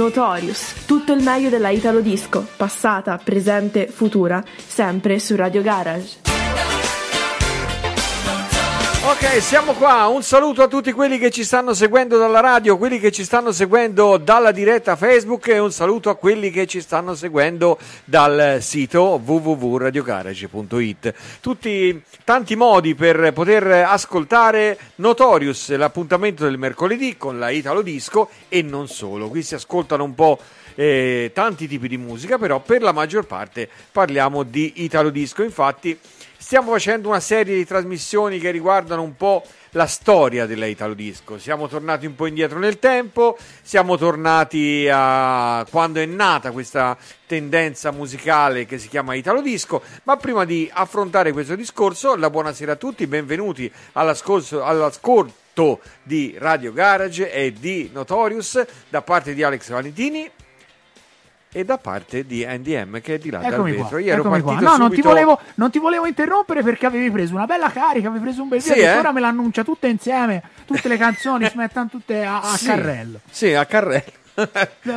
Notorious, 0.00 0.86
tutto 0.86 1.12
il 1.12 1.22
meglio 1.22 1.50
della 1.50 1.68
Italo 1.68 2.00
Disco, 2.00 2.46
passata, 2.56 3.20
presente, 3.22 3.86
futura, 3.86 4.42
sempre 4.56 5.18
su 5.18 5.36
Radio 5.36 5.60
Garage. 5.60 6.29
Ok, 9.10 9.42
siamo 9.42 9.72
qua. 9.72 10.06
Un 10.06 10.22
saluto 10.22 10.62
a 10.62 10.68
tutti 10.68 10.92
quelli 10.92 11.18
che 11.18 11.32
ci 11.32 11.42
stanno 11.42 11.74
seguendo 11.74 12.16
dalla 12.16 12.38
radio, 12.38 12.78
quelli 12.78 13.00
che 13.00 13.10
ci 13.10 13.24
stanno 13.24 13.50
seguendo 13.50 14.18
dalla 14.18 14.52
diretta 14.52 14.94
Facebook 14.94 15.48
e 15.48 15.58
un 15.58 15.72
saluto 15.72 16.10
a 16.10 16.14
quelli 16.14 16.52
che 16.52 16.68
ci 16.68 16.80
stanno 16.80 17.16
seguendo 17.16 17.76
dal 18.04 18.58
sito 18.60 19.20
www.radiogarage.it. 19.22 21.14
Tutti 21.40 22.00
tanti 22.22 22.54
modi 22.54 22.94
per 22.94 23.32
poter 23.32 23.84
ascoltare 23.84 24.78
Notorious, 24.96 25.74
l'appuntamento 25.74 26.44
del 26.44 26.56
mercoledì 26.56 27.16
con 27.16 27.40
la 27.40 27.50
Italo 27.50 27.82
Disco 27.82 28.30
e 28.48 28.62
non 28.62 28.86
solo. 28.86 29.28
Qui 29.28 29.42
si 29.42 29.56
ascoltano 29.56 30.04
un 30.04 30.14
po' 30.14 30.38
eh, 30.76 31.32
tanti 31.34 31.66
tipi 31.66 31.88
di 31.88 31.96
musica, 31.96 32.38
però 32.38 32.60
per 32.60 32.80
la 32.80 32.92
maggior 32.92 33.26
parte 33.26 33.68
parliamo 33.90 34.44
di 34.44 34.84
Italo 34.84 35.10
Disco. 35.10 35.42
Infatti 35.42 35.98
stiamo 36.40 36.72
facendo 36.72 37.08
una 37.08 37.20
serie 37.20 37.54
di 37.54 37.66
trasmissioni 37.66 38.38
che 38.38 38.50
riguardano 38.50 39.02
un 39.02 39.14
po' 39.14 39.44
la 39.72 39.86
storia 39.86 40.46
della 40.46 40.64
Italo 40.64 40.94
Disco. 40.94 41.38
Siamo 41.38 41.68
tornati 41.68 42.06
un 42.06 42.14
po' 42.14 42.26
indietro 42.26 42.58
nel 42.58 42.78
tempo, 42.78 43.36
siamo 43.62 43.98
tornati 43.98 44.88
a 44.90 45.64
quando 45.70 46.00
è 46.00 46.06
nata 46.06 46.50
questa 46.50 46.96
tendenza 47.26 47.92
musicale 47.92 48.64
che 48.64 48.78
si 48.78 48.88
chiama 48.88 49.14
Italo 49.14 49.42
Disco, 49.42 49.82
ma 50.04 50.16
prima 50.16 50.46
di 50.46 50.68
affrontare 50.72 51.32
questo 51.32 51.54
discorso, 51.54 52.16
la 52.16 52.30
buonasera 52.30 52.72
a 52.72 52.76
tutti, 52.76 53.06
benvenuti 53.06 53.70
all'ascolto, 53.92 54.64
all'ascolto 54.64 55.80
di 56.02 56.34
Radio 56.38 56.72
Garage 56.72 57.30
e 57.30 57.52
di 57.52 57.90
Notorious 57.92 58.64
da 58.88 59.02
parte 59.02 59.34
di 59.34 59.42
Alex 59.42 59.68
Valentini 59.68 60.30
e 61.52 61.64
da 61.64 61.78
parte 61.78 62.24
di 62.24 62.46
NDM 62.46 63.00
che 63.00 63.14
è 63.14 63.18
di 63.18 63.30
là 63.30 63.42
Eccomi 63.42 63.72
dal 63.72 63.82
vetro. 63.82 63.98
Io 63.98 64.12
ero 64.12 64.20
eccomi 64.22 64.40
qua. 64.40 64.60
No, 64.60 64.76
non 64.76 64.90
ti, 64.92 65.00
volevo, 65.02 65.38
non 65.56 65.70
ti 65.70 65.78
volevo 65.78 66.06
interrompere 66.06 66.62
perché 66.62 66.86
avevi 66.86 67.10
preso 67.10 67.34
una 67.34 67.46
bella 67.46 67.70
carica, 67.70 68.08
avevi 68.08 68.22
preso 68.24 68.42
un 68.42 68.48
bel 68.48 68.60
Sì, 68.62 68.74
video 68.74 68.88
eh? 68.90 68.96
ora 68.98 69.12
me 69.12 69.20
l'annuncia 69.20 69.64
tutte 69.64 69.88
insieme, 69.88 70.42
tutte 70.64 70.88
le 70.88 70.96
canzoni 70.96 71.46
si 71.50 71.56
mettono 71.56 71.88
tutte 71.88 72.24
a, 72.24 72.40
a 72.40 72.56
Sì. 72.56 72.66
carrello. 72.66 73.20
Sì, 73.30 73.52
a 73.54 73.64
carrello. 73.66 74.18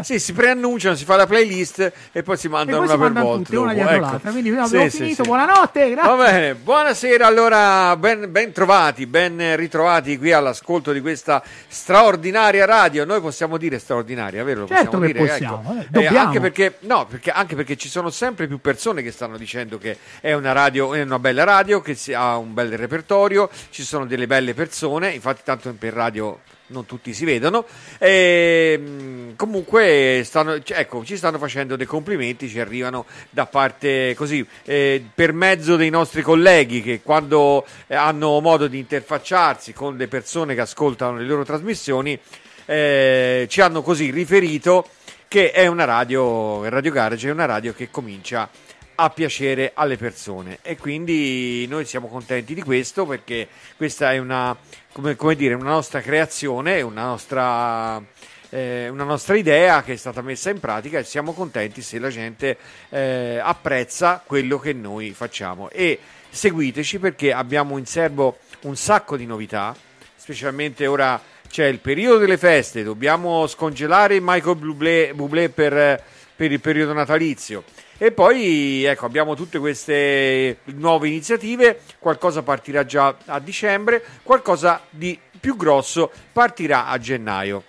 Sì, 0.02 0.20
si 0.20 0.34
preannunciano, 0.34 0.96
si 0.96 1.06
fa 1.06 1.16
la 1.16 1.26
playlist 1.26 1.92
e 2.12 2.24
poi 2.24 2.38
si 2.38 2.48
mandano 2.48 2.80
una 2.80 2.88
si 2.88 2.92
per 2.94 3.00
mandano 3.02 3.26
volta. 3.26 3.44
tutte 3.44 3.58
una 3.58 3.74
dietro 3.74 3.92
ecco. 3.94 4.06
l'altra. 4.06 4.32
Quindi 4.32 4.50
no, 4.52 4.68
Sì, 4.68 4.90
finito, 4.90 5.24
sì. 5.24 5.30
buonanotte, 5.30 5.90
grazie. 5.92 6.16
Va 6.16 6.24
bene, 6.24 6.56
buonasera 6.56 7.26
allora, 7.28 7.96
ben, 7.98 8.32
ben 8.32 8.52
trovati, 8.52 9.06
ben 9.06 9.56
ritrovati 9.56 10.18
qui 10.18 10.32
all'ascolto 10.32 10.92
di 10.92 11.02
questa 11.02 11.44
straordinaria 11.68 12.66
radio. 12.66 13.06
Noi 13.06 13.22
possiamo 13.22 13.58
dire 13.58 13.80
straordinaria, 13.80 14.44
vero? 14.44 14.62
Lo 14.62 14.68
Certo 14.68 14.84
possiamo 14.98 15.06
che 15.06 15.14
dire, 15.14 15.26
possiamo, 15.28 15.62
ecco. 15.62 15.82
eh, 15.82 15.88
dobbiamo. 15.90 16.20
anche 16.20 16.40
perché, 16.40 16.78
no, 16.82 17.06
perché, 17.06 17.32
anche 17.32 17.56
perché 17.56 17.76
ci 17.78 17.90
sono 17.90 18.10
sempre 18.10 18.48
più 18.48 18.60
persone 18.62 19.02
che 19.02 19.12
stanno 19.12 19.38
dicendo 19.38 19.78
che 19.78 19.98
è 20.22 20.34
una 20.34 20.52
radio, 20.52 20.94
è 20.94 21.02
una 21.02 21.20
bella 21.20 21.44
radio, 21.44 21.82
che 21.82 21.98
ha 22.14 22.38
un 22.38 22.54
bel 22.54 22.78
repertorio, 22.78 23.50
ci 23.70 23.84
sono 23.84 24.06
delle 24.06 24.28
belle 24.28 24.54
persone, 24.54 25.10
infatti 25.12 25.42
tanto 25.44 25.74
per 25.78 25.94
radio 25.94 26.40
non 26.68 26.86
tutti 26.86 27.14
si 27.14 27.26
vedono. 27.26 27.66
E, 27.98 28.78
mh, 28.78 29.36
comunque 29.36 30.22
stanno, 30.24 30.62
cioè, 30.62 30.80
ecco, 30.80 31.04
ci 31.04 31.18
stanno 31.18 31.38
facendo 31.38 31.76
dei 31.76 31.86
complimenti, 31.86 32.50
ci 32.50 32.60
arrivano 32.60 33.06
da 33.30 33.46
parte 33.46 34.14
così 34.16 34.46
eh, 34.64 35.04
per 35.14 35.34
mezzo 35.34 35.76
dei 35.76 35.90
nostri 35.90 36.22
colleghi 36.22 36.82
che 36.82 37.02
quando 37.02 37.66
eh, 37.88 37.96
hanno 37.96 38.40
modo 38.40 38.68
di 38.68 38.78
interfacciarsi 38.78 39.74
con 39.74 39.98
le 39.98 40.08
persone 40.08 40.56
che 40.56 40.62
ascoltano 40.62 41.18
le 41.18 41.26
loro 41.26 41.44
trasmissioni 41.44 42.18
eh, 42.66 43.46
ci 43.50 43.62
hanno 43.62 43.82
così 43.82 44.10
riferito 44.10 44.88
che 45.28 45.52
è 45.52 45.66
una 45.66 45.86
radio, 45.86 46.68
Radio 46.70 46.92
Garage 46.92 47.28
è 47.28 47.32
una 47.32 47.46
radio 47.46 47.74
che 47.74 47.90
comincia 47.90 48.48
a 48.96 49.10
piacere 49.10 49.72
alle 49.74 49.98
persone 49.98 50.60
e 50.62 50.78
quindi 50.78 51.66
noi 51.68 51.86
siamo 51.86 52.08
contenti 52.08 52.54
di 52.54 52.62
questo 52.62 53.06
perché 53.06 53.48
questa 53.78 54.14
è 54.14 54.18
una, 54.18 54.56
come, 54.92 55.16
come 55.16 55.36
dire, 55.36 55.54
una 55.54 55.72
nostra 55.72 56.02
creazione, 56.02 56.82
una 56.82 57.04
nostra, 57.04 58.02
eh, 58.50 58.90
una 58.90 59.04
nostra 59.04 59.36
idea 59.36 59.84
che 59.84 59.94
è 59.94 59.98
stata 59.98 60.22
messa 60.22 60.50
in 60.50 60.60
pratica 60.60 61.00
e 61.00 61.04
siamo 61.04 61.34
contenti 61.34 61.82
se 61.82 62.00
la 62.00 62.10
gente 62.10 62.58
eh, 62.90 63.40
apprezza 63.42 64.22
quello 64.26 64.60
che 64.60 64.74
noi 64.74 65.12
facciamo 65.12 65.70
e 65.70 66.00
seguiteci 66.30 67.00
perché 67.00 67.32
abbiamo 67.32 67.78
in 67.78 67.86
serbo 67.86 68.38
un 68.62 68.76
sacco 68.76 69.18
di 69.18 69.26
novità, 69.26 69.76
specialmente 70.16 70.88
ora 70.88 71.22
c'è 71.48 71.66
il 71.68 71.80
periodo 71.80 72.18
delle 72.18 72.38
feste, 72.38 72.82
dobbiamo 72.84 73.46
scongelare 73.46 74.20
Michael 74.20 74.56
Bublé, 74.56 75.12
Bublé 75.14 75.50
per, 75.50 76.04
per 76.36 76.52
il 76.52 76.60
periodo 76.60 76.94
natalizio. 76.94 77.64
E 77.98 78.12
poi 78.12 78.84
ecco, 78.84 79.06
abbiamo 79.06 79.36
tutte 79.36 79.60
queste 79.60 80.58
nuove 80.66 81.08
iniziative, 81.08 81.80
qualcosa 82.00 82.42
partirà 82.42 82.86
già 82.86 83.16
a 83.26 83.40
dicembre, 83.40 84.04
qualcosa 84.24 84.82
di 84.90 85.18
più 85.40 85.56
grosso 85.56 86.12
partirà 86.32 86.88
a 86.88 86.98
gennaio. 86.98 87.64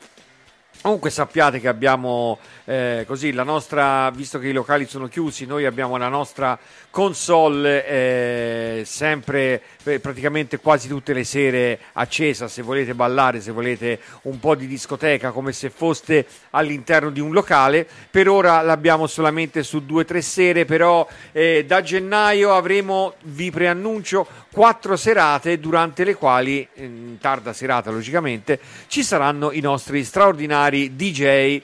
Comunque 0.84 1.08
sappiate 1.08 1.60
che 1.60 1.68
abbiamo 1.68 2.38
eh, 2.66 3.04
così 3.06 3.32
la 3.32 3.42
nostra, 3.42 4.10
visto 4.10 4.38
che 4.38 4.48
i 4.48 4.52
locali 4.52 4.84
sono 4.84 5.08
chiusi, 5.08 5.46
noi 5.46 5.64
abbiamo 5.64 5.96
la 5.96 6.08
nostra 6.08 6.58
console 6.90 7.86
eh, 7.86 8.82
sempre 8.84 9.62
eh, 9.82 9.98
praticamente 9.98 10.58
quasi 10.58 10.86
tutte 10.86 11.14
le 11.14 11.24
sere 11.24 11.78
accesa. 11.94 12.48
Se 12.48 12.60
volete 12.60 12.92
ballare, 12.92 13.40
se 13.40 13.50
volete 13.50 13.98
un 14.24 14.38
po' 14.38 14.54
di 14.54 14.66
discoteca, 14.66 15.30
come 15.30 15.52
se 15.52 15.70
foste 15.70 16.26
all'interno 16.50 17.08
di 17.08 17.20
un 17.20 17.32
locale. 17.32 17.88
Per 18.10 18.28
ora 18.28 18.60
l'abbiamo 18.60 19.06
solamente 19.06 19.62
su 19.62 19.86
due 19.86 20.02
o 20.02 20.04
tre 20.04 20.20
sere, 20.20 20.66
però 20.66 21.08
eh, 21.32 21.64
da 21.66 21.80
gennaio 21.80 22.54
avremo, 22.54 23.14
vi 23.22 23.50
preannuncio, 23.50 24.26
quattro 24.52 24.96
serate 24.96 25.58
durante 25.58 26.04
le 26.04 26.14
quali, 26.14 26.68
in 26.74 27.16
tarda 27.18 27.54
serata 27.54 27.90
logicamente, 27.90 28.60
ci 28.86 29.02
saranno 29.02 29.50
i 29.50 29.60
nostri 29.60 30.04
straordinari 30.04 30.72
DJ 30.74 31.62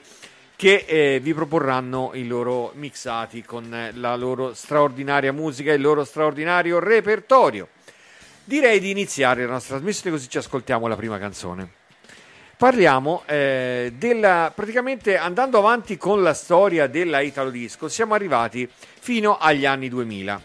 che 0.55 0.85
eh, 0.87 1.19
vi 1.19 1.33
proporranno 1.33 2.11
i 2.13 2.27
loro 2.27 2.71
mixati 2.75 3.43
con 3.43 3.89
la 3.93 4.15
loro 4.15 4.53
straordinaria 4.53 5.33
musica 5.33 5.71
e 5.71 5.75
il 5.75 5.81
loro 5.81 6.03
straordinario 6.03 6.79
repertorio. 6.79 7.67
Direi 8.43 8.79
di 8.79 8.91
iniziare 8.91 9.43
la 9.43 9.53
nostra 9.53 9.75
trasmissione 9.75 10.15
così 10.15 10.29
ci 10.29 10.37
ascoltiamo 10.37 10.85
la 10.85 10.95
prima 10.95 11.17
canzone. 11.17 11.67
Parliamo 12.57 13.23
eh, 13.25 13.91
della 13.97 14.51
praticamente 14.53 15.17
andando 15.17 15.57
avanti 15.57 15.97
con 15.97 16.21
la 16.21 16.35
storia 16.35 16.85
della 16.85 17.21
Italo 17.21 17.49
Disco, 17.49 17.89
siamo 17.89 18.13
arrivati 18.13 18.69
fino 18.71 19.39
agli 19.39 19.65
anni 19.65 19.89
2000 19.89 20.41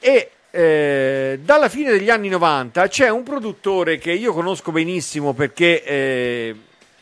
e 0.00 0.30
eh, 0.50 1.40
dalla 1.42 1.70
fine 1.70 1.92
degli 1.92 2.10
anni 2.10 2.28
90 2.28 2.88
c'è 2.88 3.08
un 3.08 3.22
produttore 3.22 3.96
che 3.96 4.12
io 4.12 4.34
conosco 4.34 4.70
benissimo 4.70 5.32
perché 5.32 5.82
eh, 5.82 6.56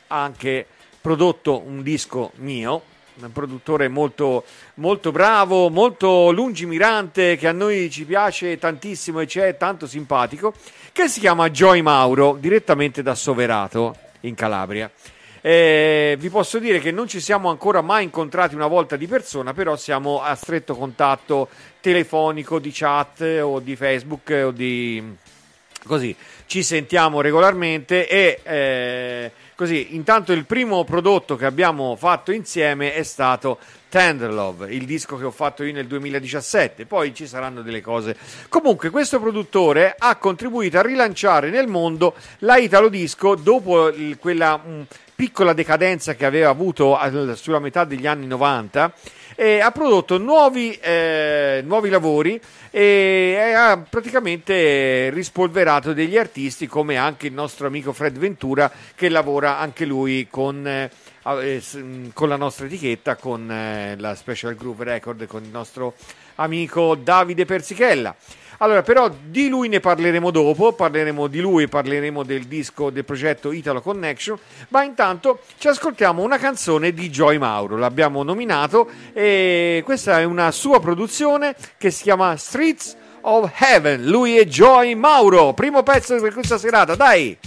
anche 0.06 0.66
prodotto 1.08 1.62
un 1.64 1.82
disco 1.82 2.32
mio, 2.34 2.82
un 3.22 3.32
produttore 3.32 3.88
molto, 3.88 4.44
molto 4.74 5.10
bravo, 5.10 5.70
molto 5.70 6.30
lungimirante, 6.32 7.36
che 7.36 7.48
a 7.48 7.52
noi 7.52 7.88
ci 7.88 8.04
piace 8.04 8.58
tantissimo 8.58 9.20
e 9.20 9.24
c'è 9.24 9.56
tanto 9.56 9.86
simpatico, 9.86 10.52
che 10.92 11.08
si 11.08 11.20
chiama 11.20 11.48
Joy 11.48 11.80
Mauro, 11.80 12.36
direttamente 12.38 13.00
da 13.00 13.14
Soverato, 13.14 13.96
in 14.20 14.34
Calabria. 14.34 14.90
Eh, 15.40 16.14
vi 16.18 16.28
posso 16.28 16.58
dire 16.58 16.78
che 16.78 16.90
non 16.90 17.08
ci 17.08 17.20
siamo 17.20 17.48
ancora 17.48 17.80
mai 17.80 18.04
incontrati 18.04 18.54
una 18.54 18.66
volta 18.66 18.96
di 18.96 19.06
persona, 19.06 19.54
però 19.54 19.76
siamo 19.76 20.20
a 20.20 20.34
stretto 20.34 20.76
contatto 20.76 21.48
telefonico, 21.80 22.58
di 22.58 22.70
chat 22.70 23.22
o 23.40 23.60
di 23.60 23.76
Facebook 23.76 24.42
o 24.44 24.50
di 24.50 25.02
così. 25.86 26.14
Ci 26.44 26.62
sentiamo 26.62 27.22
regolarmente 27.22 28.06
e 28.06 28.40
eh, 28.42 29.32
così. 29.58 29.96
Intanto 29.96 30.32
il 30.32 30.44
primo 30.44 30.84
prodotto 30.84 31.34
che 31.34 31.44
abbiamo 31.44 31.96
fatto 31.96 32.30
insieme 32.30 32.94
è 32.94 33.02
stato 33.02 33.58
Tender 33.88 34.32
Love, 34.32 34.72
il 34.72 34.84
disco 34.84 35.16
che 35.16 35.24
ho 35.24 35.32
fatto 35.32 35.64
io 35.64 35.72
nel 35.72 35.88
2017, 35.88 36.86
poi 36.86 37.12
ci 37.12 37.26
saranno 37.26 37.62
delle 37.62 37.80
cose. 37.80 38.16
Comunque 38.48 38.90
questo 38.90 39.18
produttore 39.18 39.96
ha 39.98 40.14
contribuito 40.14 40.78
a 40.78 40.82
rilanciare 40.82 41.50
nel 41.50 41.66
mondo 41.66 42.14
la 42.40 42.56
Italo 42.56 42.88
Disco 42.88 43.34
dopo 43.34 43.92
quella 44.20 44.56
mh, 44.58 44.86
piccola 45.18 45.52
decadenza 45.52 46.14
che 46.14 46.24
aveva 46.24 46.48
avuto 46.48 46.96
sulla 47.34 47.58
metà 47.58 47.82
degli 47.82 48.06
anni 48.06 48.28
90 48.28 48.92
e 49.34 49.58
ha 49.58 49.72
prodotto 49.72 50.16
nuovi, 50.16 50.72
eh, 50.74 51.60
nuovi 51.64 51.88
lavori 51.88 52.40
e 52.70 53.52
ha 53.52 53.76
praticamente 53.78 55.10
rispolverato 55.10 55.92
degli 55.92 56.16
artisti 56.16 56.68
come 56.68 56.96
anche 56.98 57.26
il 57.26 57.32
nostro 57.32 57.66
amico 57.66 57.92
Fred 57.92 58.16
Ventura 58.16 58.70
che 58.94 59.08
lavora 59.08 59.58
anche 59.58 59.86
lui 59.86 60.28
con, 60.30 60.64
eh, 60.64 60.88
eh 61.24 61.62
con 62.14 62.28
la 62.28 62.36
nostra 62.36 62.66
etichetta, 62.66 63.16
con 63.16 63.50
eh, 63.50 63.96
la 63.98 64.14
Special 64.14 64.54
Groove 64.54 64.84
Record, 64.84 65.26
con 65.26 65.42
il 65.42 65.50
nostro 65.50 65.94
amico 66.36 66.94
Davide 66.94 67.44
Persichella. 67.44 68.14
Allora, 68.60 68.82
però 68.82 69.08
di 69.24 69.48
lui 69.48 69.68
ne 69.68 69.78
parleremo 69.78 70.32
dopo, 70.32 70.72
parleremo 70.72 71.28
di 71.28 71.40
lui, 71.40 71.68
parleremo 71.68 72.24
del 72.24 72.44
disco 72.46 72.90
del 72.90 73.04
progetto 73.04 73.52
Italo 73.52 73.80
Connection, 73.80 74.36
ma 74.68 74.82
intanto 74.82 75.42
ci 75.58 75.68
ascoltiamo 75.68 76.22
una 76.22 76.38
canzone 76.38 76.92
di 76.92 77.08
Joy 77.08 77.38
Mauro, 77.38 77.76
l'abbiamo 77.76 78.24
nominato 78.24 78.90
e 79.12 79.82
questa 79.84 80.18
è 80.18 80.24
una 80.24 80.50
sua 80.50 80.80
produzione 80.80 81.54
che 81.76 81.92
si 81.92 82.02
chiama 82.02 82.36
Streets 82.36 82.96
of 83.20 83.52
Heaven. 83.60 84.04
Lui 84.04 84.36
è 84.38 84.44
Joy 84.44 84.94
Mauro, 84.94 85.52
primo 85.52 85.84
pezzo 85.84 86.20
per 86.20 86.32
questa 86.32 86.58
serata, 86.58 86.96
dai! 86.96 87.38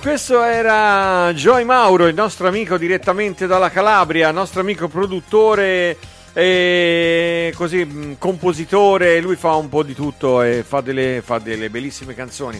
Questo 0.00 0.42
era 0.42 1.30
Joy 1.34 1.62
Mauro, 1.64 2.06
il 2.06 2.14
nostro 2.14 2.48
amico 2.48 2.78
direttamente 2.78 3.46
dalla 3.46 3.68
Calabria, 3.68 4.30
nostro 4.30 4.62
amico 4.62 4.88
produttore 4.88 5.98
e 6.32 7.52
così 7.54 7.84
mm, 7.84 8.12
compositore, 8.16 9.20
lui 9.20 9.36
fa 9.36 9.56
un 9.56 9.68
po' 9.68 9.82
di 9.82 9.92
tutto 9.92 10.40
e 10.40 10.64
fa 10.66 10.80
delle, 10.80 11.20
fa 11.22 11.38
delle 11.38 11.68
bellissime 11.68 12.14
canzoni. 12.14 12.58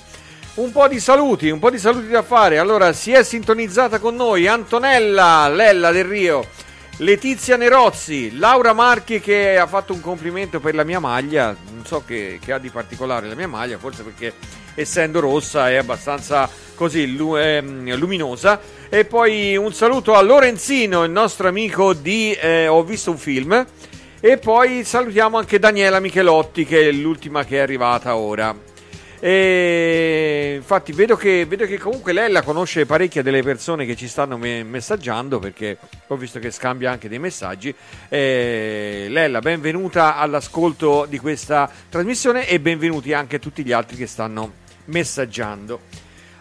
Un 0.57 0.71
po' 0.71 0.87
di 0.87 1.01
saluti, 1.01 1.49
un 1.49 1.59
po' 1.59 1.71
di 1.71 1.79
saluti 1.79 2.09
da 2.09 2.21
fare. 2.21 2.59
Allora, 2.59 2.93
si 2.93 3.11
è 3.13 3.23
sintonizzata 3.23 4.01
con 4.01 4.15
noi 4.15 4.47
Antonella 4.47 5.49
Lella 5.49 5.91
del 5.91 6.05
Rio, 6.05 6.47
Letizia 6.99 7.57
Nerozzi, 7.57 8.37
Laura 8.37 8.73
Marchi 8.73 9.21
che 9.21 9.57
ha 9.57 9.67
fatto 9.67 9.93
un 9.93 10.01
complimento 10.01 10.59
per 10.59 10.75
la 10.75 10.85
mia 10.85 10.99
maglia 10.99 11.57
non 11.79 11.87
so 11.87 12.03
che, 12.05 12.41
che 12.45 12.53
ha 12.53 12.59
di 12.59 12.71
particolare 12.71 13.29
la 13.29 13.37
mia 13.37 13.47
maglia, 13.47 13.79
forse 13.79 14.03
perché 14.03 14.35
essendo 14.75 15.21
rossa 15.21 15.71
è 15.71 15.77
abbastanza 15.77 16.51
così 16.75 17.05
ehm, 17.05 17.95
luminosa. 17.97 18.61
E 18.89 19.05
poi 19.05 19.57
un 19.57 19.73
saluto 19.73 20.15
a 20.15 20.23
Lorenzino, 20.23 21.05
il 21.05 21.13
nostro 21.13 21.47
amico 21.47 21.93
di 21.93 22.33
eh, 22.33 22.67
Ho 22.67 22.83
visto 22.83 23.13
un 23.13 23.19
film. 23.19 23.67
E 24.21 24.39
poi 24.39 24.83
salutiamo 24.83 25.39
anche 25.39 25.61
Daniela 25.61 26.01
Michelotti, 26.01 26.65
che 26.65 26.89
è 26.89 26.91
l'ultima 26.91 27.45
che 27.45 27.59
è 27.59 27.61
arrivata 27.61 28.17
ora. 28.17 28.68
E 29.21 30.55
infatti 30.57 30.93
vedo 30.93 31.17
che, 31.17 31.45
vedo 31.45 31.67
che 31.67 31.77
comunque 31.77 32.13
lei 32.13 32.31
la 32.31 32.43
conosce 32.43 32.87
parecchie 32.87 33.23
delle 33.23 33.43
persone 33.43 33.85
che 33.85 33.97
ci 33.97 34.07
stanno 34.07 34.39
me- 34.39 34.63
messaggiando 34.63 35.41
perché 35.41 35.77
ho 36.07 36.17
visto 36.17 36.39
che 36.39 36.53
scambia 36.53 36.93
anche 36.93 37.09
dei 37.09 37.19
messaggi. 37.19 37.75
E 38.09 39.07
Lella, 39.09 39.41
benvenuta 39.41 40.17
all'ascolto 40.17 41.05
di 41.09 41.19
questa 41.19 41.69
trasmissione 41.89 42.47
e 42.47 42.61
benvenuti 42.61 43.13
anche 43.13 43.37
a 43.37 43.39
tutti 43.41 43.65
gli 43.65 43.73
altri 43.73 43.97
che 43.97 44.07
stanno 44.07 44.53
messaggiando. 44.87 45.81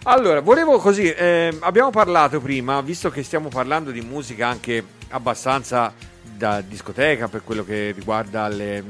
Allora, 0.04 0.40
volevo 0.42 0.78
così, 0.78 1.12
eh, 1.12 1.58
abbiamo 1.62 1.90
parlato 1.90 2.40
prima, 2.40 2.80
visto 2.82 3.10
che 3.10 3.24
stiamo 3.24 3.50
parlando 3.50 3.90
di 3.90 4.02
musica 4.02 4.48
anche 4.48 4.84
abbastanza 5.10 5.94
da 6.22 6.62
discoteca 6.62 7.28
per 7.28 7.44
quello 7.44 7.66
che 7.66 7.92
riguarda 7.96 8.48
le, 8.48 8.84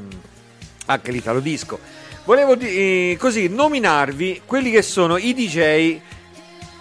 anche 0.88 1.12
l'italo 1.12 1.40
disco 1.40 1.80
Volevo 2.28 2.56
di, 2.56 3.12
eh, 3.12 3.18
così 3.18 3.48
nominarvi 3.48 4.42
quelli 4.46 4.70
che 4.70 4.82
sono 4.82 5.16
i 5.16 5.34
DJ 5.34 5.98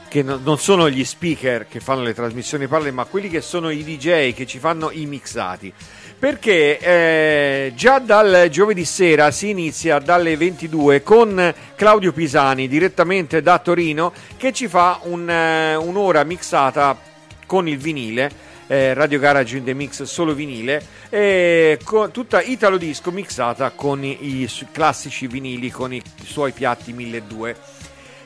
che 0.09 0.23
no, 0.25 0.41
non 0.43 0.59
sono 0.59 0.91
gli 0.91 1.05
speaker 1.05 1.69
che 1.69 1.79
fanno 1.79 2.03
le 2.03 2.15
trasmissioni 2.15 2.67
parole, 2.67 2.91
ma 2.91 3.05
quelli 3.05 3.29
che 3.29 3.41
sono 3.41 3.71
i 3.71 3.85
DJ 3.85 4.35
che 4.35 4.45
ci 4.45 4.59
fanno 4.59 4.91
i 4.91 5.07
mixati. 5.07 5.73
Perché 6.19 6.81
eh, 6.81 7.73
già 7.77 8.01
dal 8.01 8.49
giovedì 8.51 8.85
sera 8.85 9.31
si 9.31 9.51
inizia 9.51 10.01
dalle 10.01 10.37
22 10.37 11.05
con 11.05 11.55
Claudio 11.77 12.13
Pisani 12.13 12.67
direttamente 12.67 13.41
da 13.41 13.61
Torino 13.61 14.13
che 14.37 14.53
ci 14.53 14.67
fa 14.67 14.99
un, 15.05 15.29
uh, 15.29 15.89
un'ora 15.89 16.25
mixata 16.25 16.99
con 17.47 17.69
il 17.69 17.79
vinile 17.79 18.46
eh, 18.67 18.95
Radio 18.95 19.19
Garage 19.19 19.57
in 19.57 19.65
the 19.65 19.75
Mix 19.75 20.03
solo 20.03 20.35
vinile, 20.35 20.85
e 21.09 21.79
con 21.85 22.11
tutta 22.11 22.43
Italo 22.43 22.77
Disco 22.77 23.11
mixata 23.11 23.71
con 23.71 24.05
i, 24.05 24.43
i 24.43 24.51
classici 24.73 25.27
vinili 25.27 25.71
con 25.71 25.93
i, 25.93 25.97
i 25.97 26.27
suoi 26.27 26.53
piatti 26.53 26.93
1200. 26.93 27.75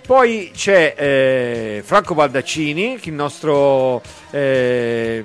Poi 0.07 0.51
c'è 0.53 0.95
eh, 0.97 1.83
Franco 1.85 2.15
Baldaccini, 2.15 2.99
il 3.01 3.13
nostro, 3.13 4.03
eh, 4.31 5.23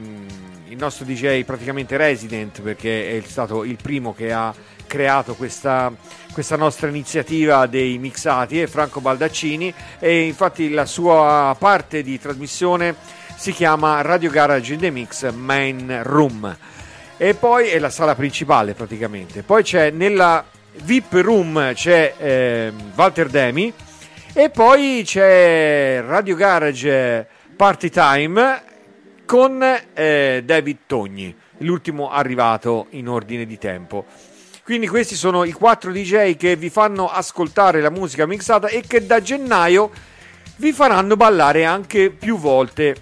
il 0.67 0.77
nostro 0.77 1.05
DJ 1.05 1.43
praticamente 1.43 1.97
resident, 1.97 2.61
perché 2.61 3.17
è 3.17 3.21
stato 3.25 3.63
il 3.63 3.77
primo 3.81 4.13
che 4.13 4.31
ha 4.31 4.53
creato 4.85 5.33
questa, 5.33 5.91
questa 6.31 6.55
nostra 6.55 6.87
iniziativa 6.87 7.65
dei 7.65 7.97
mixati, 7.97 8.61
è 8.61 8.67
Franco 8.67 8.99
Baldaccini, 8.99 9.73
e 9.97 10.21
infatti 10.21 10.69
la 10.69 10.85
sua 10.85 11.55
parte 11.57 12.03
di 12.03 12.19
trasmissione 12.19 12.95
si 13.35 13.51
chiama 13.51 14.01
Radio 14.01 14.29
Garage 14.29 14.73
in 14.73 14.79
the 14.79 14.89
Mix 14.89 15.29
Main 15.31 16.01
Room. 16.03 16.55
E 17.17 17.33
poi 17.33 17.67
è 17.67 17.79
la 17.79 17.89
sala 17.89 18.15
principale 18.15 18.73
praticamente. 18.73 19.43
Poi 19.43 19.63
c'è 19.63 19.89
nella 19.91 20.43
VIP 20.83 21.13
Room 21.13 21.73
c'è 21.73 22.13
eh, 22.17 22.73
Walter 22.95 23.27
Demi. 23.27 23.71
E 24.33 24.49
poi 24.49 25.03
c'è 25.05 26.03
Radio 26.05 26.35
Garage 26.35 27.27
Party 27.55 27.89
Time 27.89 28.63
con 29.25 29.63
eh, 29.93 30.41
David 30.43 30.77
Togni 30.85 31.35
l'ultimo 31.59 32.11
arrivato 32.11 32.87
in 32.91 33.07
ordine 33.07 33.45
di 33.45 33.57
tempo. 33.57 34.05
Quindi 34.63 34.87
questi 34.87 35.15
sono 35.15 35.43
i 35.43 35.51
quattro 35.51 35.91
DJ 35.91 36.35
che 36.35 36.55
vi 36.55 36.69
fanno 36.69 37.07
ascoltare 37.07 37.81
la 37.81 37.91
musica 37.91 38.25
mixata 38.25 38.67
e 38.67 38.81
che 38.81 39.05
da 39.05 39.21
gennaio 39.21 39.91
vi 40.57 40.73
faranno 40.73 41.15
ballare 41.15 41.65
anche 41.65 42.09
più 42.09 42.37
volte 42.37 42.95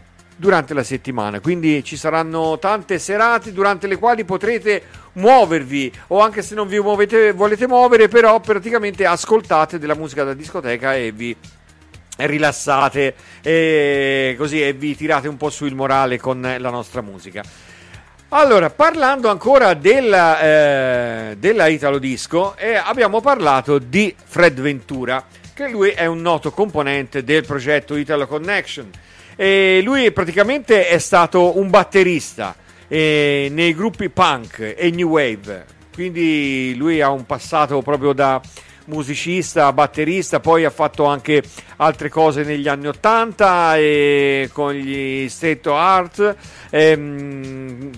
durante 0.44 0.74
la 0.74 0.84
settimana. 0.84 1.40
Quindi 1.40 1.86
ci 1.86 1.96
saranno 1.96 2.60
tante 2.60 3.00
serate 3.00 3.54
durante 3.54 3.88
le 3.88 3.98
quali 3.98 4.26
potrete 4.26 4.84
muovervi 5.14 5.90
o 6.08 6.20
anche 6.20 6.42
se 6.42 6.54
non 6.54 6.68
vi 6.68 6.82
muovete, 6.82 7.32
volete 7.32 7.66
muovere, 7.66 8.10
però 8.10 8.42
praticamente 8.42 9.06
ascoltate 9.06 9.80
della 9.80 9.96
musica 9.96 10.26
da 10.26 10.34
discoteca 10.34 10.96
e 10.96 11.14
vi 11.14 11.34
rilassate 12.18 13.16
e 13.42 14.36
così 14.38 14.62
e 14.62 14.74
vi 14.74 14.98
tirate 14.98 15.30
un 15.30 15.38
po' 15.38 15.50
su 15.50 15.64
il 15.64 15.76
morale 15.76 16.20
con 16.20 16.42
la 16.42 16.70
nostra 16.70 17.00
musica. 17.00 17.42
Allora, 18.36 18.70
parlando 18.70 19.30
ancora 19.30 19.76
della, 19.76 20.42
eh, 20.42 21.36
della 21.38 21.68
Italo 21.68 22.00
Disco, 22.00 22.58
eh, 22.58 22.74
abbiamo 22.74 23.22
parlato 23.22 23.78
di 23.78 24.14
Fred 24.22 24.60
Ventura, 24.60 25.24
che 25.54 25.70
lui 25.70 25.92
è 25.92 26.06
un 26.06 26.20
noto 26.20 26.52
componente 26.52 27.24
del 27.24 27.46
progetto 27.46 27.96
Italo 27.96 28.28
Connection 28.28 28.90
e 29.36 29.82
lui 29.84 30.12
praticamente 30.12 30.88
è 30.88 30.98
stato 30.98 31.58
un 31.58 31.70
batterista 31.70 32.56
eh, 32.88 33.50
nei 33.52 33.74
gruppi 33.74 34.10
punk 34.10 34.76
e 34.78 34.92
new 34.92 35.10
wave, 35.10 35.66
quindi 35.94 36.76
lui 36.78 37.02
ha 37.02 37.10
un 37.10 37.26
passato 37.26 37.82
proprio 37.82 38.14
da 38.14 38.42
musicista, 38.86 39.72
batterista, 39.72 40.40
poi 40.40 40.66
ha 40.66 40.70
fatto 40.70 41.06
anche 41.06 41.44
altre 41.78 42.10
cose 42.10 42.44
negli 42.44 42.68
anni 42.68 42.88
80 42.88 43.78
e 43.78 44.50
con 44.52 44.74
gli 44.74 45.28
State 45.30 45.70
Art, 45.70 46.36
ehm, 46.70 47.90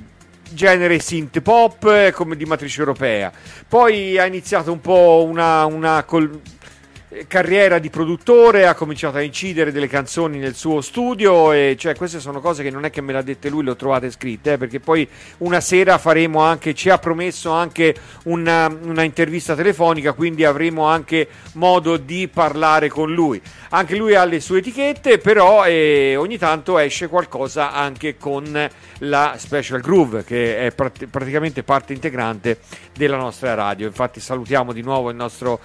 genere 0.52 1.00
synth 1.00 1.42
pop 1.42 1.84
eh, 1.86 2.12
come 2.12 2.36
di 2.36 2.46
matrice 2.46 2.80
europea. 2.80 3.32
Poi 3.68 4.18
ha 4.18 4.26
iniziato 4.26 4.72
un 4.72 4.82
po' 4.82 5.26
una, 5.28 5.66
una 5.66 6.04
col- 6.04 6.40
carriera 7.28 7.80
di 7.80 7.90
produttore, 7.90 8.68
ha 8.68 8.76
cominciato 8.76 9.18
a 9.18 9.22
incidere 9.22 9.72
delle 9.72 9.88
canzoni 9.88 10.38
nel 10.38 10.56
suo 10.56 10.82
studio 10.82 11.52
e 11.52 11.76
cioè 11.78 11.96
queste 11.96 12.20
sono 12.20 12.42
cose 12.42 12.64
che 12.64 12.70
non 12.70 12.86
è 12.86 12.90
che 12.90 13.02
me 13.02 13.14
le 13.14 13.20
ha 13.20 13.22
dette 13.22 13.50
lui, 13.50 13.64
le 13.64 13.72
ho 13.72 13.76
trovate 13.76 14.12
scritte, 14.12 14.54
eh, 14.54 14.58
perché 14.58 14.80
poi 14.80 15.08
una 15.40 15.62
sera 15.62 15.98
faremo 15.98 16.40
anche, 16.42 16.74
ci 16.74 16.90
ha 16.90 16.98
promesso 16.98 17.52
anche 17.52 17.96
una, 18.24 18.68
una, 18.68 19.04
intervista 19.04 19.56
telefonica, 19.56 20.14
quindi 20.14 20.44
avremo 20.44 20.86
anche 20.86 21.28
modo 21.54 21.98
di 21.98 22.28
parlare 22.28 22.90
con 22.90 23.14
lui. 23.14 23.42
Anche 23.70 23.96
lui 23.96 24.16
ha 24.16 24.26
le 24.26 24.40
sue 24.40 24.60
etichette, 24.60 25.18
però 25.18 25.66
eh, 25.66 26.16
ogni 26.16 26.38
tanto 26.38 26.78
esce 26.78 27.08
qualcosa 27.08 27.72
anche 27.72 28.18
con 28.18 28.70
la 29.00 29.36
Special 29.38 29.82
Groove, 29.82 30.24
che 30.24 30.68
è 30.68 30.72
prat- 30.72 31.06
praticamente 31.06 31.64
parte 31.64 31.94
integrante 31.94 32.60
della 32.96 33.18
nostra 33.18 33.54
radio. 33.54 33.88
Infatti 33.88 34.20
salutiamo 34.20 34.74
di 34.74 34.82
nuovo 34.82 35.10
il 35.10 35.16
nostro 35.16 35.60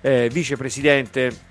eh, 0.00 0.28
vicepresidente 0.32 1.48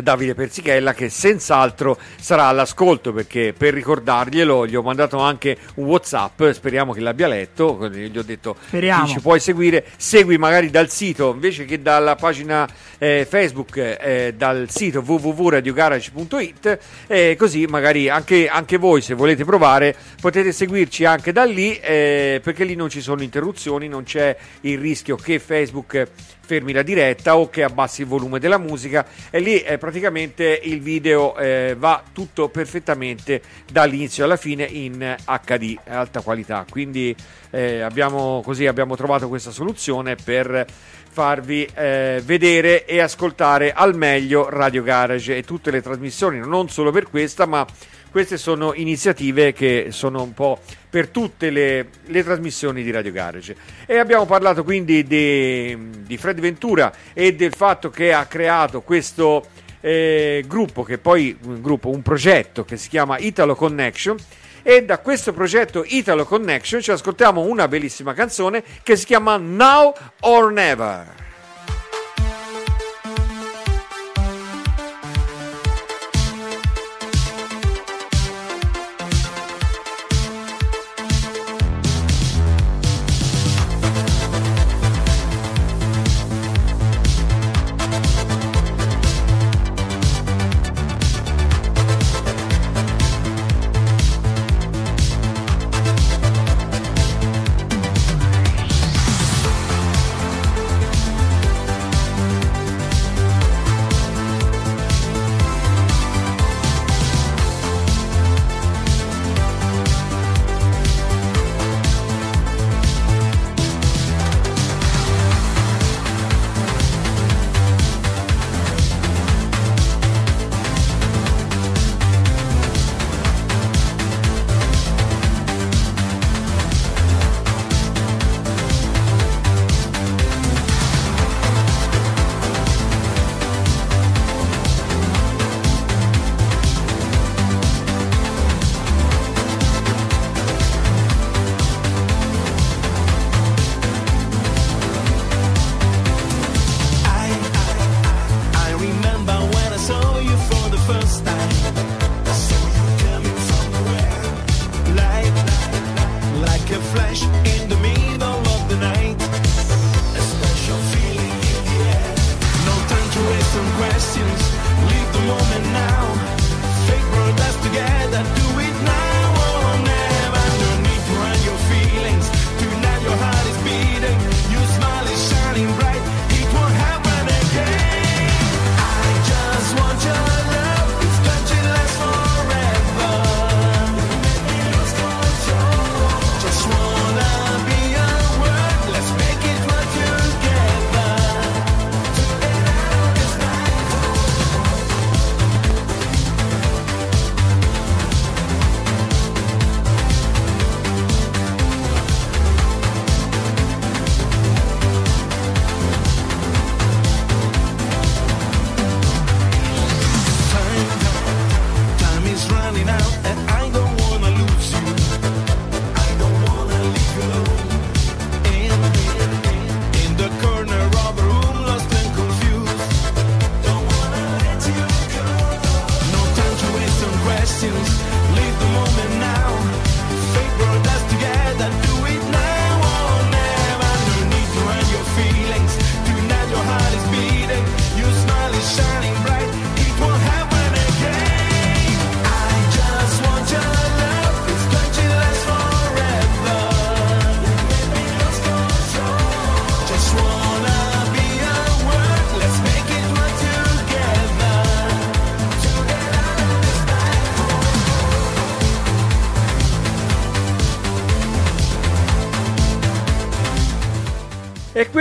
Davide 0.00 0.34
Persichella 0.34 0.94
che 0.94 1.08
senz'altro 1.08 1.98
sarà 2.20 2.44
all'ascolto 2.44 3.12
perché 3.12 3.52
per 3.56 3.74
ricordarglielo 3.74 4.66
gli 4.66 4.76
ho 4.76 4.82
mandato 4.82 5.18
anche 5.18 5.58
un 5.74 5.86
whatsapp 5.86 6.50
speriamo 6.50 6.92
che 6.92 7.00
l'abbia 7.00 7.26
letto 7.26 7.88
gli 7.88 8.16
ho 8.16 8.22
detto 8.22 8.56
speriamo. 8.66 9.08
ci 9.08 9.20
puoi 9.20 9.40
seguire 9.40 9.84
segui 9.96 10.38
magari 10.38 10.70
dal 10.70 10.88
sito 10.88 11.32
invece 11.32 11.64
che 11.64 11.82
dalla 11.82 12.14
pagina 12.14 12.68
eh, 12.98 13.26
facebook 13.28 13.76
eh, 13.76 14.34
dal 14.36 14.70
sito 14.70 15.02
www.radiogarage.it 15.04 16.78
eh, 17.08 17.34
così 17.36 17.66
magari 17.66 18.08
anche, 18.08 18.46
anche, 18.46 18.76
voi 18.76 19.00
se 19.00 19.14
volete 19.14 19.44
provare 19.44 19.96
potete 20.20 20.52
seguirci 20.52 21.04
anche 21.06 21.32
da 21.32 21.44
lì 21.44 21.76
eh, 21.76 22.40
perché 22.40 22.62
lì 22.62 22.76
non 22.76 22.88
ci 22.88 23.00
sono 23.00 23.22
interruzioni 23.22 23.88
non 23.88 24.04
c'è 24.04 24.36
il 24.60 24.78
rischio 24.78 25.16
che 25.16 25.40
facebook 25.40 26.36
fermi 26.48 26.72
la 26.72 26.80
diretta 26.80 27.36
o 27.36 27.50
che 27.50 27.62
abbassi 27.62 28.00
il 28.00 28.06
volume 28.06 28.38
della 28.38 28.56
musica. 28.56 29.04
E 29.28 29.38
lì 29.38 29.60
eh, 29.60 29.76
praticamente 29.76 30.58
il 30.64 30.80
video 30.80 31.36
eh, 31.36 31.76
va 31.78 32.02
tutto 32.10 32.48
perfettamente 32.48 33.42
dall'inizio 33.70 34.24
alla 34.24 34.38
fine 34.38 34.64
in 34.64 35.14
HD 35.26 35.76
alta 35.86 36.22
qualità. 36.22 36.64
Quindi 36.68 37.14
eh, 37.50 37.82
abbiamo, 37.82 38.40
così 38.42 38.66
abbiamo 38.66 38.96
trovato 38.96 39.28
questa 39.28 39.50
soluzione 39.50 40.16
per 40.16 40.64
farvi 41.10 41.68
eh, 41.74 42.22
vedere 42.24 42.86
e 42.86 43.00
ascoltare 43.00 43.72
al 43.72 43.94
meglio 43.94 44.48
Radio 44.48 44.82
Garage 44.82 45.36
e 45.36 45.42
tutte 45.42 45.70
le 45.70 45.82
trasmissioni 45.82 46.38
non 46.38 46.68
solo 46.68 46.92
per 46.92 47.10
questa 47.10 47.44
ma 47.44 47.66
queste 48.10 48.36
sono 48.36 48.74
iniziative 48.74 49.52
che 49.52 49.88
sono 49.90 50.22
un 50.22 50.34
po' 50.34 50.60
per 50.88 51.08
tutte 51.08 51.50
le, 51.50 51.88
le 52.06 52.24
trasmissioni 52.24 52.82
di 52.82 52.90
Radio 52.90 53.12
Garage. 53.12 53.56
E 53.86 53.98
abbiamo 53.98 54.26
parlato 54.26 54.64
quindi 54.64 55.04
di, 55.04 56.04
di 56.04 56.16
Fred 56.16 56.40
Ventura 56.40 56.92
e 57.12 57.34
del 57.34 57.54
fatto 57.54 57.90
che 57.90 58.12
ha 58.12 58.26
creato 58.26 58.80
questo 58.82 59.46
eh, 59.80 60.44
gruppo, 60.46 60.82
che 60.82 60.98
poi 60.98 61.36
un 61.44 61.60
gruppo, 61.60 61.90
un 61.90 62.02
progetto 62.02 62.64
che 62.64 62.76
si 62.76 62.88
chiama 62.88 63.18
Italo 63.18 63.54
Connection. 63.54 64.16
E 64.62 64.84
da 64.84 64.98
questo 64.98 65.32
progetto 65.32 65.84
Italo 65.86 66.24
Connection 66.24 66.82
ci 66.82 66.90
ascoltiamo 66.90 67.42
una 67.42 67.68
bellissima 67.68 68.12
canzone 68.12 68.62
che 68.82 68.96
si 68.96 69.06
chiama 69.06 69.36
Now 69.36 69.94
or 70.20 70.52
Never. 70.52 71.27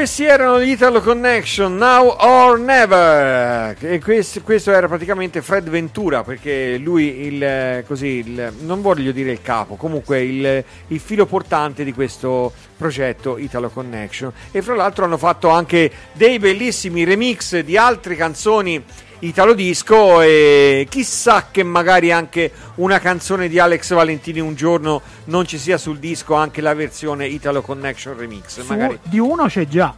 Questi 0.07 0.23
erano 0.23 0.61
gli 0.61 0.69
Italo 0.69 1.01
Connection, 1.01 1.75
Now 1.75 2.15
or 2.19 2.57
Never. 2.57 3.75
E 3.81 3.99
questo, 3.99 4.41
questo 4.41 4.71
era 4.71 4.87
praticamente 4.87 5.41
Fred 5.41 5.67
Ventura, 5.69 6.23
perché 6.23 6.77
lui, 6.77 7.25
il, 7.25 7.83
così, 7.85 8.23
il- 8.25 8.53
non 8.61 8.81
voglio 8.81 9.11
dire 9.11 9.31
il 9.31 9.41
capo, 9.41 9.75
comunque 9.75 10.21
il, 10.21 10.63
il 10.87 10.99
filo 11.01 11.25
portante 11.25 11.83
di 11.83 11.91
questo 11.91 12.53
progetto 12.77 13.37
Italo 13.37 13.67
Connection. 13.67 14.31
E 14.51 14.61
fra 14.61 14.75
l'altro 14.75 15.03
hanno 15.03 15.17
fatto 15.17 15.49
anche 15.49 15.91
dei 16.13 16.39
bellissimi 16.39 17.03
remix 17.03 17.59
di 17.59 17.75
altre 17.75 18.15
canzoni 18.15 18.81
Italo 19.19 19.53
Disco 19.53 20.21
e 20.21 20.85
chissà 20.89 21.47
che 21.49 21.63
magari 21.63 22.11
anche 22.11 22.51
una 22.75 22.99
canzone 22.99 23.47
di 23.47 23.57
Alex 23.57 23.93
Valentini 23.93 24.39
un 24.39 24.53
giorno 24.53 25.01
non 25.25 25.47
ci 25.47 25.57
sia 25.57 25.79
sul 25.79 25.97
disco 25.97 26.35
anche 26.35 26.61
la 26.61 26.75
versione 26.75 27.25
Italo 27.25 27.61
Connection 27.61 28.15
Remix. 28.15 28.61
Su- 28.61 28.65
Magari... 28.67 28.99
Di 29.01 29.17
uno 29.17 29.45
c'è 29.47 29.67
già. 29.67 29.93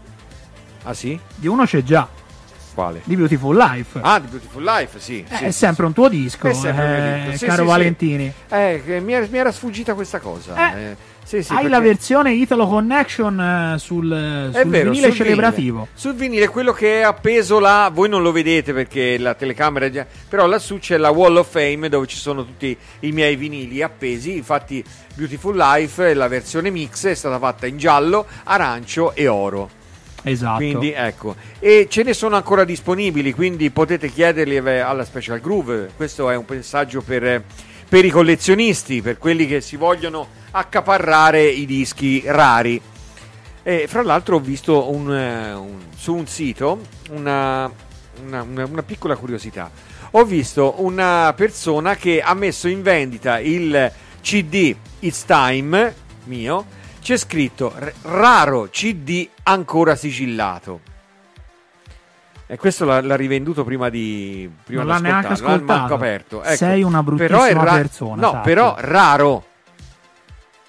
Ah 0.83 0.93
sì? 0.93 1.19
Di 1.35 1.47
uno 1.47 1.65
c'è 1.65 1.83
già. 1.83 2.07
Quale? 2.73 3.01
Di 3.03 3.17
Beautiful 3.17 3.57
Life. 3.57 3.99
Ah, 4.01 4.19
di 4.19 4.27
Beautiful 4.27 4.63
Life, 4.63 4.99
sì. 4.99 5.25
Eh, 5.27 5.35
sì, 5.35 5.43
è 5.43 5.51
sì, 5.51 5.57
sempre 5.57 5.85
un 5.85 5.91
tuo 5.91 6.07
disco, 6.07 6.47
È 6.47 6.51
eh. 6.51 7.35
Sì, 7.35 7.45
caro 7.45 7.57
sì, 7.57 7.61
sì. 7.61 7.67
Valentini. 7.67 8.33
Eh, 8.47 9.01
mi, 9.03 9.11
era, 9.11 9.27
mi 9.29 9.37
era 9.37 9.51
sfuggita 9.51 9.95
questa 9.95 10.19
cosa. 10.19 10.55
Eh, 10.55 10.81
Eh, 10.81 10.95
sì, 11.29 11.43
sì, 11.43 11.51
Hai 11.51 11.57
perché- 11.57 11.69
la 11.69 11.79
versione 11.79 12.33
Italo 12.33 12.65
Connection 12.67 13.39
eh, 13.39 13.77
sul, 13.77 14.49
È 14.51 14.61
sul 14.61 14.69
vero, 14.71 14.89
vinile 14.89 15.07
sul 15.09 15.15
celebrativo. 15.17 15.77
Vinile. 15.77 15.91
Sul 15.93 16.13
vinile 16.15 16.47
quello 16.47 16.73
che 16.73 17.01
è 17.01 17.03
appeso 17.03 17.59
là, 17.59 17.91
voi 17.93 18.09
non 18.09 18.23
lo 18.23 18.31
vedete 18.31 18.73
perché 18.73 19.15
la 19.19 19.35
telecamera 19.35 19.85
è 19.85 19.91
già, 19.91 20.07
però 20.27 20.47
lassù 20.47 20.79
c'è 20.79 20.97
la 20.97 21.11
Wall 21.11 21.35
of 21.35 21.51
Fame 21.51 21.87
dove 21.87 22.07
ci 22.07 22.17
sono 22.17 22.43
tutti 22.43 22.75
i 23.01 23.11
miei 23.11 23.35
vinili 23.35 23.83
appesi, 23.83 24.37
infatti 24.37 24.83
Beautiful 25.13 25.55
Life, 25.55 26.15
la 26.15 26.27
versione 26.27 26.71
mix 26.71 27.05
è 27.05 27.13
stata 27.13 27.37
fatta 27.37 27.67
in 27.67 27.77
giallo, 27.77 28.25
arancio 28.45 29.13
e 29.13 29.27
oro. 29.27 29.69
Esatto. 30.23 30.55
Quindi 30.55 30.91
ecco, 30.91 31.35
e 31.59 31.85
ce 31.91 32.01
ne 32.01 32.13
sono 32.13 32.37
ancora 32.37 32.63
disponibili, 32.63 33.33
quindi 33.33 33.69
potete 33.69 34.09
chiederli 34.09 34.55
eh, 34.55 34.79
alla 34.79 35.05
Special 35.05 35.39
Groove. 35.39 35.91
Questo 35.95 36.27
è 36.31 36.35
un 36.35 36.45
messaggio 36.47 37.01
per, 37.01 37.23
eh, 37.23 37.43
per 37.89 38.05
i 38.05 38.09
collezionisti, 38.11 39.01
per 39.01 39.17
quelli 39.17 39.47
che 39.47 39.61
si 39.61 39.75
vogliono 39.75 40.27
accaparrare 40.51 41.43
i 41.43 41.65
dischi 41.65 42.21
rari. 42.25 42.79
E 43.63 43.87
fra 43.87 44.03
l'altro 44.03 44.35
ho 44.37 44.39
visto 44.39 44.89
un, 44.91 45.11
eh, 45.13 45.53
un- 45.53 45.79
su 45.95 46.13
un 46.15 46.27
sito 46.27 46.79
una, 47.09 47.69
una- 48.23 48.41
una- 48.43 48.65
una 48.65 48.83
piccola 48.83 49.15
curiosità. 49.15 49.69
Ho 50.11 50.23
visto 50.23 50.75
una 50.77 51.33
persona 51.35 51.95
che 51.95 52.21
ha 52.21 52.33
messo 52.33 52.67
in 52.67 52.81
vendita 52.81 53.39
il 53.39 53.91
CD 54.21 54.75
It's 54.99 55.25
Time 55.25 55.93
mio. 56.25 56.65
C'è 57.01 57.17
scritto 57.17 57.73
"R- 57.75 57.93
raro 58.03 58.69
CD 58.71 59.27
ancora 59.43 59.95
sigillato. 59.95 60.81
E 62.51 62.57
questo 62.57 62.83
l'ha, 62.83 62.99
l'ha 63.01 63.15
rivenduto 63.15 63.63
prima 63.63 63.89
di 63.89 64.49
prima 64.63 64.81
Non 64.81 64.91
l'ha 64.93 64.97
neanche 64.99 65.27
l'ha 65.27 65.37
manco 65.47 65.53
ascoltato. 65.53 65.93
aperto. 65.93 66.43
Ecco. 66.43 66.55
Sei 66.55 66.81
una 66.81 67.03
bruttissima 67.03 67.63
persona, 67.63 68.21
No, 68.21 68.31
sappi. 68.31 68.47
però 68.49 68.75
raro. 68.79 69.43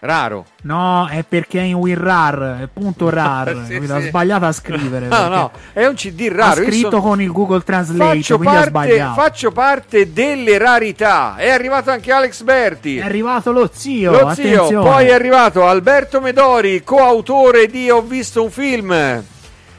Raro. 0.03 0.47
No, 0.63 1.09
è 1.09 1.25
perché 1.29 1.59
è 1.61 1.63
in 1.65 1.75
WinRAR, 1.75 2.61
è 2.63 2.69
punto 2.73 3.09
RAR. 3.11 3.65
Sì? 3.67 3.75
Ha 3.77 4.01
sì. 4.01 4.07
sbagliato 4.09 4.47
a 4.47 4.53
scrivere. 4.53 5.09
No, 5.09 5.29
no, 5.29 5.51
è 5.75 5.85
un 5.87 5.95
CD 5.95 6.29
Ha 6.33 6.35
raro. 6.37 6.63
Io 6.63 6.71
scritto 6.71 6.89
sono- 6.91 7.03
con 7.03 7.21
il 7.21 7.31
Google 7.33 7.63
Translate, 7.63 8.17
faccio 8.17 8.37
quindi 8.39 8.57
ha 8.57 8.59
parte, 8.71 8.71
sbagliato. 8.95 9.21
faccio 9.21 9.51
parte 9.51 10.13
delle 10.13 10.57
rarità. 10.59 11.35
È 11.37 11.51
arrivato 11.51 11.91
anche 11.91 12.13
Alex 12.13 12.43
Berti. 12.43 12.97
È 12.97 13.03
arrivato 13.03 13.53
lo 13.53 13.69
zio, 13.73 14.11
Lo 14.13 14.33
zio, 14.35 14.69
poi 14.69 15.07
è 15.07 15.13
arrivato 15.13 15.67
Alberto 15.67 16.21
Medori, 16.23 16.83
coautore 16.83 17.67
di 17.67 17.91
Ho 17.91 18.01
visto 18.01 18.43
un 18.43 18.51
film. 18.51 19.23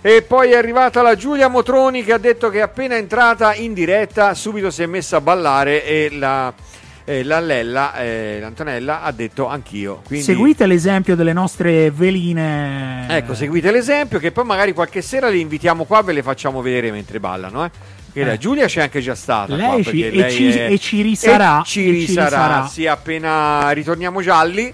E 0.03 0.23
poi 0.23 0.51
è 0.51 0.55
arrivata 0.57 1.03
la 1.03 1.15
Giulia 1.15 1.47
Motroni 1.47 2.03
che 2.03 2.11
ha 2.13 2.17
detto 2.17 2.49
che 2.49 2.59
appena 2.61 2.95
entrata 2.95 3.53
in 3.53 3.73
diretta 3.73 4.33
subito 4.33 4.71
si 4.71 4.81
è 4.81 4.87
messa 4.87 5.17
a 5.17 5.21
ballare 5.21 5.85
e 5.85 6.09
la, 6.11 6.51
eh, 7.05 7.23
la 7.23 7.39
Lella, 7.39 7.95
eh, 7.99 8.39
l'Antonella 8.41 9.03
ha 9.03 9.11
detto 9.11 9.45
anch'io. 9.47 10.01
Quindi, 10.07 10.25
Seguite 10.25 10.65
l'esempio 10.65 11.15
delle 11.15 11.33
nostre 11.33 11.91
veline. 11.91 13.05
Ecco, 13.09 13.35
seguite 13.35 13.71
l'esempio 13.71 14.17
che 14.17 14.31
poi 14.31 14.43
magari 14.43 14.73
qualche 14.73 15.03
sera 15.03 15.29
li 15.29 15.39
invitiamo 15.39 15.83
qua 15.83 15.99
e 15.99 16.03
ve 16.03 16.13
le 16.13 16.23
facciamo 16.23 16.61
vedere 16.63 16.89
mentre 16.89 17.19
ballano. 17.19 17.63
Eh? 17.65 17.69
La 18.25 18.31
Eh. 18.33 18.37
Giulia 18.39 18.65
c'è 18.65 18.81
anche 18.81 19.01
già 19.01 19.13
stata. 19.15 19.55
Lei 19.55 19.65
qua, 19.67 19.75
ci- 19.77 19.83
perché 19.83 20.07
e 20.07 20.11
lei 20.19 20.31
ci- 20.31 20.49
è- 20.49 20.71
e 20.71 20.77
ci 20.79 21.01
risarà, 21.03 21.61
e 21.61 21.63
ci 21.65 21.79
e 21.81 21.83
ci 21.83 21.91
risarà, 22.07 22.25
risarà. 22.25 22.65
Sì, 22.67 22.87
appena 22.87 23.69
ritorniamo 23.69 24.19
gialli. 24.21 24.73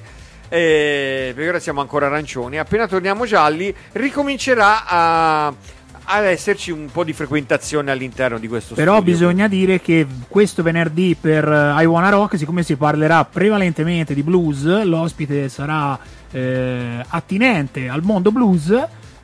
Eh, 0.49 1.31
perché 1.35 1.49
ora 1.49 1.59
siamo 1.59 1.81
ancora 1.81 2.07
arancioni. 2.07 2.57
Appena 2.57 2.87
torniamo 2.87 3.25
gialli, 3.25 3.73
ricomincerà 3.93 4.85
a, 4.87 5.47
ad 5.47 6.23
esserci 6.25 6.71
un 6.71 6.87
po' 6.91 7.03
di 7.03 7.13
frequentazione 7.13 7.91
all'interno 7.91 8.37
di 8.39 8.47
questo 8.47 8.75
Però 8.75 8.95
studio. 8.95 9.11
bisogna 9.13 9.47
dire 9.47 9.81
che 9.81 10.05
questo 10.27 10.63
venerdì 10.63 11.15
per 11.19 11.47
eh, 11.47 11.81
I 11.81 11.85
Wanna 11.85 12.09
Rock, 12.09 12.37
siccome 12.37 12.63
si 12.63 12.75
parlerà 12.75 13.25
prevalentemente 13.25 14.13
di 14.13 14.23
blues, 14.23 14.83
l'ospite 14.83 15.49
sarà 15.49 15.97
eh, 16.31 17.03
attinente 17.07 17.89
al 17.89 18.03
mondo 18.03 18.31
blues. 18.31 18.69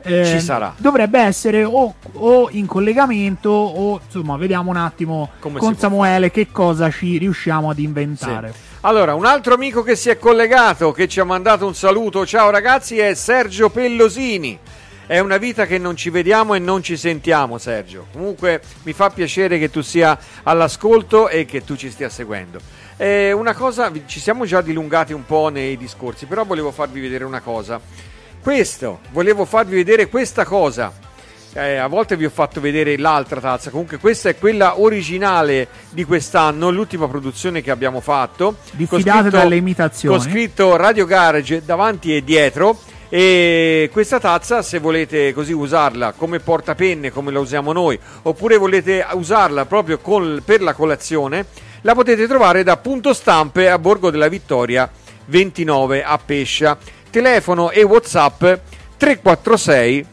eh, 0.01 0.25
Ci 0.25 0.39
sarà. 0.41 0.73
Dovrebbe 0.75 1.19
essere 1.21 1.63
o, 1.63 1.93
o 2.13 2.49
in 2.51 2.65
collegamento 2.65 3.49
o 3.49 4.01
insomma 4.05 4.35
vediamo 4.35 4.69
un 4.69 4.75
attimo 4.77 5.29
Come 5.39 5.59
con 5.59 5.77
Samuele 5.77 6.29
che 6.31 6.47
cosa 6.51 6.89
ci 6.91 7.17
riusciamo 7.17 7.69
ad 7.69 7.79
inventare. 7.79 8.51
Sì. 8.51 8.71
Allora, 8.85 9.13
un 9.13 9.23
altro 9.23 9.53
amico 9.53 9.81
che 9.81 9.95
si 9.95 10.09
è 10.09 10.17
collegato, 10.17 10.91
che 10.91 11.07
ci 11.07 11.21
ha 11.21 11.23
mandato 11.23 11.65
un 11.65 11.73
saluto, 11.73 12.25
ciao 12.25 12.49
ragazzi, 12.49 12.99
è 12.99 13.13
Sergio 13.13 13.69
Pellosini. 13.69 14.59
È 15.07 15.19
una 15.19 15.37
vita 15.37 15.65
che 15.65 15.77
non 15.77 15.95
ci 15.95 16.09
vediamo 16.09 16.53
e 16.53 16.59
non 16.59 16.83
ci 16.83 16.97
sentiamo, 16.97 17.57
Sergio. 17.57 18.07
Comunque 18.11 18.61
mi 18.83 18.91
fa 18.91 19.09
piacere 19.09 19.57
che 19.57 19.69
tu 19.69 19.79
sia 19.79 20.19
all'ascolto 20.43 21.29
e 21.29 21.45
che 21.45 21.63
tu 21.63 21.77
ci 21.77 21.89
stia 21.89 22.09
seguendo. 22.09 22.59
Eh, 22.97 23.31
una 23.31 23.53
cosa, 23.53 23.89
ci 24.05 24.19
siamo 24.19 24.43
già 24.43 24.59
dilungati 24.59 25.13
un 25.13 25.25
po' 25.25 25.47
nei 25.47 25.77
discorsi, 25.77 26.25
però 26.25 26.43
volevo 26.43 26.71
farvi 26.71 26.99
vedere 26.99 27.23
una 27.23 27.39
cosa. 27.39 27.79
Questo, 28.41 28.99
volevo 29.11 29.45
farvi 29.45 29.75
vedere 29.75 30.09
questa 30.09 30.43
cosa. 30.43 30.91
Eh, 31.55 31.75
a 31.75 31.85
volte 31.87 32.17
vi 32.17 32.25
ho 32.25 32.31
fatto 32.31 32.59
vedere 32.59 32.97
l'altra 32.97 33.39
tazza, 33.39 33.69
comunque 33.69 33.99
questa 33.99 34.29
è 34.29 34.37
quella 34.37 34.79
originale 34.79 35.67
di 35.91 36.03
quest'anno, 36.03 36.71
l'ultima 36.71 37.07
produzione 37.07 37.61
che 37.61 37.69
abbiamo 37.69 38.01
fatto. 38.01 38.55
Diffidate 38.71 39.29
dalle 39.29 39.57
imitazioni. 39.57 40.17
Con 40.17 40.25
scritto 40.25 40.75
Radio 40.75 41.05
Garage 41.05 41.63
davanti 41.63 42.15
e 42.15 42.23
dietro. 42.23 42.79
E 43.07 43.91
questa 43.91 44.19
tazza, 44.19 44.63
se 44.63 44.79
volete 44.79 45.33
così 45.33 45.53
usarla 45.53 46.13
come 46.13 46.39
portapenne, 46.39 47.11
come 47.11 47.31
la 47.31 47.39
usiamo 47.39 47.71
noi, 47.71 47.99
oppure 48.23 48.57
volete 48.57 49.05
usarla 49.11 49.65
proprio 49.65 49.99
col- 49.99 50.41
per 50.43 50.63
la 50.63 50.73
colazione, 50.73 51.45
la 51.81 51.93
potete 51.93 52.25
trovare 52.25 52.63
da 52.63 52.77
Punto 52.77 53.13
Stampe 53.13 53.69
a 53.69 53.77
Borgo 53.77 54.09
della 54.09 54.29
Vittoria 54.29 54.89
29 55.25 56.03
a 56.03 56.17
Pescia. 56.17 56.75
Telefono 57.11 57.69
e 57.69 57.83
WhatsApp 57.83 58.43
346 58.97 60.05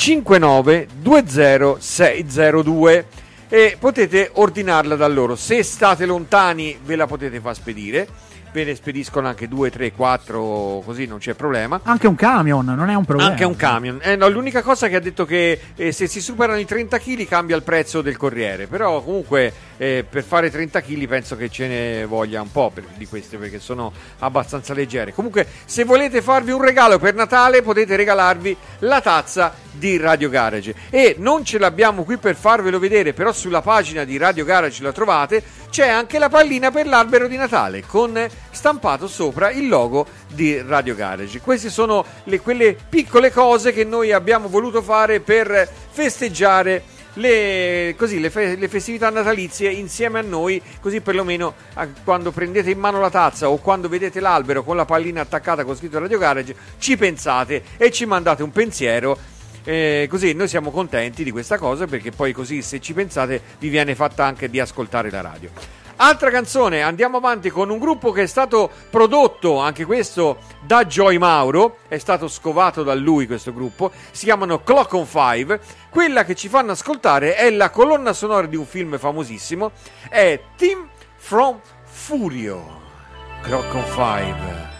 59 0.00 0.88
20602 1.02 3.04
e 3.50 3.76
potete 3.78 4.30
ordinarla 4.32 4.96
da 4.96 5.06
loro. 5.06 5.36
Se 5.36 5.62
state 5.62 6.06
lontani 6.06 6.78
ve 6.82 6.96
la 6.96 7.06
potete 7.06 7.38
far 7.38 7.54
spedire. 7.54 8.08
Ve 8.52 8.64
ne 8.64 8.74
spediscono 8.74 9.28
anche 9.28 9.46
2, 9.46 9.70
3, 9.70 9.92
4, 9.92 10.82
così 10.84 11.06
non 11.06 11.18
c'è 11.18 11.34
problema. 11.34 11.80
Anche 11.84 12.08
un 12.08 12.16
camion, 12.16 12.64
non 12.64 12.90
è 12.90 12.94
un 12.94 13.04
problema. 13.04 13.30
Anche 13.30 13.44
un 13.44 13.54
camion. 13.54 14.00
Eh, 14.02 14.16
no, 14.16 14.28
l'unica 14.28 14.60
cosa 14.62 14.88
che 14.88 14.96
ha 14.96 15.00
detto 15.00 15.24
che 15.24 15.60
eh, 15.76 15.92
se 15.92 16.08
si 16.08 16.20
superano 16.20 16.58
i 16.58 16.64
30 16.64 16.98
kg 16.98 17.26
cambia 17.28 17.54
il 17.54 17.62
prezzo 17.62 18.02
del 18.02 18.16
corriere. 18.16 18.66
Però 18.66 19.02
comunque 19.02 19.52
eh, 19.76 20.04
per 20.08 20.24
fare 20.24 20.50
30 20.50 20.80
kg 20.80 21.06
penso 21.06 21.36
che 21.36 21.48
ce 21.48 21.68
ne 21.68 22.04
voglia 22.06 22.42
un 22.42 22.50
po' 22.50 22.70
per- 22.74 22.84
di 22.96 23.06
queste 23.06 23.36
perché 23.36 23.60
sono 23.60 23.92
abbastanza 24.18 24.74
leggere. 24.74 25.12
Comunque 25.14 25.46
se 25.64 25.84
volete 25.84 26.20
farvi 26.20 26.50
un 26.50 26.60
regalo 26.60 26.98
per 26.98 27.14
Natale 27.14 27.62
potete 27.62 27.94
regalarvi 27.94 28.56
la 28.80 29.00
tazza 29.00 29.54
di 29.70 29.96
Radio 29.96 30.28
Garage. 30.28 30.74
E 30.90 31.14
non 31.18 31.44
ce 31.44 31.58
l'abbiamo 31.58 32.02
qui 32.02 32.16
per 32.16 32.34
farvelo 32.34 32.80
vedere, 32.80 33.12
però 33.12 33.32
sulla 33.32 33.62
pagina 33.62 34.02
di 34.02 34.16
Radio 34.16 34.44
Garage 34.44 34.82
la 34.82 34.92
trovate. 34.92 35.42
C'è 35.70 35.88
anche 35.88 36.18
la 36.18 36.28
pallina 36.28 36.70
per 36.70 36.86
l'albero 36.86 37.28
di 37.28 37.36
Natale 37.36 37.84
con 37.86 38.28
stampato 38.50 39.06
sopra 39.06 39.50
il 39.50 39.68
logo 39.68 40.06
di 40.28 40.60
Radio 40.60 40.94
Garage. 40.94 41.40
Queste 41.40 41.70
sono 41.70 42.04
le- 42.24 42.40
quelle 42.40 42.76
piccole 42.88 43.30
cose 43.30 43.72
che 43.72 43.84
noi 43.84 44.12
abbiamo 44.12 44.48
voluto 44.48 44.82
fare 44.82 45.20
per 45.20 45.68
festeggiare 45.90 46.82
le, 47.14 47.94
così, 47.96 48.20
le, 48.20 48.30
fe- 48.30 48.56
le 48.56 48.68
festività 48.68 49.10
natalizie 49.10 49.70
insieme 49.70 50.18
a 50.18 50.22
noi, 50.22 50.60
così 50.80 51.00
perlomeno 51.00 51.54
a- 51.74 51.88
quando 52.04 52.30
prendete 52.32 52.70
in 52.70 52.78
mano 52.78 53.00
la 53.00 53.10
tazza 53.10 53.48
o 53.48 53.58
quando 53.58 53.88
vedete 53.88 54.20
l'albero 54.20 54.62
con 54.62 54.76
la 54.76 54.84
pallina 54.84 55.20
attaccata 55.20 55.64
con 55.64 55.76
scritto 55.76 55.98
Radio 55.98 56.18
Garage, 56.18 56.54
ci 56.78 56.96
pensate 56.96 57.62
e 57.76 57.90
ci 57.90 58.06
mandate 58.06 58.42
un 58.42 58.50
pensiero. 58.52 59.18
Eh, 59.64 60.06
così 60.10 60.32
noi 60.32 60.48
siamo 60.48 60.70
contenti 60.70 61.24
di 61.24 61.30
questa 61.30 61.58
cosa 61.58 61.86
perché 61.86 62.10
poi 62.10 62.32
così 62.32 62.62
se 62.62 62.80
ci 62.80 62.92
pensate 62.92 63.40
vi 63.58 63.68
viene 63.68 63.94
fatta 63.94 64.24
anche 64.24 64.48
di 64.48 64.60
ascoltare 64.60 65.10
la 65.10 65.20
radio. 65.20 65.50
Altra 66.02 66.30
canzone, 66.30 66.80
andiamo 66.80 67.18
avanti 67.18 67.50
con 67.50 67.68
un 67.68 67.78
gruppo 67.78 68.10
che 68.10 68.22
è 68.22 68.26
stato 68.26 68.70
prodotto, 68.88 69.58
anche 69.58 69.84
questo, 69.84 70.38
da 70.62 70.86
Joy 70.86 71.18
Mauro, 71.18 71.76
è 71.88 71.98
stato 71.98 72.26
scovato 72.26 72.82
da 72.82 72.94
lui 72.94 73.26
questo 73.26 73.52
gruppo, 73.52 73.92
si 74.10 74.24
chiamano 74.24 74.62
Clock 74.62 74.94
on 74.94 75.04
Five, 75.04 75.60
quella 75.90 76.24
che 76.24 76.34
ci 76.34 76.48
fanno 76.48 76.72
ascoltare 76.72 77.34
è 77.34 77.50
la 77.50 77.68
colonna 77.68 78.14
sonora 78.14 78.46
di 78.46 78.56
un 78.56 78.64
film 78.64 78.96
famosissimo, 78.96 79.72
è 80.08 80.40
Team 80.56 80.88
from 81.16 81.60
Furio, 81.84 82.80
Clock 83.42 83.74
on 83.74 83.84
Five. 83.84 84.79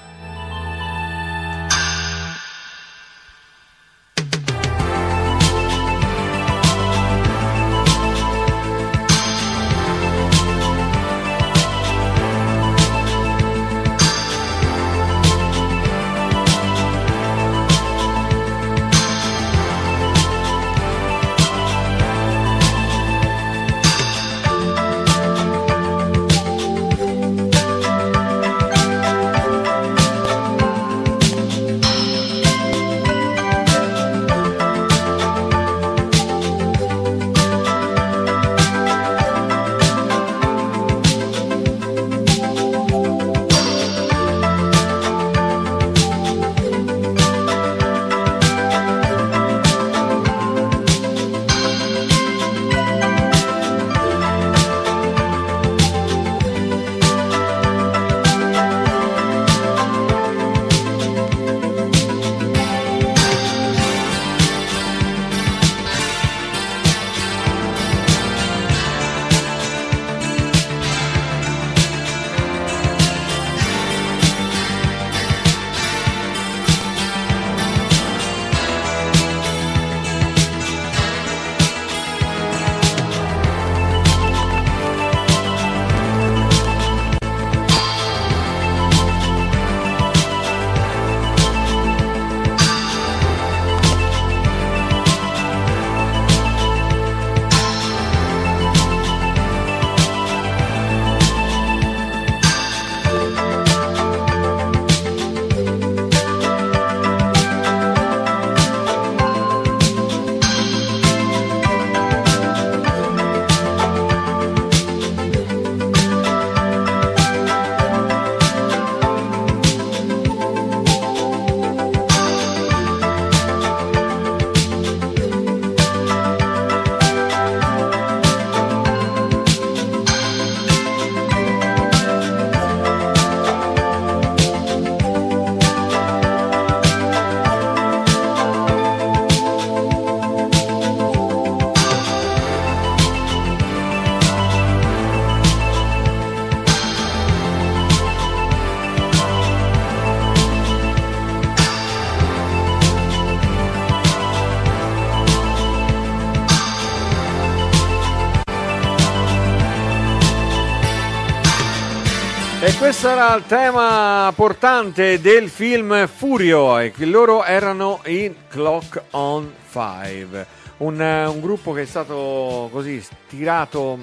Questo 162.81 163.11
era 163.11 163.35
il 163.35 163.45
tema 163.47 164.33
portante 164.35 165.21
del 165.21 165.51
film 165.51 166.07
Furio 166.07 166.79
e 166.79 166.95
loro 167.01 167.45
erano 167.45 168.01
i 168.07 168.35
Clock 168.49 169.03
on 169.11 169.53
Five, 169.67 170.47
un, 170.79 170.99
un 170.99 171.41
gruppo 171.43 171.75
che 171.75 171.83
è 171.83 171.85
stato 171.85 172.71
così 172.73 173.05
tirato, 173.29 173.99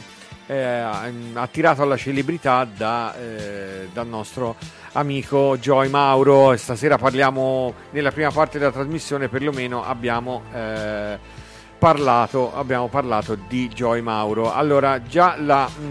eh, 0.46 0.86
attirato 1.34 1.82
alla 1.82 1.98
celebrità 1.98 2.68
da, 2.72 3.16
eh, 3.18 3.90
dal 3.92 4.06
nostro 4.06 4.56
amico 4.92 5.58
Joy 5.58 5.90
Mauro. 5.90 6.56
Stasera 6.56 7.00
parliamo, 7.00 7.74
nella 7.90 8.12
prima 8.12 8.30
parte 8.30 8.60
della 8.60 8.72
trasmissione 8.72 9.28
perlomeno 9.28 9.84
abbiamo... 9.84 10.44
eh, 10.54 11.46
Parlato, 11.80 12.56
abbiamo 12.56 12.88
parlato 12.88 13.38
di 13.48 13.68
Joy 13.68 14.02
Mauro. 14.02 14.52
Allora, 14.52 15.04
già 15.04 15.36
la 15.38 15.68
mh, 15.68 15.84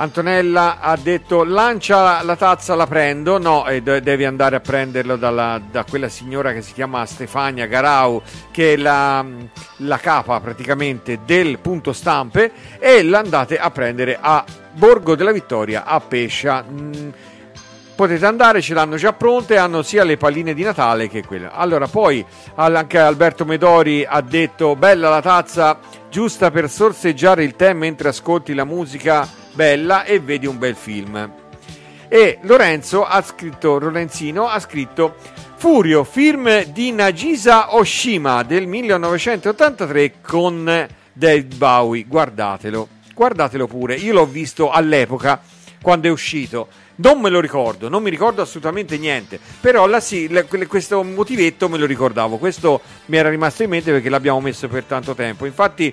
Antonella 0.00 0.78
ha 0.80 0.96
detto 0.96 1.44
lancia 1.44 2.22
la 2.22 2.34
tazza, 2.34 2.74
la 2.74 2.86
prendo. 2.86 3.38
No, 3.38 3.66
e 3.68 3.82
de- 3.82 4.00
devi 4.00 4.24
andare 4.24 4.56
a 4.56 4.60
prenderlo 4.60 5.16
dalla- 5.16 5.60
da 5.70 5.84
quella 5.84 6.08
signora 6.08 6.54
che 6.54 6.62
si 6.62 6.72
chiama 6.72 7.04
Stefania 7.04 7.66
Garau, 7.66 8.22
che 8.50 8.72
è 8.72 8.76
la, 8.78 9.22
la 9.76 9.98
capa 9.98 10.40
praticamente 10.40 11.18
del 11.26 11.58
punto 11.58 11.92
stampe, 11.92 12.50
e 12.78 13.02
l'andate 13.02 13.58
a 13.58 13.70
prendere 13.70 14.16
a 14.18 14.42
Borgo 14.72 15.14
della 15.14 15.32
Vittoria 15.32 15.84
a 15.84 16.00
Pescia. 16.00 16.64
Mm, 16.66 17.08
potete 18.00 18.24
andare, 18.24 18.62
ce 18.62 18.72
l'hanno 18.72 18.96
già 18.96 19.12
pronte, 19.12 19.58
hanno 19.58 19.82
sia 19.82 20.04
le 20.04 20.16
palline 20.16 20.54
di 20.54 20.62
Natale 20.62 21.06
che 21.06 21.22
quelle. 21.22 21.50
Allora, 21.52 21.86
poi 21.86 22.24
anche 22.54 22.96
Alberto 22.96 23.44
Medori 23.44 24.06
ha 24.08 24.22
detto 24.22 24.74
bella 24.74 25.10
la 25.10 25.20
tazza, 25.20 25.78
giusta 26.08 26.50
per 26.50 26.70
sorseggiare 26.70 27.44
il 27.44 27.56
tè 27.56 27.74
mentre 27.74 28.08
ascolti 28.08 28.54
la 28.54 28.64
musica 28.64 29.28
bella 29.52 30.04
e 30.04 30.18
vedi 30.18 30.46
un 30.46 30.56
bel 30.56 30.76
film. 30.76 31.30
E 32.08 32.38
Lorenzo 32.44 33.04
ha 33.04 33.20
scritto, 33.20 33.78
Lorenzino 33.78 34.48
ha 34.48 34.58
scritto 34.60 35.16
Furio, 35.56 36.02
film 36.02 36.64
di 36.72 36.92
Nagisa 36.92 37.74
Oshima 37.76 38.42
del 38.44 38.66
1983 38.66 40.14
con 40.22 40.88
David 41.12 41.54
Bowie. 41.54 42.06
Guardatelo, 42.06 42.88
guardatelo 43.14 43.66
pure. 43.66 43.94
Io 43.96 44.14
l'ho 44.14 44.24
visto 44.24 44.70
all'epoca 44.70 45.38
quando 45.82 46.08
è 46.08 46.10
uscito. 46.10 46.88
Non 47.02 47.18
me 47.18 47.30
lo 47.30 47.40
ricordo, 47.40 47.88
non 47.88 48.02
mi 48.02 48.10
ricordo 48.10 48.42
assolutamente 48.42 48.98
niente. 48.98 49.40
Però 49.60 49.86
la, 49.86 50.00
sì, 50.00 50.28
la- 50.28 50.44
questo 50.44 51.02
motivetto 51.02 51.68
me 51.68 51.78
lo 51.78 51.86
ricordavo. 51.86 52.36
Questo 52.36 52.80
mi 53.06 53.16
era 53.16 53.30
rimasto 53.30 53.62
in 53.62 53.70
mente 53.70 53.90
perché 53.90 54.10
l'abbiamo 54.10 54.40
messo 54.40 54.68
per 54.68 54.84
tanto 54.84 55.14
tempo. 55.14 55.46
Infatti, 55.46 55.92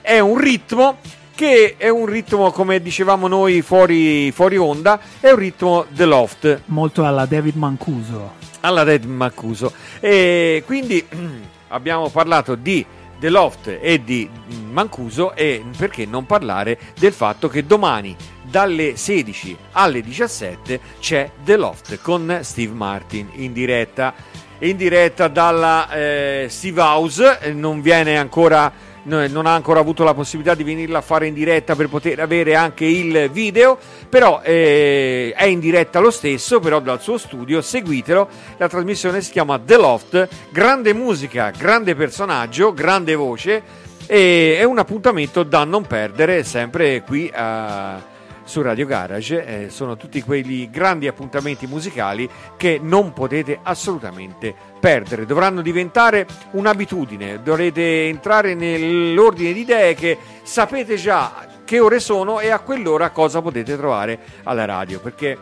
è 0.00 0.18
un 0.18 0.38
ritmo 0.38 0.98
che 1.34 1.74
è 1.76 1.90
un 1.90 2.06
ritmo, 2.06 2.50
come 2.52 2.80
dicevamo 2.80 3.28
noi 3.28 3.60
fuori, 3.60 4.32
fuori 4.32 4.56
onda, 4.56 4.98
è 5.20 5.28
un 5.30 5.36
ritmo 5.36 5.84
The 5.90 6.06
Loft, 6.06 6.62
Molto 6.66 7.04
alla 7.04 7.26
David 7.26 7.56
Mancuso. 7.56 8.32
alla 8.60 8.82
Red 8.82 9.04
Mancuso. 9.04 9.72
E 10.00 10.62
quindi 10.64 11.06
abbiamo 11.68 12.08
parlato 12.08 12.54
di 12.54 12.84
The 13.20 13.28
Loft 13.28 13.78
e 13.80 14.02
di 14.02 14.28
Mancuso 14.70 15.34
e 15.34 15.62
perché 15.76 16.06
non 16.06 16.24
parlare 16.24 16.78
del 16.98 17.12
fatto 17.12 17.48
che 17.48 17.66
domani 17.66 18.16
dalle 18.56 18.96
16 18.96 19.54
alle 19.72 20.00
17 20.00 20.80
c'è 20.98 21.30
The 21.44 21.58
Loft 21.58 22.00
con 22.00 22.38
Steve 22.40 22.72
Martin 22.72 23.28
in 23.34 23.52
diretta. 23.52 24.14
In 24.60 24.78
diretta 24.78 25.28
dalla 25.28 25.90
eh, 25.90 26.46
Steve 26.48 26.80
House 26.80 27.38
eh, 27.40 27.52
non 27.52 27.82
viene 27.82 28.16
ancora 28.16 28.72
no- 29.02 29.26
non 29.28 29.44
ha 29.44 29.52
ancora 29.52 29.80
avuto 29.80 30.04
la 30.04 30.14
possibilità 30.14 30.54
di 30.54 30.64
venirla 30.64 30.98
a 30.98 31.02
fare 31.02 31.26
in 31.26 31.34
diretta 31.34 31.76
per 31.76 31.90
poter 31.90 32.18
avere 32.20 32.54
anche 32.54 32.86
il 32.86 33.28
video 33.30 33.76
però 34.08 34.40
eh, 34.42 35.34
è 35.36 35.44
in 35.44 35.60
diretta 35.60 35.98
lo 35.98 36.10
stesso 36.10 36.58
però 36.58 36.80
dal 36.80 37.02
suo 37.02 37.18
studio. 37.18 37.60
Seguitelo 37.60 38.26
la 38.56 38.68
trasmissione 38.70 39.20
si 39.20 39.32
chiama 39.32 39.58
The 39.58 39.76
Loft 39.76 40.28
grande 40.48 40.94
musica 40.94 41.50
grande 41.50 41.94
personaggio 41.94 42.72
grande 42.72 43.14
voce 43.16 43.62
e 44.06 44.56
è 44.58 44.64
un 44.64 44.78
appuntamento 44.78 45.42
da 45.42 45.64
non 45.64 45.86
perdere 45.86 46.42
sempre 46.42 47.02
qui 47.02 47.30
a 47.34 48.14
su 48.46 48.62
Radio 48.62 48.86
Garage 48.86 49.44
eh, 49.44 49.70
sono 49.70 49.96
tutti 49.96 50.22
quegli 50.22 50.70
grandi 50.70 51.08
appuntamenti 51.08 51.66
musicali 51.66 52.28
che 52.56 52.78
non 52.80 53.12
potete 53.12 53.58
assolutamente 53.60 54.54
perdere. 54.78 55.26
Dovranno 55.26 55.62
diventare 55.62 56.26
un'abitudine, 56.52 57.42
dovrete 57.42 58.06
entrare 58.06 58.54
nell'ordine 58.54 59.52
di 59.52 59.60
idee 59.60 59.94
che 59.94 60.16
sapete 60.42 60.94
già 60.94 61.46
che 61.64 61.80
ore 61.80 61.98
sono 61.98 62.38
e 62.38 62.50
a 62.50 62.60
quell'ora 62.60 63.10
cosa 63.10 63.42
potete 63.42 63.76
trovare 63.76 64.18
alla 64.44 64.64
radio, 64.64 65.00
perché 65.00 65.36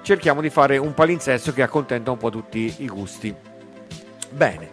cerchiamo 0.00 0.40
di 0.40 0.48
fare 0.48 0.78
un 0.78 0.94
palinsesto 0.94 1.52
che 1.52 1.62
accontenta 1.62 2.10
un 2.10 2.16
po' 2.16 2.30
tutti 2.30 2.76
i 2.78 2.88
gusti. 2.88 3.34
Bene. 4.30 4.70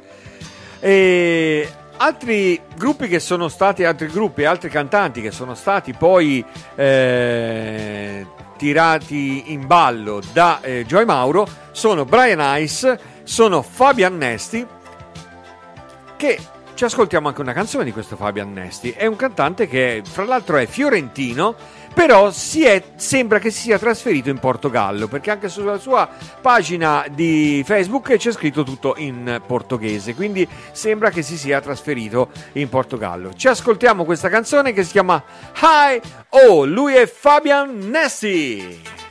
E 0.80 1.67
altri 1.98 2.60
gruppi 2.76 3.08
che 3.08 3.20
sono 3.20 3.48
stati, 3.48 3.84
altri 3.84 4.08
gruppi, 4.08 4.46
altri 4.46 4.70
cantanti 4.70 5.22
che 5.22 5.32
sono 5.32 5.56
stati 5.56 5.94
poi 5.94 6.44
eh, 6.76 8.26
tirati 8.58 9.52
in 9.52 9.68
ballo 9.68 10.22
da 10.32 10.62
eh, 10.62 10.86
Joy 10.86 11.06
Mauro 11.06 11.48
sono 11.72 12.06
Brian 12.06 12.42
Ice, 12.62 13.00
sono 13.24 13.62
Fabian 13.62 14.18
Nesti, 14.18 14.66
che 16.16 16.40
ci 16.76 16.86
ascoltiamo 16.86 17.28
anche 17.28 17.42
una 17.42 17.54
canzone 17.54 17.84
di 17.84 17.92
questo 17.92 18.16
Fabian 18.16 18.52
Nesti. 18.54 18.92
È 18.92 19.06
un 19.06 19.16
cantante 19.16 19.68
che, 19.68 20.02
fra 20.04 20.24
l'altro, 20.26 20.58
è 20.58 20.66
fiorentino, 20.66 21.56
però 21.94 22.30
è- 22.30 22.84
sembra 22.96 23.40
che 23.40 23.52
si 23.52 23.62
sia 23.62 23.78
trasferito 23.80 24.30
in 24.30 24.40
Portogallo, 24.40 25.08
perché 25.08 25.32
anche 25.32 25.50
sulla 25.50 25.78
sua 25.78 26.10
pagina 26.42 27.06
di 27.10 27.64
Facebook 27.66 28.16
c'è 28.18 28.32
scritto 28.32 28.64
tutto 28.64 28.96
in 28.98 29.42
portoghese, 29.46 30.16
quindi 30.16 30.48
sembra 30.72 31.10
che 31.10 31.22
si 31.22 31.38
sia 31.38 31.62
trasferito 31.62 32.30
in 32.54 32.68
Portogallo. 32.70 33.34
Ci 33.34 33.48
ascoltiamo 33.48 34.06
questa 34.06 34.30
canzone 34.30 34.74
che 34.74 34.84
si 34.84 34.92
chiama 34.92 35.24
Hi 35.62 36.02
Oh, 36.30 36.66
lui 36.66 36.96
è 36.96 37.06
Fabian 37.06 37.78
Nesti. 37.90 39.03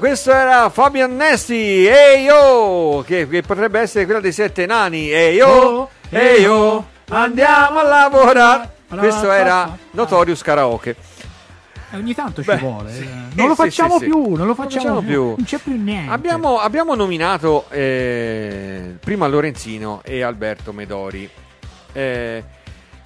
Questo 0.00 0.32
era 0.32 0.68
Fabian 0.70 1.14
Nesti, 1.14 1.86
ehi 1.86 2.24
yo, 2.24 3.04
che, 3.06 3.28
che 3.28 3.42
potrebbe 3.42 3.78
essere 3.80 4.06
quella 4.06 4.18
dei 4.20 4.32
sette 4.32 4.64
nani, 4.66 5.10
ehi 5.12 5.36
yo, 5.36 5.90
Oh, 6.48 6.86
andiamo 7.10 7.78
a 7.80 7.82
lavorare. 7.84 8.70
Questo 8.88 9.30
era. 9.30 9.76
Notorious 9.92 10.42
Karaoke. 10.42 10.96
Eh, 11.92 11.96
ogni 11.96 12.14
tanto 12.14 12.42
Beh, 12.42 12.56
ci 12.56 12.64
vuole. 12.64 12.92
sì. 12.92 13.02
eh. 13.02 13.08
Non 13.36 13.48
lo 13.48 13.54
facciamo 13.54 13.98
sì, 13.98 14.04
sì. 14.04 14.04
più, 14.06 14.20
non 14.34 14.38
lo 14.38 14.44
Non 14.46 14.54
facciamo, 14.54 14.82
facciamo 14.82 15.00
più. 15.02 15.22
Non 15.36 15.44
c'è 15.44 15.58
più 15.58 15.76
niente. 15.80 16.10
Abbiamo, 16.12 16.58
abbiamo 16.58 16.94
nominato 16.94 17.66
eh, 17.70 18.96
prima 18.98 19.26
Lorenzino 19.28 20.00
e 20.02 20.22
Alberto 20.22 20.72
Medori. 20.72 21.28
Eh, 21.92 22.42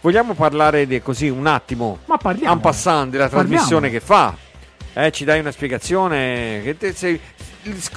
vogliamo 0.00 0.35
parlare 0.35 0.87
di 0.87 1.02
così 1.02 1.28
un 1.28 1.46
attimo, 1.46 1.98
Ma 2.07 2.16
parliamo. 2.16 2.52
en 2.54 2.61
passant, 2.61 3.11
della 3.11 3.28
Parliamo. 3.28 3.48
trasmissione 3.48 3.90
che 3.90 4.00
fa? 4.00 4.35
Eh, 4.94 5.11
ci 5.11 5.24
dai 5.24 5.40
una 5.40 5.50
spiegazione? 5.50 6.61
Che 6.62 6.76
te 6.78 6.92
sei- 6.94 7.20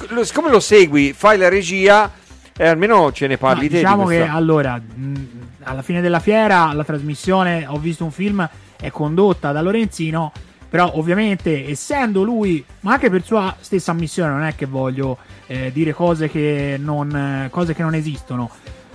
lo- 0.08 0.24
siccome 0.24 0.50
lo 0.50 0.60
segui, 0.60 1.12
fai 1.12 1.38
la 1.38 1.48
regia 1.48 2.10
e 2.56 2.66
almeno 2.66 3.12
ce 3.12 3.26
ne 3.28 3.34
No, 3.34 3.38
parli 3.38 3.68
te. 3.68 3.68
di 3.68 3.74
diciamo 3.76 4.04
che 4.06 4.16
questa- 4.16 4.32
allora, 4.34 4.76
mh, 4.76 5.14
alla 5.62 5.82
fine 5.82 6.00
della 6.00 6.18
fiera, 6.20 6.72
la 6.72 6.84
trasmissione 6.84 7.66
Ho 7.68 7.78
visto 7.78 8.04
un 8.04 8.10
film 8.10 8.48
è 8.80 8.90
condotta 8.90 9.52
da 9.52 9.60
Lorenzino. 9.62 10.32
Però, 10.70 10.90
ovviamente, 10.96 11.66
essendo 11.70 12.22
lui, 12.22 12.62
ma 12.80 12.92
anche 12.92 13.08
per 13.08 13.24
sua 13.24 13.56
stessa 13.58 13.92
ammissione, 13.92 14.32
non 14.32 14.42
è 14.42 14.54
che 14.54 14.66
voglio 14.66 15.16
eh, 15.46 15.70
dire 15.72 15.94
cose 15.94 16.28
che, 16.28 16.76
non, 16.78 17.10
eh, 17.16 17.48
cose 17.50 17.72
che 17.74 17.82
non 17.82 17.94
esistono. 17.94 18.50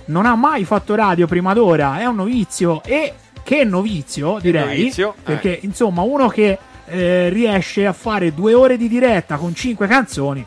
Non 0.06 0.24
ha 0.26 0.36
mai 0.36 0.64
fatto 0.64 0.94
radio 0.94 1.26
prima 1.26 1.52
d'ora, 1.52 1.98
è 1.98 2.04
un 2.04 2.14
novizio 2.14 2.80
e 2.84 3.14
che 3.42 3.64
novizio, 3.64 4.38
direi. 4.40 4.78
novizio, 4.78 5.14
perché, 5.20 5.58
insomma, 5.62 6.02
uno 6.02 6.28
che 6.28 6.56
eh, 6.86 7.28
riesce 7.30 7.86
a 7.86 7.92
fare 7.92 8.34
due 8.34 8.54
ore 8.54 8.76
di 8.76 8.88
diretta 8.88 9.36
con 9.36 9.54
cinque 9.54 9.86
canzoni. 9.86 10.44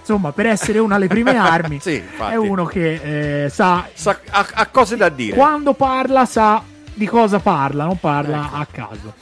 Insomma, 0.00 0.32
per 0.32 0.46
essere 0.46 0.78
uno 0.78 0.94
alle 0.94 1.06
prime 1.06 1.36
armi, 1.38 1.78
Sì, 1.80 2.02
è 2.30 2.34
uno 2.34 2.64
che 2.64 3.44
eh, 3.44 3.48
sa 3.48 3.86
Sa- 3.92 4.18
ha, 4.30 4.46
ha 4.54 4.66
cose 4.66 4.96
da 4.96 5.08
dire. 5.08 5.36
quando 5.36 5.74
parla 5.74 6.24
sa 6.24 6.62
di 6.94 7.06
cosa 7.06 7.38
parla, 7.38 7.84
non 7.84 7.98
parla 7.98 8.46
Ecco. 8.46 8.56
a 8.56 8.66
caso. 8.70 9.12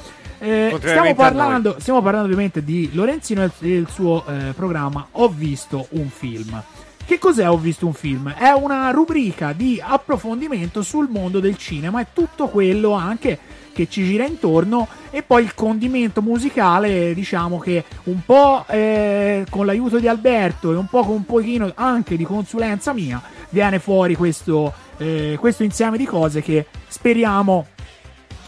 Eh, 0.40 0.72
stiamo, 0.78 1.10
a 1.10 1.14
parlando, 1.14 1.76
stiamo 1.80 2.00
parlando 2.00 2.26
ovviamente 2.26 2.62
di 2.62 2.90
Lorenzino 2.92 3.42
e 3.42 3.46
il- 3.46 3.52
e 3.68 3.76
il 3.76 3.88
suo 3.90 4.24
eh, 4.26 4.52
programma 4.54 5.06
Ho 5.12 5.28
visto 5.28 5.86
un 5.90 6.08
film. 6.08 6.62
Che 7.04 7.18
cos'è 7.18 7.48
Ho 7.50 7.58
visto 7.58 7.86
un 7.86 7.92
film? 7.94 8.32
È 8.32 8.50
una 8.50 8.90
rubrica 8.90 9.52
di 9.52 9.82
approfondimento 9.84 10.82
sul 10.82 11.08
mondo 11.08 11.40
del 11.40 11.56
cinema 11.58 12.00
e 12.00 12.06
tutto 12.12 12.46
quello 12.48 12.92
anche 12.92 13.38
che 13.78 13.88
ci 13.88 14.02
gira 14.02 14.24
intorno 14.24 14.88
e 15.10 15.22
poi 15.22 15.44
il 15.44 15.54
condimento 15.54 16.20
musicale, 16.20 17.14
diciamo 17.14 17.60
che 17.60 17.84
un 18.04 18.24
po' 18.26 18.64
eh, 18.66 19.46
con 19.48 19.66
l'aiuto 19.66 20.00
di 20.00 20.08
Alberto 20.08 20.72
e 20.72 20.74
un 20.74 20.86
po' 20.86 21.04
con 21.04 21.14
un 21.14 21.24
pochino 21.24 21.70
anche 21.76 22.16
di 22.16 22.24
consulenza 22.24 22.92
mia 22.92 23.22
viene 23.50 23.78
fuori 23.78 24.16
questo, 24.16 24.72
eh, 24.96 25.36
questo 25.38 25.62
insieme 25.62 25.96
di 25.96 26.06
cose 26.06 26.42
che 26.42 26.66
speriamo 26.88 27.66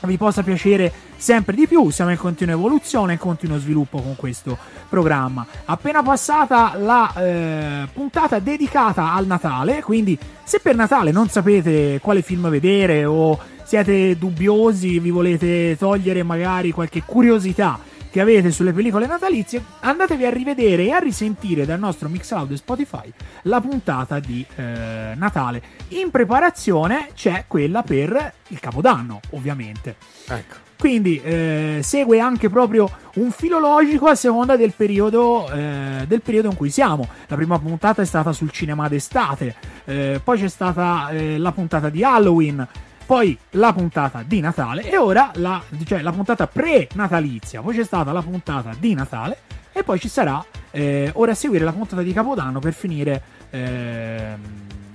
vi 0.03 0.17
possa 0.17 0.43
piacere 0.43 0.91
sempre 1.17 1.55
di 1.55 1.69
più. 1.69 1.91
Siamo 1.91 2.11
in 2.11 2.17
continua 2.17 2.55
evoluzione, 2.55 3.13
in 3.13 3.19
continuo 3.19 3.59
sviluppo 3.59 4.01
con 4.01 4.17
questo 4.17 4.59
programma. 4.89 5.47
Appena 5.67 6.03
passata 6.03 6.73
la 6.77 7.13
eh, 7.15 7.89
puntata 7.93 8.41
dedicata 8.41 9.13
al 9.13 9.27
Natale, 9.27 9.83
quindi 9.83 10.19
se 10.43 10.59
per 10.59 10.75
Natale 10.75 11.13
non 11.13 11.29
sapete 11.29 12.01
quale 12.03 12.23
film 12.23 12.49
vedere 12.49 13.05
o 13.05 13.39
siete 13.71 14.19
dubbiosi, 14.19 14.99
vi 14.99 15.11
volete 15.11 15.77
togliere 15.79 16.25
magari 16.25 16.73
qualche 16.73 17.05
curiosità 17.07 17.79
che 18.11 18.21
avete 18.21 18.51
sulle 18.51 18.73
pellicole 18.73 19.07
natalizie, 19.07 19.63
andatevi 19.79 20.27
a 20.27 20.31
rivedere 20.31 20.87
e 20.87 20.91
a 20.91 20.99
risentire 20.99 21.65
dal 21.65 21.79
nostro 21.79 22.09
Mixcloud 22.09 22.51
e 22.51 22.57
Spotify 22.57 23.13
la 23.43 23.61
puntata 23.61 24.19
di 24.19 24.45
eh, 24.57 25.13
Natale. 25.15 25.63
In 25.91 26.11
preparazione 26.11 27.11
c'è 27.15 27.45
quella 27.47 27.85
per 27.85 28.33
il 28.49 28.59
Capodanno, 28.59 29.21
ovviamente. 29.31 29.95
Ecco. 30.27 30.57
Quindi 30.77 31.21
eh, 31.23 31.79
segue 31.85 32.19
anche 32.19 32.49
proprio 32.49 32.91
un 33.15 33.31
filologico 33.31 34.09
a 34.09 34.17
seconda 34.17 34.57
del 34.57 34.73
periodo, 34.77 35.49
eh, 35.49 36.07
del 36.09 36.23
periodo 36.23 36.49
in 36.49 36.57
cui 36.57 36.71
siamo. 36.71 37.07
La 37.29 37.37
prima 37.37 37.57
puntata 37.61 38.03
è 38.03 38.05
stata 38.05 38.33
sul 38.33 38.51
cinema 38.51 38.89
d'estate, 38.89 39.55
eh, 39.85 40.21
poi 40.25 40.41
c'è 40.41 40.49
stata 40.49 41.11
eh, 41.11 41.39
la 41.39 41.53
puntata 41.53 41.89
di 41.89 42.03
Halloween, 42.03 42.67
poi 43.11 43.37
la 43.55 43.73
puntata 43.73 44.23
di 44.25 44.39
Natale 44.39 44.89
e 44.89 44.97
ora 44.97 45.33
la, 45.35 45.61
cioè, 45.85 46.01
la 46.01 46.13
puntata 46.13 46.47
pre-natalizia, 46.47 47.61
poi 47.61 47.75
c'è 47.75 47.83
stata 47.83 48.13
la 48.13 48.23
puntata 48.23 48.73
di 48.79 48.95
Natale 48.95 49.39
e 49.73 49.83
poi 49.83 49.99
ci 49.99 50.07
sarà 50.07 50.45
eh, 50.71 51.11
ora 51.15 51.33
a 51.33 51.35
seguire 51.35 51.65
la 51.65 51.73
puntata 51.73 52.03
di 52.03 52.13
Capodanno 52.13 52.61
per 52.61 52.73
finire, 52.73 53.21
ehm, 53.51 54.41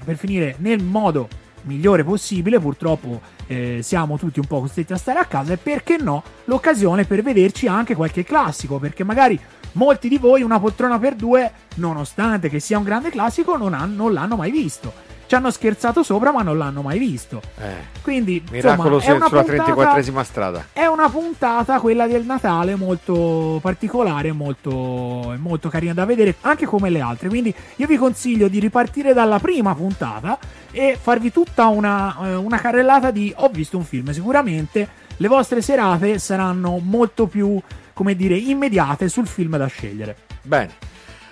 per 0.05 0.15
finire 0.15 0.55
nel 0.59 0.81
modo 0.81 1.27
migliore 1.63 2.05
possibile. 2.05 2.57
Purtroppo 2.57 3.19
eh, 3.47 3.81
siamo 3.83 4.17
tutti 4.17 4.39
un 4.39 4.47
po' 4.47 4.61
costretti 4.61 4.93
a 4.93 4.97
stare 4.97 5.19
a 5.19 5.25
casa 5.25 5.51
e 5.51 5.57
perché 5.57 5.97
no 5.97 6.23
l'occasione 6.45 7.03
per 7.03 7.21
vederci 7.21 7.67
anche 7.67 7.95
qualche 7.95 8.23
classico 8.23 8.79
perché 8.79 9.03
magari 9.03 9.37
molti 9.73 10.07
di 10.07 10.17
voi 10.17 10.41
una 10.41 10.57
poltrona 10.57 10.97
per 10.99 11.15
due 11.15 11.51
nonostante 11.75 12.47
che 12.47 12.61
sia 12.61 12.77
un 12.77 12.85
grande 12.85 13.09
classico 13.09 13.57
non, 13.57 13.73
hanno- 13.73 14.03
non 14.03 14.13
l'hanno 14.13 14.37
mai 14.37 14.51
visto 14.51 15.14
ci 15.27 15.35
hanno 15.35 15.49
scherzato 15.51 16.03
sopra 16.03 16.31
ma 16.31 16.41
non 16.43 16.57
l'hanno 16.57 16.81
mai 16.81 16.99
visto 16.99 17.41
Eh, 17.59 17.73
quindi 18.01 18.43
miracolo 18.51 18.95
insomma, 18.97 19.27
sulla 19.27 19.43
puntata- 19.43 19.73
34esima 19.73 20.23
strada. 20.23 20.65
è 20.73 20.85
una 20.85 21.09
puntata, 21.09 21.79
quella 21.79 22.07
del 22.07 22.25
Natale, 22.25 22.75
molto 22.75 23.59
particolare, 23.61 24.31
molto, 24.31 25.33
molto 25.37 25.69
carina 25.69 25.93
da 25.93 26.05
vedere, 26.05 26.35
anche 26.41 26.65
come 26.65 26.89
le 26.89 26.99
altre. 27.01 27.29
Quindi 27.29 27.53
io 27.77 27.87
vi 27.87 27.97
consiglio 27.97 28.47
di 28.47 28.59
ripartire 28.59 29.13
dalla 29.13 29.39
prima 29.39 29.73
puntata 29.73 30.37
e 30.71 30.97
farvi 31.01 31.31
tutta 31.31 31.67
una, 31.67 32.15
eh, 32.23 32.35
una 32.35 32.57
carrellata 32.59 33.11
di 33.11 33.33
ho 33.37 33.49
visto 33.49 33.77
un 33.77 33.83
film. 33.83 34.11
Sicuramente 34.11 34.87
le 35.17 35.27
vostre 35.27 35.61
serate 35.61 36.19
saranno 36.19 36.77
molto 36.81 37.25
più, 37.27 37.59
come 37.93 38.15
dire, 38.15 38.35
immediate 38.35 39.07
sul 39.09 39.27
film 39.27 39.57
da 39.57 39.67
scegliere. 39.67 40.15
Bene. 40.41 40.73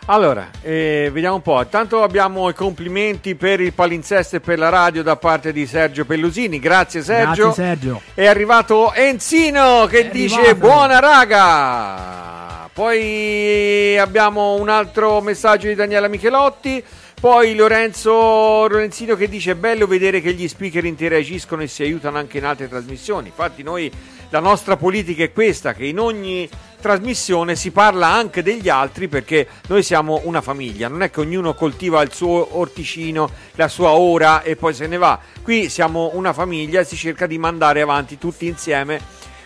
Allora, 0.08 0.49
eh, 0.62 1.10
vediamo 1.14 1.36
un 1.36 1.41
po'. 1.41 1.62
Intanto 1.62 2.04
abbiamo 2.04 2.49
i 2.49 2.54
complimenti 2.54 3.36
per 3.36 3.62
il 3.62 3.72
palinsesto 3.72 4.36
e 4.36 4.39
per 4.41 4.60
la 4.60 4.68
radio 4.68 5.01
da 5.01 5.16
parte 5.16 5.54
di 5.54 5.66
Sergio 5.66 6.04
Pellusini. 6.04 6.60
Grazie 6.60 7.01
Sergio. 7.01 7.43
Grazie 7.45 7.64
Sergio. 7.64 8.01
È 8.14 8.26
arrivato 8.26 8.91
Enzino 8.93 9.86
che 9.89 10.10
È 10.10 10.10
dice 10.10 10.36
arrivato. 10.36 10.56
buona 10.58 10.99
raga. 10.99 12.70
Poi 12.74 13.97
abbiamo 13.97 14.56
un 14.56 14.68
altro 14.68 15.22
messaggio 15.22 15.68
di 15.68 15.76
Daniela 15.76 16.10
Michelotti. 16.10 16.84
Poi 17.22 17.56
Lorenzo 17.56 18.68
Lorenzino 18.68 19.16
che 19.16 19.30
dice 19.30 19.51
è 19.51 19.56
bello 19.56 19.88
vedere 19.88 20.20
che 20.20 20.34
gli 20.34 20.45
speaker 20.49 20.84
interagiscono 20.84 21.62
e 21.62 21.68
si 21.68 21.82
aiutano 21.82 22.18
anche 22.18 22.39
in 22.39 22.43
altre 22.43 22.68
trasmissioni. 22.68 23.28
Infatti 23.30 23.64
noi 23.64 23.89
la 24.30 24.41
nostra 24.41 24.76
politica 24.76 25.24
è 25.24 25.32
questa, 25.32 25.74
che 25.74 25.86
in 25.86 25.99
ogni 25.99 26.49
trasmissione 26.84 27.56
si 27.56 27.72
parla 27.72 28.08
anche 28.08 28.44
degli 28.44 28.68
altri 28.68 29.08
perché 29.08 29.48
noi 29.70 29.82
siamo 29.84 30.20
una 30.26 30.42
famiglia, 30.42 30.90
non 30.90 31.02
è 31.02 31.10
che 31.10 31.22
ognuno 31.22 31.54
coltiva 31.54 32.02
il 32.02 32.12
suo 32.14 32.60
orticino, 32.60 33.30
la 33.56 33.70
sua 33.70 33.92
ora 33.92 34.42
e 34.44 34.58
poi 34.58 34.74
se 34.74 34.86
ne 34.88 34.98
va. 34.98 35.18
Qui 35.42 35.70
siamo 35.70 36.12
una 36.14 36.34
famiglia 36.34 36.82
e 36.82 36.84
si 36.84 36.98
cerca 36.98 37.26
di 37.26 37.38
mandare 37.38 37.82
avanti 37.82 38.18
tutti 38.18 38.46
insieme 38.48 39.00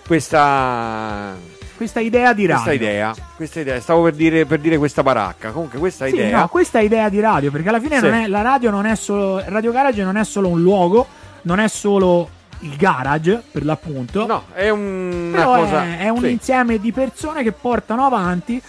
questa, 0.08 1.36
Questa 1.76 2.00
idea 2.00 2.34
di 2.34 2.48
radio. 2.48 2.64
questa 2.64 2.74
idea. 2.86 3.16
Questa 3.36 3.60
idea. 3.60 3.80
Stavo 3.80 4.04
per 4.04 4.14
dire, 4.14 4.46
per 4.46 4.60
dire 4.60 4.78
questa 4.80 5.04
baracca. 5.04 5.52
Comunque 5.52 5.78
questa 5.78 6.08
Sì, 6.08 6.16
idea. 6.16 6.40
no, 6.40 6.48
questa 6.48 6.80
idea 6.80 7.08
di 7.10 7.20
radio, 7.20 7.52
perché 7.52 7.70
alla 7.70 7.80
fine 7.80 8.00
Sì. 8.00 8.06
è- 8.08 8.28
la 8.28 8.42
radio 8.42 8.72
non 8.72 8.86
è 8.88 8.96
solo. 8.96 9.44
Radio 9.46 9.72
Garage 9.72 10.04
non 10.04 10.18
è 10.18 10.24
solo 10.26 10.48
un 10.48 10.60
luogo, 10.62 11.06
non 11.44 11.60
è 11.60 11.68
solo 11.68 12.30
il 12.60 12.76
garage, 12.76 13.42
per 13.52 13.64
l'appunto. 13.66 14.26
No, 14.26 14.46
è 14.54 14.70
un- 14.70 15.30
Però 15.34 15.56
cosa. 15.56 15.84
è, 15.84 15.98
è 16.00 16.10
un 16.10 16.22
sì. 16.22 16.32
insieme 16.32 16.80
di 16.80 16.92
persone 16.92 17.44
che 17.44 17.52
portano 17.52 18.06
avanti, 18.06 18.62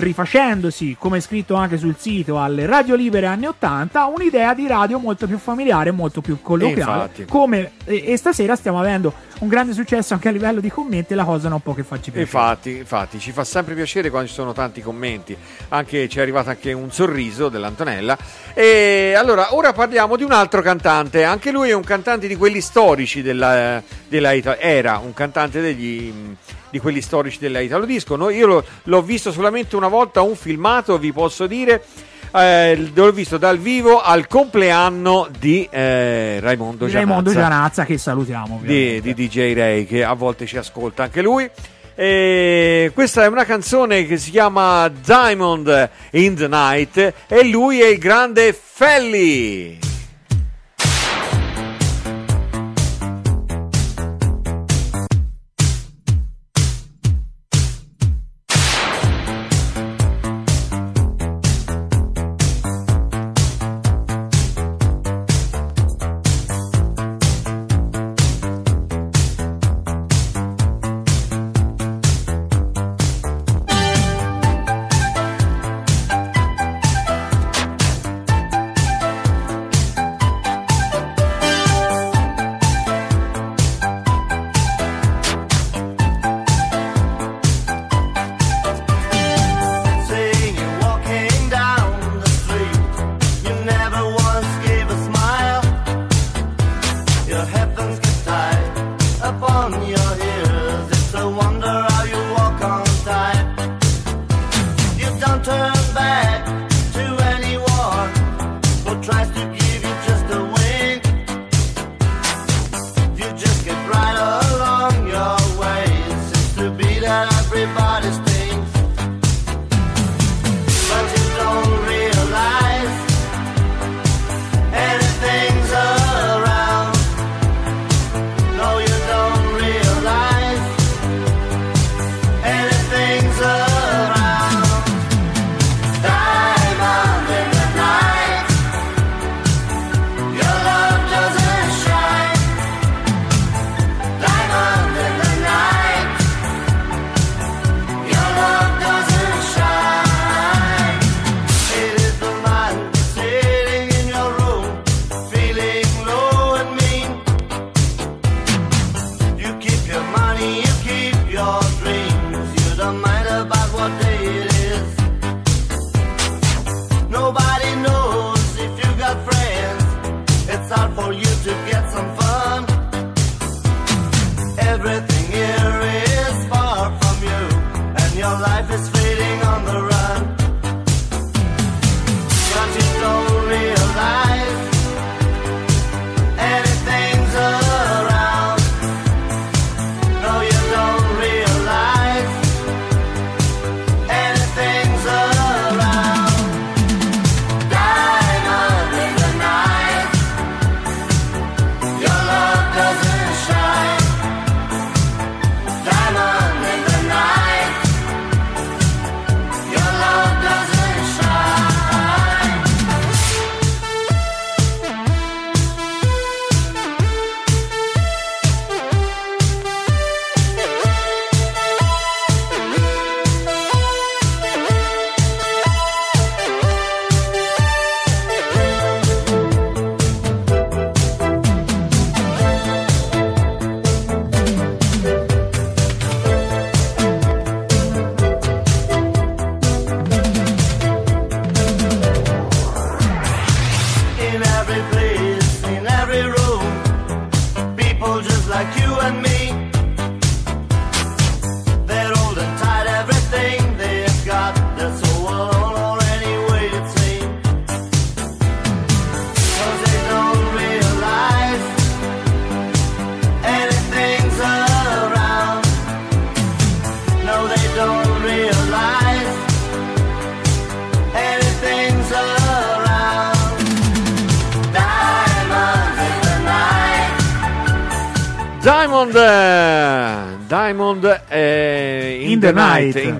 rifacendosi, 0.00 0.96
come 0.98 1.18
è 1.18 1.20
scritto 1.20 1.54
anche 1.54 1.78
sul 1.78 1.96
sito, 1.98 2.40
alle 2.40 2.66
radio 2.66 2.94
libere 2.94 3.26
anni 3.26 3.46
80, 3.46 4.06
un'idea 4.06 4.54
di 4.54 4.66
radio 4.66 4.98
molto 4.98 5.26
più 5.26 5.38
familiare, 5.38 5.90
molto 5.90 6.20
più 6.20 6.40
colloquiale. 6.40 6.80
infatti. 6.80 7.24
Come, 7.26 7.72
e, 7.84 8.12
e 8.12 8.16
stasera 8.16 8.56
stiamo 8.56 8.80
avendo 8.80 9.12
un 9.40 9.48
grande 9.48 9.72
successo 9.72 10.14
anche 10.14 10.28
a 10.28 10.32
livello 10.32 10.60
di 10.60 10.70
commenti 10.70 11.12
e 11.12 11.16
la 11.16 11.24
cosa 11.24 11.48
non 11.48 11.60
può 11.60 11.72
che 11.72 11.82
farci 11.82 12.10
piacere. 12.10 12.22
Infatti, 12.22 12.76
infatti, 12.78 13.18
ci 13.18 13.32
fa 13.32 13.44
sempre 13.44 13.74
piacere 13.74 14.10
quando 14.10 14.28
ci 14.28 14.34
sono 14.34 14.52
tanti 14.52 14.82
commenti. 14.82 15.36
Anche 15.68 16.08
ci 16.08 16.18
è 16.18 16.22
arrivato 16.22 16.50
anche 16.50 16.72
un 16.72 16.90
sorriso 16.90 17.48
dell'Antonella. 17.48 18.18
E 18.54 19.14
allora, 19.16 19.54
ora 19.54 19.72
parliamo 19.72 20.16
di 20.16 20.24
un 20.24 20.32
altro 20.32 20.60
cantante. 20.62 21.24
Anche 21.24 21.50
lui 21.50 21.70
è 21.70 21.74
un 21.74 21.84
cantante 21.84 22.26
di 22.26 22.36
quelli 22.36 22.60
storici 22.60 23.22
della, 23.22 23.82
della 24.08 24.32
Ita- 24.32 24.58
Era 24.58 24.98
un 24.98 25.14
cantante 25.14 25.60
degli, 25.60 26.12
di 26.70 26.78
quelli 26.78 27.00
storici 27.00 27.38
dell'Aitalo 27.38 27.84
Disco. 27.84 28.16
No, 28.16 28.30
io 28.30 28.46
lo, 28.46 28.64
l'ho 28.84 29.02
visto 29.02 29.32
solamente 29.32 29.76
una 29.76 29.88
volta, 29.88 30.22
un 30.22 30.36
filmato, 30.36 30.98
vi 30.98 31.12
posso 31.12 31.46
dire. 31.46 31.84
Eh, 32.32 32.90
l'ho 32.94 33.10
visto 33.10 33.38
dal 33.38 33.58
vivo 33.58 34.00
al 34.00 34.28
compleanno 34.28 35.28
di 35.36 35.66
eh, 35.68 36.38
Raimondo, 36.38 36.84
di 36.84 36.92
Gianazza, 36.92 37.08
Raimondo 37.08 37.32
Gianazza 37.32 37.84
che 37.84 37.98
salutiamo 37.98 38.60
di, 38.62 39.00
di 39.00 39.14
DJ 39.14 39.52
Ray 39.52 39.84
che 39.84 40.04
a 40.04 40.12
volte 40.12 40.46
ci 40.46 40.56
ascolta 40.56 41.02
anche 41.02 41.22
lui 41.22 41.50
e 41.96 42.92
questa 42.94 43.24
è 43.24 43.26
una 43.26 43.44
canzone 43.44 44.06
che 44.06 44.16
si 44.16 44.30
chiama 44.30 44.86
Diamond 44.88 45.90
in 46.12 46.36
the 46.36 46.46
Night 46.46 47.14
e 47.26 47.44
lui 47.48 47.80
è 47.80 47.88
il 47.88 47.98
grande 47.98 48.52
Felly 48.52 49.89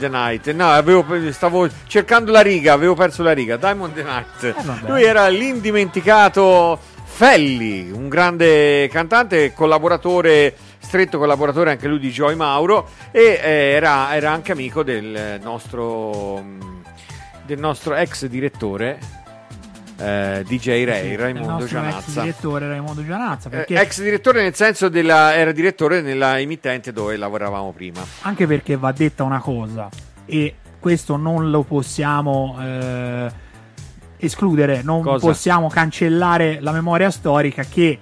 Diamond 0.01 0.09
Night. 0.09 0.53
No, 0.53 0.71
avevo, 0.71 1.33
stavo 1.33 1.69
cercando 1.87 2.33
la 2.33 2.41
riga, 2.41 2.73
avevo 2.73 2.95
perso 2.95 3.23
la 3.23 3.33
riga. 3.33 3.57
Diamond 3.57 3.97
Night. 3.97 4.45
Eh, 4.45 4.55
Lui 4.87 5.03
era 5.03 5.29
l'indimenticato 5.29 6.79
Felli, 7.05 7.91
un 7.91 8.09
grande 8.09 8.89
cantante, 8.89 9.53
collaboratore 9.53 10.55
stretto 10.79 11.19
collaboratore 11.19 11.71
anche 11.71 11.87
lui 11.87 11.99
di 11.99 12.11
Joy 12.11 12.35
Mauro 12.35 12.89
e 13.11 13.39
eh, 13.41 13.51
era, 13.75 14.15
era, 14.17 14.33
anche 14.33 14.53
amico 14.53 14.83
del 14.83 15.39
nostro, 15.43 16.41
mm, 16.43 16.81
del 17.45 17.59
nostro 17.59 17.95
ex 17.95 18.27
direttore 18.27 18.99
eh, 20.01 20.45
DJ 20.47 20.85
Ray, 20.85 21.11
sì, 21.11 21.17
Raimondo 21.17 21.65
Gianazza. 21.67 21.99
Ex 21.99 22.21
direttore 22.21 22.69
Raimondo 22.69 23.05
Gianazza. 23.05 23.49
Eh, 23.49 23.51
perché... 23.51 23.75
Eh, 23.75 23.81
ex 23.81 24.03
direttore 24.03 24.43
nel 24.43 24.55
senso 24.55 24.89
della, 24.89 25.35
era 25.35 25.53
direttore 25.53 26.01
nella 26.01 26.39
emittente 26.39 26.93
dove 26.93 27.17
lavoravamo 27.17 27.73
prima. 27.73 28.01
Anche 28.23 28.47
perché 28.47 28.77
va 28.77 28.93
detta 28.93 29.23
una 29.25 29.41
cosa, 29.41 29.89
e 30.25 30.55
questo 30.79 31.17
non 31.17 31.51
lo 31.51 31.63
possiamo... 31.63 32.57
Eh, 32.61 33.49
escludere, 34.23 34.83
non 34.83 35.03
cosa? 35.03 35.27
possiamo 35.27 35.69
cancellare 35.69 36.61
la 36.61 36.73
memoria 36.73 37.11
storica 37.11 37.63
che 37.63 38.01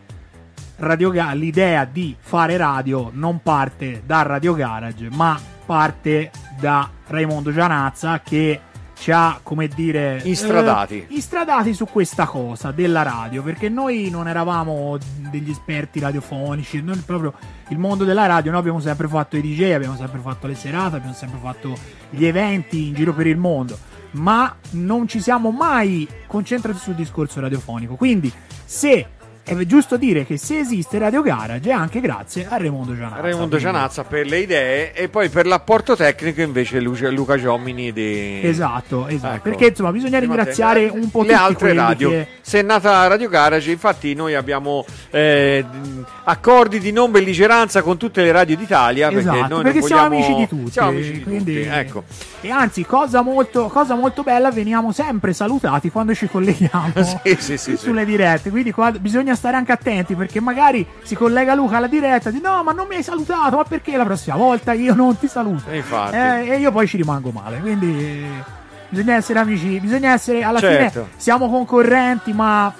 Radio 0.78 1.10
l'idea 1.32 1.84
di 1.84 2.14
fare 2.18 2.56
radio 2.56 3.10
non 3.12 3.40
parte 3.42 4.02
da 4.04 4.22
Radio 4.22 4.54
Garage, 4.54 5.08
ma 5.10 5.38
parte 5.66 6.30
da 6.60 6.88
Raimondo 7.08 7.52
Gianazza 7.52 8.20
che 8.20 8.60
ci 8.98 9.10
ha, 9.12 9.38
come 9.42 9.68
dire, 9.68 10.20
Instradati. 10.24 11.06
eh, 11.08 11.14
instradati 11.14 11.72
su 11.72 11.86
questa 11.86 12.26
cosa 12.26 12.72
della 12.72 13.02
radio, 13.02 13.42
perché 13.42 13.68
noi 13.68 14.10
non 14.10 14.26
eravamo 14.28 14.98
degli 15.30 15.50
esperti 15.50 16.00
radiofonici, 16.00 16.82
noi 16.82 16.96
proprio 16.98 17.32
il 17.68 17.78
mondo 17.78 18.04
della 18.04 18.26
radio, 18.26 18.50
noi 18.50 18.60
abbiamo 18.60 18.80
sempre 18.80 19.06
fatto 19.08 19.36
i 19.36 19.40
DJ, 19.40 19.72
abbiamo 19.72 19.96
sempre 19.96 20.20
fatto 20.20 20.46
le 20.46 20.54
serate, 20.54 20.96
abbiamo 20.96 21.14
sempre 21.14 21.38
fatto 21.40 21.76
gli 22.10 22.24
eventi 22.26 22.88
in 22.88 22.94
giro 22.94 23.12
per 23.14 23.26
il 23.26 23.36
mondo, 23.36 23.78
ma 24.12 24.54
non 24.70 25.06
ci 25.06 25.20
siamo 25.20 25.50
mai 25.50 26.06
concentrati 26.26 26.78
sul 26.78 26.94
discorso 26.94 27.40
radiofonico. 27.40 27.94
Quindi, 27.94 28.32
se 28.64 29.06
è 29.56 29.66
giusto 29.66 29.96
dire 29.96 30.24
che 30.24 30.36
se 30.36 30.58
esiste 30.58 30.98
Radio 30.98 31.22
Garage 31.22 31.70
è 31.70 31.72
anche 31.72 32.00
grazie 32.00 32.46
a 32.48 32.56
Raimondo 32.56 32.94
Gianazza. 32.96 33.20
Raimondo 33.20 33.56
Gianazza 33.56 34.04
per 34.04 34.26
le 34.26 34.38
idee 34.40 34.92
e 34.92 35.08
poi 35.08 35.28
per 35.28 35.46
l'apporto 35.46 35.96
tecnico 35.96 36.40
invece 36.40 36.80
Lucia- 36.80 37.10
Luca 37.10 37.36
Giomini 37.38 37.92
di 37.92 38.40
Esatto, 38.42 39.06
esatto. 39.06 39.34
Ecco. 39.34 39.42
Perché 39.42 39.66
insomma 39.68 39.92
bisogna 39.92 40.18
ringraziare 40.18 40.80
mantenere 40.82 41.04
un 41.04 41.10
po' 41.10 41.22
le 41.22 41.34
altre 41.34 41.72
radio. 41.72 42.10
che- 42.10 42.26
Se 42.40 42.58
è 42.60 42.62
nata 42.62 43.06
Radio 43.06 43.28
Garage, 43.28 43.70
infatti 43.70 44.14
noi 44.14 44.34
abbiamo 44.34 44.84
eh, 45.10 45.64
accordi 46.24 46.78
di 46.78 46.92
non 46.92 47.10
belligeranza 47.10 47.82
con 47.82 47.96
tutte 47.96 48.22
le 48.22 48.32
radio 48.32 48.56
d'Italia 48.56 49.06
perché 49.08 49.20
Esatto, 49.22 49.38
noi 49.38 49.48
non 49.48 49.62
perché 49.62 49.82
siamo 49.82 50.08
vogliamo- 50.08 50.24
amici 50.26 50.40
di 50.40 50.48
tutti. 50.48 50.70
Siamo 50.70 50.88
amici 50.88 51.12
di 51.12 51.22
quindi- 51.22 51.54
tutti, 51.64 51.68
ecco. 51.70 52.04
E 52.40 52.50
anzi, 52.50 52.84
cosa 52.84 53.22
molto, 53.22 53.66
cosa 53.68 53.94
molto 53.94 54.22
bella, 54.22 54.50
veniamo 54.50 54.92
sempre 54.92 55.32
salutati 55.32 55.90
quando 55.90 56.14
ci 56.14 56.26
colleghiamo 56.28 56.92
Sì, 57.24 57.36
sì, 57.38 57.56
sì, 57.58 57.76
sulle 57.76 58.04
dirette. 58.04 58.50
Quindi 58.50 58.70
qua 58.72 58.90
bisogna 58.92 59.34
stare 59.38 59.56
anche 59.56 59.72
attenti 59.72 60.14
perché 60.14 60.40
magari 60.40 60.86
si 61.02 61.14
collega 61.14 61.54
Luca 61.54 61.78
alla 61.78 61.86
diretta 61.86 62.28
e 62.28 62.32
dice 62.32 62.44
no, 62.46 62.62
ma 62.62 62.72
non 62.72 62.86
mi 62.86 62.96
hai 62.96 63.02
salutato, 63.02 63.56
ma 63.56 63.64
perché 63.64 63.96
la 63.96 64.04
prossima 64.04 64.36
volta 64.36 64.72
io 64.74 64.94
non 64.94 65.16
ti 65.18 65.26
saluto? 65.28 65.70
E 65.70 65.76
infatti. 65.78 66.16
Eh, 66.16 66.48
e 66.50 66.58
io 66.58 66.70
poi 66.70 66.86
ci 66.86 66.96
rimango 66.98 67.30
male. 67.30 67.58
Quindi 67.60 67.98
eh, 67.98 68.26
bisogna 68.90 69.14
essere 69.14 69.38
amici, 69.38 69.80
bisogna 69.80 70.12
essere 70.12 70.42
alla 70.42 70.60
Certo. 70.60 70.90
fine 70.90 71.06
siamo 71.16 71.48
concorrenti, 71.48 72.32
ma 72.34 72.72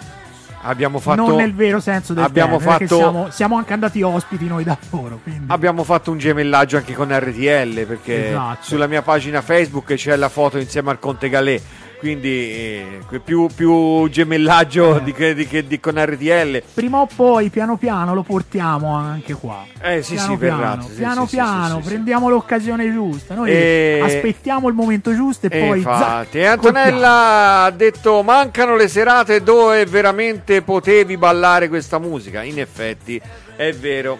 Abbiamo 0.62 0.98
fatto 0.98 1.24
non 1.24 1.36
nel 1.36 1.54
vero 1.54 1.78
senso 1.78 2.14
del 2.14 2.24
abbiamo 2.24 2.58
termine, 2.58 2.78
fatto- 2.78 2.96
siamo, 2.96 3.30
siamo 3.30 3.56
anche 3.56 3.72
andati 3.72 4.02
ospiti 4.02 4.46
noi 4.48 4.64
da 4.64 4.76
loro. 4.90 5.20
Quindi. 5.22 5.44
Abbiamo 5.46 5.84
fatto 5.84 6.10
un 6.10 6.18
gemellaggio 6.18 6.76
anche 6.76 6.94
con 6.94 7.16
RTL 7.16 7.86
perché 7.86 8.30
Esatto. 8.30 8.58
sulla 8.62 8.88
mia 8.88 9.00
pagina 9.02 9.40
Facebook 9.40 9.94
c'è 9.94 10.16
la 10.16 10.28
foto 10.28 10.58
insieme 10.58 10.90
al 10.90 10.98
Conte 10.98 11.28
Galè. 11.28 11.60
Quindi 11.98 12.28
eh, 12.28 13.00
più, 13.24 13.48
più 13.52 14.08
gemellaggio 14.08 14.98
Eh. 14.98 15.02
di, 15.02 15.12
che- 15.12 15.34
di 15.34 15.46
che- 15.48 15.66
di 15.66 15.80
con 15.80 15.94
RTL. 15.98 16.62
prima 16.72 17.00
o 17.00 17.08
poi, 17.12 17.48
piano 17.50 17.76
piano, 17.76 18.14
lo 18.14 18.22
portiamo 18.22 18.94
anche 18.94 19.34
qua. 19.34 19.64
Eh, 19.82 20.00
sì, 20.02 20.14
piano 20.14 20.30
sì, 20.32 20.36
verrà, 20.38 20.56
piano, 20.56 20.82
sì, 20.82 20.94
piano, 20.94 21.26
sì, 21.26 21.34
piano, 21.34 21.80
sì, 21.82 21.88
prendiamo 21.88 22.28
l'occasione 22.28 22.92
giusta. 22.92 23.34
Noi 23.34 23.50
E- 23.50 24.00
aspettiamo 24.00 24.68
il 24.68 24.74
momento 24.74 25.12
giusto 25.12 25.46
e 25.46 25.56
E 25.56 25.66
poi. 25.66 25.78
infatti, 25.78 26.04
zac, 26.04 26.34
e 26.36 26.46
Antonella 26.46 27.62
ha 27.64 27.70
detto: 27.72 28.22
Mancano 28.22 28.76
le 28.76 28.86
serate 28.86 29.42
dove 29.42 29.84
veramente 29.86 30.62
potevi 30.62 31.16
ballare 31.16 31.68
questa 31.68 31.98
musica. 31.98 32.42
In 32.44 32.60
effetti, 32.60 33.20
è 33.56 33.72
vero. 33.72 34.16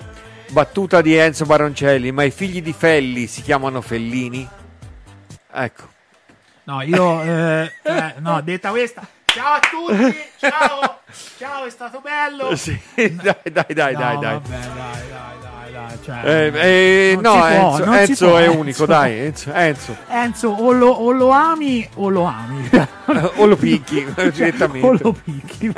Battuta 0.51 1.01
di 1.01 1.15
Enzo 1.15 1.45
Baroncelli, 1.45 2.11
ma 2.11 2.25
i 2.25 2.31
figli 2.33 2.61
di 2.61 2.73
Felli 2.77 3.27
si 3.29 3.41
chiamano 3.43 3.81
Fellini? 3.83 4.49
Ecco. 5.53 5.85
No, 6.69 6.83
io. 6.83 7.23
eh, 7.23 7.73
eh, 7.83 8.15
no, 8.19 8.43
detta 8.43 8.69
questa. 8.69 9.01
Ciao 9.25 9.55
a 9.55 9.59
tutti, 9.61 10.17
ciao, 10.37 10.99
ciao, 11.39 11.65
è 11.65 11.71
stato 11.71 12.01
bello. 12.03 12.55
Sì, 12.57 12.79
dai, 12.95 13.35
dai, 13.51 13.73
dai, 13.73 13.93
No, 13.95 13.99
dai, 14.01 14.19
dai. 14.19 14.35
Vabbè, 14.35 14.49
dai, 14.49 14.69
dai, 14.77 15.41
dai, 15.41 15.73
dai. 15.73 15.99
Cioè, 16.05 16.21
Eh, 16.25 17.13
eh, 17.13 17.19
no, 17.23 17.33
può, 17.33 17.47
Enzo, 17.47 17.85
si 17.93 17.99
Enzo 18.11 18.27
può, 18.29 18.37
è 18.37 18.43
Enzo. 18.45 18.59
unico, 18.59 18.85
dai. 18.87 19.19
Enzo, 19.19 19.53
Enzo. 19.55 19.97
Enzo, 20.09 20.49
o 20.51 20.73
lo, 20.73 20.89
o 20.91 21.11
lo 21.13 21.31
ami 21.31 21.89
o 21.95 22.09
lo 22.11 22.25
ami. 22.25 22.69
o 23.37 23.47
lo 23.47 23.57
picchi 23.57 24.07
Cioè, 24.15 24.31
direttamente. 24.31 24.87
o 24.87 24.93
lo 24.93 25.13
picchi. 25.25 25.73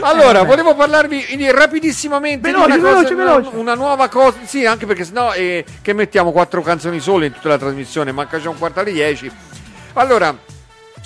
Allora, 0.00 0.40
Eh, 0.40 0.44
volevo 0.44 0.74
parlarvi 0.74 1.26
di- 1.36 1.50
rapidissimamente 1.50 2.50
Veloce, 2.50 2.72
di 2.72 2.78
una, 2.78 2.82
cosa, 2.82 2.94
veloce, 2.96 3.14
una- 3.14 3.36
veloce. 3.36 3.56
una 3.56 3.74
nuova 3.74 4.08
cosa. 4.08 4.38
Sì, 4.44 4.64
anche 4.66 4.86
perché 4.86 5.04
sennò 5.04 5.32
eh, 5.34 5.64
che 5.82 5.92
mettiamo 5.92 6.32
quattro 6.32 6.62
canzoni 6.62 6.98
sole 7.00 7.26
in 7.26 7.32
tutta 7.32 7.48
la 7.48 7.58
trasmissione, 7.58 8.12
manca 8.12 8.40
già 8.40 8.48
un 8.48 8.58
quarto 8.58 8.80
alle 8.80 8.92
dieci. 8.92 9.30
Allora, 9.94 10.36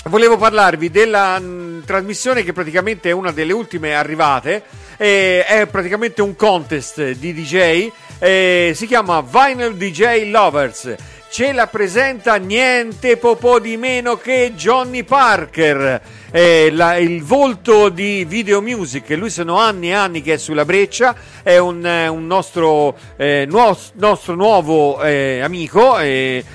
volevo 0.05 0.37
parlarvi 0.37 0.91
della 0.91 1.39
mh, 1.39 1.85
trasmissione 1.85 2.43
che 2.45 2.53
praticamente 2.53 3.09
è 3.11 3.13
una 3.13 3.33
delle 3.33 3.53
ultime 3.53 3.95
arrivate. 3.95 4.63
eh, 4.99 5.45
è 5.45 5.67
praticamente 5.67 6.23
un 6.23 6.35
contest 6.37 7.11
di 7.11 7.35
DJ. 7.35 7.91
eh, 8.19 8.73
si 8.75 8.87
chiama 8.87 9.21
Vinyl 9.21 9.75
DJ 9.77 10.31
Lovers. 10.31 10.95
Ce 11.37 11.53
la 11.53 11.67
presenta 11.67 12.37
niente 12.37 13.19
po' 13.37 13.59
di 13.59 13.77
meno 13.77 14.17
che 14.17 14.55
Johnny 14.57 15.05
Parker, 15.05 16.01
eh, 16.31 16.71
la- 16.73 16.97
il 16.97 17.23
volto 17.23 17.91
di 17.91 18.25
Video 18.25 18.63
Music. 18.63 19.11
Lui 19.11 19.29
sono 19.29 19.59
anni 19.59 19.91
e 19.91 19.93
anni 19.93 20.23
che 20.23 20.33
è 20.33 20.37
sulla 20.39 20.65
breccia, 20.65 21.15
è 21.43 21.59
un, 21.59 21.85
eh, 21.85 22.09
un 22.09 22.27
nostro, 22.27 22.97
eh, 23.19 23.45
nuo- 23.47 23.77
nostro 23.97 24.35
nuovo 24.35 25.03
eh, 25.03 25.41
amico, 25.43 25.99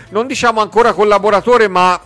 non 0.09 0.25
diciamo 0.25 0.61
ancora 0.61 0.93
collaboratore, 0.93 1.67
ma 1.67 2.01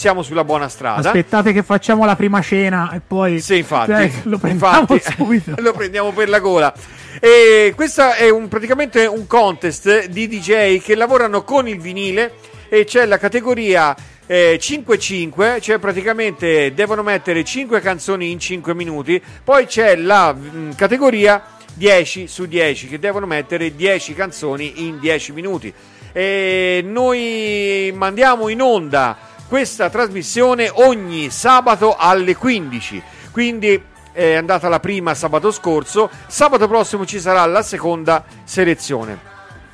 siamo 0.00 0.22
sulla 0.22 0.44
buona 0.44 0.66
strada. 0.70 1.08
Aspettate 1.08 1.52
che 1.52 1.62
facciamo 1.62 2.06
la 2.06 2.16
prima 2.16 2.40
cena 2.40 2.90
e 2.92 3.02
poi. 3.06 3.38
Sì, 3.38 3.58
infatti, 3.58 3.90
Cioè, 3.90 4.10
lo 4.22 4.38
prendiamo 4.38 4.78
infatti, 4.80 5.02
subito. 5.14 5.52
lo 5.58 5.72
prendiamo 5.72 6.10
per 6.12 6.30
la 6.30 6.38
gola. 6.38 6.72
E 7.20 7.74
questo 7.76 8.10
è 8.12 8.30
un- 8.30 8.48
praticamente 8.48 9.04
un 9.04 9.26
contest 9.26 10.06
di 10.06 10.26
DJ 10.26 10.80
che 10.80 10.94
lavorano 10.94 11.44
con 11.44 11.68
il 11.68 11.78
vinile 11.78 12.32
e 12.70 12.84
c'è 12.84 13.04
la 13.04 13.18
categoria 13.18 13.94
eh, 14.26 14.58
5-5, 14.58 15.60
cioè 15.60 15.76
praticamente 15.78 16.72
devono 16.72 17.02
mettere 17.02 17.44
5 17.44 17.78
canzoni 17.82 18.30
in 18.30 18.38
5 18.38 18.72
minuti, 18.74 19.22
poi 19.44 19.66
c'è 19.66 19.96
la 19.96 20.32
mm, 20.32 20.70
categoria 20.76 21.44
10 21.74 22.26
su 22.26 22.46
10 22.46 22.88
che 22.88 22.98
devono 22.98 23.26
mettere 23.26 23.74
10 23.76 24.14
canzoni 24.14 24.86
in 24.86 24.98
10 24.98 25.32
minuti. 25.32 25.70
E 26.12 26.82
noi 26.84 27.92
mandiamo 27.94 28.48
in 28.48 28.60
onda 28.62 29.16
questa 29.50 29.90
trasmissione 29.90 30.70
ogni 30.72 31.28
sabato 31.28 31.96
alle 31.98 32.36
15. 32.36 33.02
Quindi 33.32 33.82
è 34.12 34.34
andata 34.34 34.68
la 34.68 34.78
prima 34.78 35.12
sabato 35.14 35.50
scorso, 35.50 36.08
sabato 36.28 36.68
prossimo 36.68 37.04
ci 37.04 37.18
sarà 37.18 37.44
la 37.46 37.60
seconda 37.62 38.22
selezione. 38.44 39.18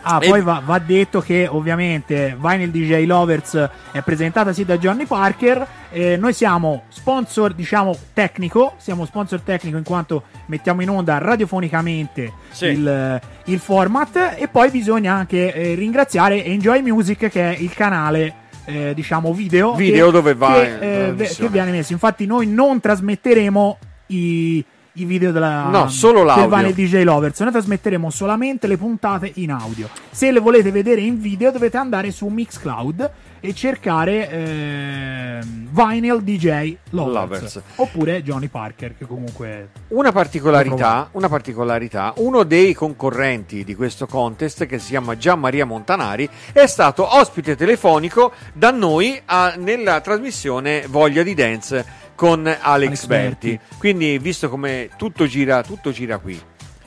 Ah, 0.09 0.19
E- 0.23 0.29
poi 0.31 0.41
va, 0.41 0.63
va 0.65 0.79
detto 0.79 1.21
che 1.21 1.47
ovviamente 1.51 2.35
Vinyl 2.41 2.71
DJ 2.71 3.05
Lovers 3.05 3.69
è 3.93 4.01
presentata 4.01 4.55
sì 4.55 4.65
da 4.65 4.79
Johnny 4.79 5.05
Parker. 5.05 5.67
eh, 5.91 6.17
noi 6.17 6.33
siamo 6.33 6.85
sponsor, 6.89 7.53
diciamo, 7.53 7.95
tecnico. 8.15 8.75
Siamo 8.79 9.05
sponsor 9.05 9.41
tecnico 9.41 9.77
in 9.77 9.83
quanto 9.85 10.23
mettiamo 10.47 10.81
in 10.81 10.89
onda 10.89 11.19
radiofonicamente 11.19 12.33
Sì. 12.51 12.67
il, 12.67 13.21
il 13.45 13.59
format. 13.59 14.37
E 14.39 14.49
poi 14.49 14.71
bisogna 14.71 15.13
anche 15.13 15.53
eh, 15.53 15.75
ringraziare 15.75 16.43
Enjoy 16.45 16.81
Music, 16.83 17.29
che 17.29 17.53
è 17.55 17.57
il 17.59 17.75
canale. 17.75 18.45
Eh, 18.67 18.93
diciamo 18.95 19.33
video, 19.33 19.75
Video 19.75 20.07
che- 20.07 20.13
dove 20.13 20.35
va 20.35 20.53
che, 20.55 21.09
eh, 21.09 21.15
che 21.17 21.49
viene 21.49 21.71
messo. 21.71 21.93
Infatti, 21.93 22.27
noi 22.27 22.47
non 22.47 22.79
trasmetteremo 22.81 23.79
i, 24.09 24.65
i 24.93 25.05
video 25.05 25.33
della 25.33 25.69
No, 25.71 25.89
solo 25.89 26.19
del 26.19 26.27
l'audio. 26.27 26.57
Vinyl 26.57 26.75
DJ 26.75 27.03
Lovers. 27.05 27.41
Noi 27.41 27.51
trasmetteremo 27.53 28.11
solamente 28.11 28.67
le 28.67 28.77
puntate 28.77 29.31
in 29.37 29.51
audio. 29.53 29.89
Se 30.11 30.31
le 30.31 30.41
volete 30.41 30.71
vedere 30.71 31.01
in 31.01 31.21
video, 31.21 31.51
dovete 31.51 31.77
andare 31.77 32.11
su 32.11 32.27
Mixcloud 32.27 33.11
e 33.41 33.55
cercare 33.55 34.29
ehm, 34.31 35.69
Vinyl 35.71 36.23
DJ 36.23 36.77
Lovers, 36.91 37.15
Lovers. 37.15 37.63
oppure 37.77 38.23
Johnny 38.23 38.49
Parker, 38.49 38.97
che 38.97 39.07
comunque 39.07 39.69
Una 39.89 40.13
particolarità, 40.13 41.09
una 41.13 41.29
particolarità, 41.29 42.13
uno 42.17 42.43
dei 42.45 42.73
concorrenti 42.75 43.65
di 43.65 43.75
questo 43.75 44.07
contest 44.07 44.67
che 44.67 44.79
si 44.79 44.91
chiama 44.91 45.17
Gian 45.17 45.39
Maria 45.41 45.65
Montanari 45.67 46.29
è 46.53 46.67
stato 46.67 47.17
ospite 47.17 47.57
telefonico 47.57 48.33
da 48.53 48.71
noi 48.71 49.21
a- 49.25 49.55
nella 49.57 50.01
trasmissione 50.01 50.87
Voglia 50.89 51.23
di 51.23 51.35
Dance 51.35 51.85
con 52.15 52.47
Alex, 52.47 52.59
Alex 52.63 53.07
Berti. 53.07 53.49
Berti. 53.51 53.77
Quindi 53.79 54.19
visto 54.19 54.49
come 54.49 54.89
tutto 54.97 55.27
gira, 55.27 55.63
tutto 55.63 55.91
gira 55.91 56.19
qui. 56.19 56.41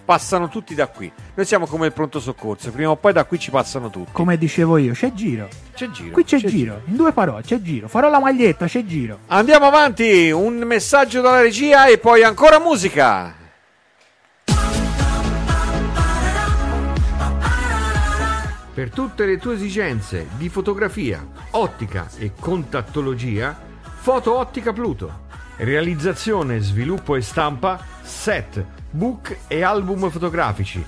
Passano 0.09 0.49
tutti 0.49 0.73
da 0.73 0.87
qui. 0.87 1.11
Noi 1.35 1.45
siamo 1.45 1.67
come 1.67 1.85
il 1.85 1.93
pronto 1.93 2.19
soccorso, 2.19 2.71
prima 2.71 2.89
o 2.89 2.95
poi 2.95 3.13
da 3.13 3.25
qui 3.25 3.37
ci 3.37 3.51
passano 3.51 3.91
tutti. 3.91 4.09
come 4.11 4.39
dicevo 4.39 4.77
io, 4.77 4.93
c'è 4.93 5.13
giro. 5.13 5.47
C'è 5.75 5.87
giro. 5.91 6.13
Qui 6.13 6.23
c'è, 6.23 6.37
giro. 6.39 6.81
In 6.85 6.95
due 6.95 7.11
parole, 7.11 7.43
c'è 7.43 7.61
giro. 7.61 7.87
Farò 7.87 8.09
la 8.09 8.19
maglietta, 8.19 8.65
c'è 8.65 8.83
giro. 8.85 9.19
Andiamo 9.27 9.67
avanti, 9.67 10.31
un 10.31 10.55
messaggio 10.65 11.21
dalla 11.21 11.41
regia 11.41 11.85
e 11.85 11.99
poi 11.99 12.23
ancora 12.23 12.57
musica. 12.57 13.35
Per 18.73 18.89
tutte 18.89 19.25
le 19.27 19.37
tue 19.37 19.53
esigenze 19.53 20.29
di 20.37 20.49
fotografia, 20.49 21.23
ottica 21.51 22.07
e 22.17 22.31
contattologia, 22.33 23.55
Foto 23.99 24.35
Ottica 24.35 24.73
Pluto. 24.73 25.27
Realizzazione, 25.57 26.57
sviluppo 26.61 27.15
e 27.15 27.21
stampa, 27.21 27.79
set, 28.01 28.77
book 28.91 29.37
e 29.47 29.61
album 29.61 30.09
fotografici. 30.09 30.83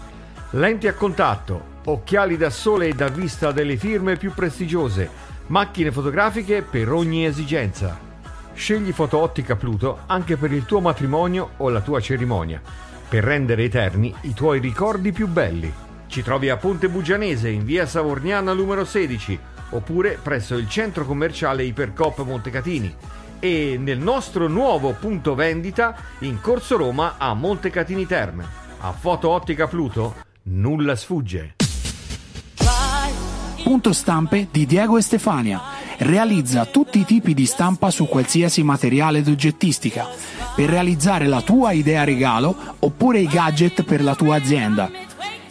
Lenti 0.52 0.88
a 0.88 0.94
contatto, 0.94 1.80
occhiali 1.86 2.36
da 2.36 2.50
sole 2.50 2.88
e 2.88 2.94
da 2.94 3.10
vista 3.10 3.52
delle 3.52 3.78
firme 3.78 4.18
più 4.18 4.34
prestigiose. 4.34 5.10
Macchine 5.48 5.92
fotografiche 5.92 6.64
per 6.64 6.92
ogni 6.92 7.26
esigenza. 7.26 8.10
Scegli 8.54 8.92
Fotoottica 8.92 9.56
Pluto 9.56 10.00
anche 10.08 10.36
per 10.36 10.52
il 10.52 10.66
tuo 10.66 10.82
matrimonio 10.82 11.52
o 11.58 11.70
la 11.70 11.82
tua 11.82 12.00
cerimonia, 12.00 12.62
per 13.08 13.24
rendere 13.24 13.64
eterni 13.64 14.14
i 14.22 14.34
tuoi 14.34 14.60
ricordi 14.60 15.12
più 15.12 15.28
belli. 15.28 15.72
Ci 16.08 16.24
trovi 16.24 16.50
a 16.50 16.58
Ponte 16.58 16.90
Bugianese 16.90 17.50
in 17.50 17.64
via 17.64 17.86
Savorniana 17.86 18.54
numero 18.54 18.84
16 18.84 19.40
oppure 19.70 20.20
presso 20.22 20.56
il 20.56 20.68
centro 20.68 21.06
commerciale 21.06 21.64
Ipercop 21.64 22.24
Montecatini 22.24 22.94
e 23.42 23.76
nel 23.80 23.98
nostro 23.98 24.48
nuovo 24.48 24.96
punto 24.98 25.34
vendita 25.34 25.96
in 26.20 26.40
Corso 26.40 26.78
Roma 26.78 27.16
a 27.18 27.34
Montecatini 27.34 28.06
Terme. 28.06 28.46
A 28.82 28.92
Fotoottica 28.92 29.66
Pluto 29.66 30.14
nulla 30.44 30.96
sfugge. 30.96 31.56
Punto 33.64 33.94
stampe 33.94 34.48
di 34.52 34.68
Diego 34.68 34.98
e 34.98 35.02
Stefania. 35.02 35.60
Realizza 35.98 36.66
tutti 36.66 37.00
i 37.00 37.06
tipi 37.06 37.34
di 37.34 37.46
stampa 37.48 37.90
su 37.90 38.08
qualsiasi 38.08 38.62
materiale 38.64 39.24
d'oggettistica 39.24 40.08
per 40.56 40.70
realizzare 40.70 41.26
la 41.26 41.42
tua 41.42 41.72
idea 41.72 42.04
regalo 42.04 42.56
oppure 42.80 43.20
i 43.20 43.28
gadget 43.28 43.84
per 43.84 44.04
la 44.04 44.14
tua 44.14 44.36
azienda. 44.36 44.90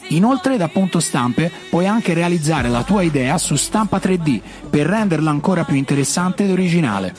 Inoltre 0.09 0.57
da 0.57 0.68
Punto 0.68 0.99
Stampe 1.01 1.51
puoi 1.70 1.86
anche 1.86 2.14
realizzare 2.14 2.68
la 2.68 2.82
tua 2.82 3.03
idea 3.03 3.38
su 3.38 3.55
stampa 3.55 3.99
3D 3.99 4.41
per 4.68 4.86
renderla 4.86 5.30
ancora 5.30 5.64
più 5.64 5.76
interessante 5.76 6.45
ed 6.45 6.51
originale. 6.51 7.14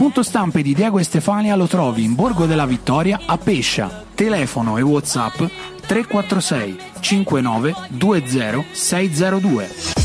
Punto 0.00 0.22
Stampe 0.22 0.62
di 0.62 0.72
Diego 0.72 0.98
e 0.98 1.02
Stefania 1.02 1.54
lo 1.56 1.66
trovi 1.66 2.04
in 2.04 2.14
Borgo 2.14 2.46
della 2.46 2.64
Vittoria 2.64 3.20
a 3.26 3.36
Pescia. 3.36 4.02
Telefono 4.14 4.78
e 4.78 4.80
WhatsApp 4.80 5.42
346 5.86 6.78
59 7.00 7.74
20 7.90 8.64
602. 8.72 9.99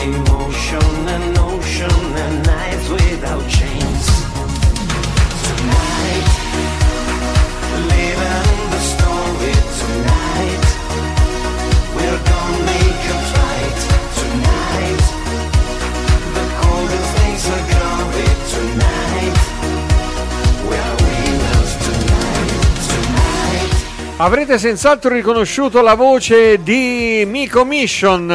Emotion 0.00 1.08
and 1.08 1.38
ocean 1.38 1.98
without 2.90 3.52
you. 3.52 3.57
Avrete 24.20 24.58
senz'altro 24.58 25.14
riconosciuto 25.14 25.80
la 25.80 25.94
voce 25.94 26.60
di 26.60 27.22
Miko 27.24 27.64
Mission. 27.64 28.28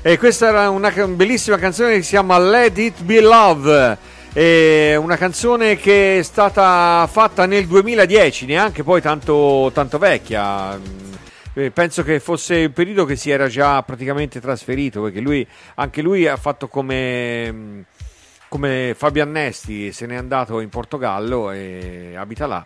E 0.00 0.16
questa 0.16 0.48
era 0.48 0.70
una 0.70 0.90
bellissima 0.90 1.58
canzone 1.58 1.96
che 1.96 2.02
si 2.02 2.08
chiama 2.08 2.38
Let 2.38 2.78
It 2.78 3.02
Be 3.02 3.20
Love. 3.20 3.98
È 4.32 4.96
una 4.96 5.18
canzone 5.18 5.76
che 5.76 6.20
è 6.20 6.22
stata 6.22 7.06
fatta 7.12 7.44
nel 7.44 7.66
2010, 7.66 8.46
neanche 8.46 8.82
poi 8.82 9.02
tanto, 9.02 9.70
tanto 9.74 9.98
vecchia. 9.98 10.80
Penso 11.74 12.02
che 12.02 12.18
fosse 12.18 12.54
il 12.54 12.72
periodo 12.72 13.04
che 13.04 13.16
si 13.16 13.28
era 13.28 13.48
già 13.48 13.82
praticamente 13.82 14.40
trasferito, 14.40 15.02
perché 15.02 15.20
lui, 15.20 15.46
anche 15.74 16.00
lui 16.00 16.26
ha 16.26 16.38
fatto 16.38 16.68
come, 16.68 17.84
come 18.48 18.94
Fabio 18.96 19.22
Annesti, 19.22 19.92
se 19.92 20.06
n'è 20.06 20.16
andato 20.16 20.58
in 20.60 20.70
Portogallo 20.70 21.50
e 21.50 22.14
abita 22.16 22.46
là. 22.46 22.64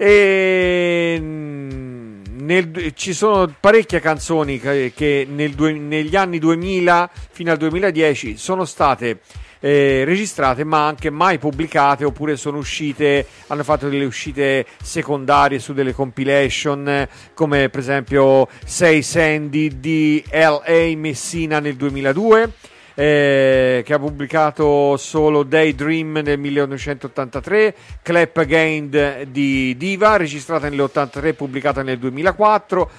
E 0.00 1.18
mm, 1.20 2.22
nel- 2.42 2.92
ci 2.94 3.12
sono 3.12 3.52
parecchie 3.58 3.98
canzoni 3.98 4.60
che, 4.60 5.26
nel 5.28 5.54
negli 5.74 6.14
anni 6.14 6.38
2000 6.38 7.10
fino 7.32 7.50
al 7.50 7.56
2010 7.58 8.36
sono 8.36 8.64
state 8.64 9.18
eh, 9.58 10.04
registrate 10.04 10.62
ma 10.62 10.86
anche 10.86 11.10
mai 11.10 11.38
pubblicate 11.38 12.04
oppure 12.04 12.36
sono 12.36 12.58
uscite 12.58 13.26
hanno 13.48 13.64
fatto 13.64 13.88
delle 13.88 14.04
uscite 14.04 14.66
secondarie 14.80 15.58
su 15.58 15.72
delle 15.72 15.92
compilation 15.92 17.08
come 17.34 17.68
per 17.68 17.80
esempio 17.80 18.46
6 18.64 19.02
Sandy 19.02 19.80
di 19.80 20.22
L.A. 20.30 20.96
Messina 20.96 21.58
nel 21.58 21.74
2002 21.74 22.52
eh, 22.98 23.82
che 23.84 23.94
ha 23.94 23.98
pubblicato 24.00 24.96
solo 24.96 25.44
Daydream 25.44 26.20
nel 26.24 26.36
1983, 26.36 27.74
Clap 28.02 28.36
Again 28.38 29.28
di 29.30 29.76
Diva, 29.76 30.16
registrata 30.16 30.68
nell'83 30.68 31.26
e 31.26 31.34
pubblicata 31.34 31.84
nel 31.84 32.00
2004. 32.00 32.90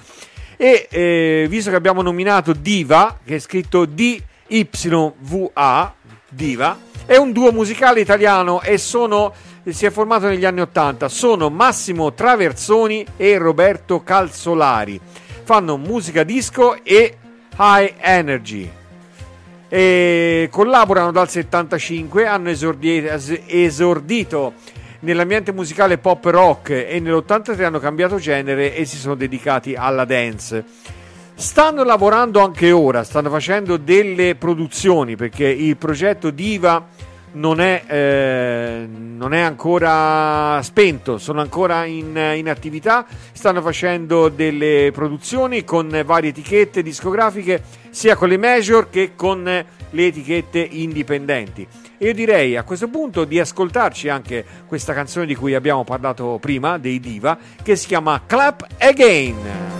E 0.56 0.88
eh, 0.90 1.46
visto 1.50 1.68
che 1.68 1.76
abbiamo 1.76 2.00
nominato 2.00 2.54
Diva, 2.54 3.18
che 3.22 3.34
è 3.34 3.38
scritto 3.38 3.84
D-Y-V-A, 3.84 4.24
Diva, 6.30 6.78
è 7.04 7.16
un 7.16 7.32
duo 7.32 7.52
musicale 7.52 8.00
italiano 8.00 8.62
e 8.62 8.78
sono, 8.78 9.34
si 9.68 9.84
è 9.84 9.90
formato 9.90 10.28
negli 10.28 10.46
anni 10.46 10.62
80. 10.62 11.10
Sono 11.10 11.50
Massimo 11.50 12.14
Traversoni 12.14 13.04
e 13.18 13.36
Roberto 13.36 14.02
Calzolari. 14.02 14.98
Fanno 15.42 15.76
musica 15.76 16.22
disco 16.22 16.82
e 16.82 17.18
high 17.58 17.94
energy 17.98 18.78
e 19.72 20.48
collaborano 20.50 21.12
dal 21.12 21.28
75, 21.28 22.26
hanno 22.26 22.50
esordi- 22.50 23.06
es- 23.06 23.40
esordito 23.46 24.54
nell'ambiente 25.00 25.52
musicale 25.52 25.96
pop 25.96 26.24
rock 26.24 26.70
e 26.88 26.98
nell'83 26.98 27.62
hanno 27.62 27.78
cambiato 27.78 28.16
genere 28.16 28.74
e 28.74 28.84
si 28.84 28.96
sono 28.96 29.14
dedicati 29.14 29.74
alla 29.74 30.04
dance. 30.04 30.64
Stanno 31.36 31.84
lavorando 31.84 32.42
anche 32.42 32.72
ora, 32.72 33.04
stanno 33.04 33.30
facendo 33.30 33.76
delle 33.76 34.34
produzioni 34.34 35.14
perché 35.14 35.46
il 35.46 35.76
progetto 35.76 36.30
Diva 36.30 36.84
non 37.32 37.60
è, 37.60 37.84
eh, 37.86 38.86
non 38.88 39.32
è 39.34 39.40
ancora 39.40 40.60
spento, 40.62 41.18
sono 41.18 41.40
ancora 41.40 41.84
in, 41.84 42.16
in 42.36 42.48
attività, 42.48 43.06
stanno 43.32 43.62
facendo 43.62 44.28
delle 44.28 44.90
produzioni 44.92 45.64
con 45.64 46.02
varie 46.04 46.30
etichette 46.30 46.82
discografiche, 46.82 47.62
sia 47.90 48.16
con 48.16 48.28
le 48.28 48.36
major 48.36 48.88
che 48.90 49.12
con 49.14 49.44
le 49.44 50.06
etichette 50.06 50.58
indipendenti. 50.58 51.66
E 51.98 52.06
io 52.06 52.14
direi 52.14 52.56
a 52.56 52.62
questo 52.62 52.88
punto 52.88 53.24
di 53.24 53.38
ascoltarci 53.38 54.08
anche 54.08 54.44
questa 54.66 54.94
canzone 54.94 55.26
di 55.26 55.34
cui 55.34 55.54
abbiamo 55.54 55.84
parlato 55.84 56.38
prima, 56.40 56.78
dei 56.78 56.98
Diva, 56.98 57.36
che 57.62 57.76
si 57.76 57.86
chiama 57.86 58.22
Clap 58.26 58.66
Again. 58.78 59.79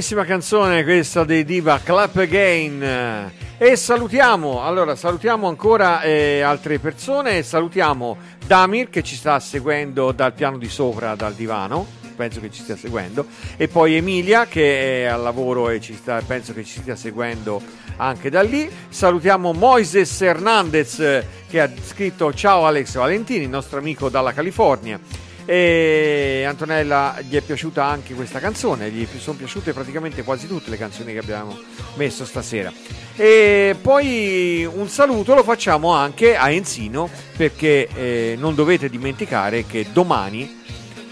Bellissima 0.00 0.24
canzone 0.24 0.82
questa 0.82 1.24
dei 1.24 1.44
Diva 1.44 1.78
Clap 1.78 2.16
Again. 2.16 3.30
E 3.58 3.76
salutiamo, 3.76 4.64
allora 4.64 4.96
salutiamo 4.96 5.46
ancora 5.46 6.00
eh, 6.00 6.40
altre 6.40 6.78
persone, 6.78 7.42
salutiamo 7.42 8.16
Damir 8.46 8.88
che 8.88 9.02
ci 9.02 9.14
sta 9.14 9.38
seguendo 9.40 10.12
dal 10.12 10.32
piano 10.32 10.56
di 10.56 10.70
sopra, 10.70 11.14
dal 11.16 11.34
divano, 11.34 11.86
penso 12.16 12.40
che 12.40 12.50
ci 12.50 12.62
stia 12.62 12.78
seguendo, 12.78 13.26
e 13.58 13.68
poi 13.68 13.96
Emilia 13.96 14.46
che 14.46 15.02
è 15.02 15.04
al 15.04 15.20
lavoro 15.20 15.68
e 15.68 15.82
sta, 15.82 16.22
penso 16.26 16.54
che 16.54 16.64
ci 16.64 16.80
stia 16.80 16.96
seguendo 16.96 17.60
anche 17.96 18.30
da 18.30 18.40
lì. 18.40 18.70
Salutiamo 18.88 19.52
Moises 19.52 20.18
Hernandez 20.22 21.24
che 21.46 21.60
ha 21.60 21.68
scritto 21.84 22.32
ciao 22.32 22.64
Alex 22.64 22.94
Valentini, 22.94 23.44
il 23.44 23.50
nostro 23.50 23.78
amico 23.78 24.08
dalla 24.08 24.32
California. 24.32 25.28
E 25.44 26.44
Antonella 26.46 27.18
gli 27.26 27.34
è 27.36 27.40
piaciuta 27.40 27.84
anche 27.84 28.14
questa 28.14 28.38
canzone, 28.38 28.90
gli 28.90 29.06
sono 29.18 29.36
piaciute 29.36 29.72
praticamente 29.72 30.22
quasi 30.22 30.46
tutte 30.46 30.70
le 30.70 30.76
canzoni 30.76 31.12
che 31.12 31.18
abbiamo 31.18 31.58
messo 31.96 32.24
stasera. 32.24 32.72
E 33.16 33.76
poi 33.80 34.64
un 34.64 34.88
saluto 34.88 35.34
lo 35.34 35.42
facciamo 35.42 35.92
anche 35.92 36.36
a 36.36 36.50
Enzino 36.50 37.08
perché 37.36 37.88
eh, 37.94 38.36
non 38.38 38.54
dovete 38.54 38.88
dimenticare 38.88 39.66
che 39.66 39.86
domani, 39.92 40.62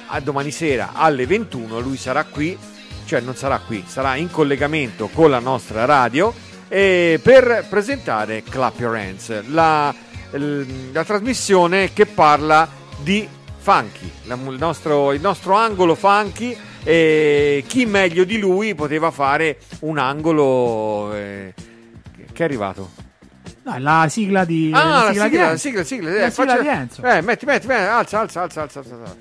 a 0.06 0.20
domani 0.20 0.50
sera 0.50 0.92
alle 0.94 1.26
21 1.26 1.80
lui 1.80 1.96
sarà 1.96 2.24
qui, 2.24 2.56
cioè 3.04 3.20
non 3.20 3.34
sarà 3.34 3.58
qui, 3.58 3.84
sarà 3.86 4.16
in 4.16 4.30
collegamento 4.30 5.08
con 5.08 5.30
la 5.30 5.38
nostra 5.38 5.84
radio 5.84 6.32
eh, 6.68 7.18
per 7.22 7.66
presentare 7.68 8.42
Clap 8.42 8.78
Your 8.78 8.94
Hands, 8.94 9.48
la, 9.48 9.94
la 10.92 11.04
trasmissione 11.04 11.92
che 11.92 12.06
parla 12.06 12.68
di 13.02 13.26
funky, 13.72 14.10
la- 14.24 14.34
il, 14.48 14.56
nostro, 14.58 15.12
il 15.12 15.20
nostro 15.20 15.54
angolo 15.54 15.94
funky 15.94 16.56
e 16.84 17.62
chi 17.66 17.84
meglio 17.84 18.24
di 18.24 18.38
lui 18.38 18.74
poteva 18.74 19.10
fare 19.10 19.58
un 19.80 19.98
angolo 19.98 21.12
eh, 21.14 21.52
che 22.32 22.42
è 22.42 22.44
arrivato? 22.44 22.90
No, 23.64 23.76
la 23.78 24.06
sigla 24.08 24.46
di. 24.46 24.70
Ah, 24.72 25.04
la 25.04 25.10
di 25.10 25.18
sigla, 25.18 25.42
la 25.44 25.50
Enzo. 25.50 25.56
sigla, 25.58 25.78
la 25.80 25.84
sigla, 25.84 26.10
La 26.10 26.24
eh, 26.24 26.30
sigla 26.30 26.46
faccia- 26.46 26.62
di 26.62 26.68
Enzo. 26.68 27.02
Eh, 27.02 27.20
metti, 27.20 27.44
metti, 27.44 27.66
metti, 27.66 27.82
alza, 27.82 28.20
alza, 28.20 28.42
alza, 28.42 28.62
alza, 28.62 28.78
alza, 28.78 28.94
alza. 28.94 29.16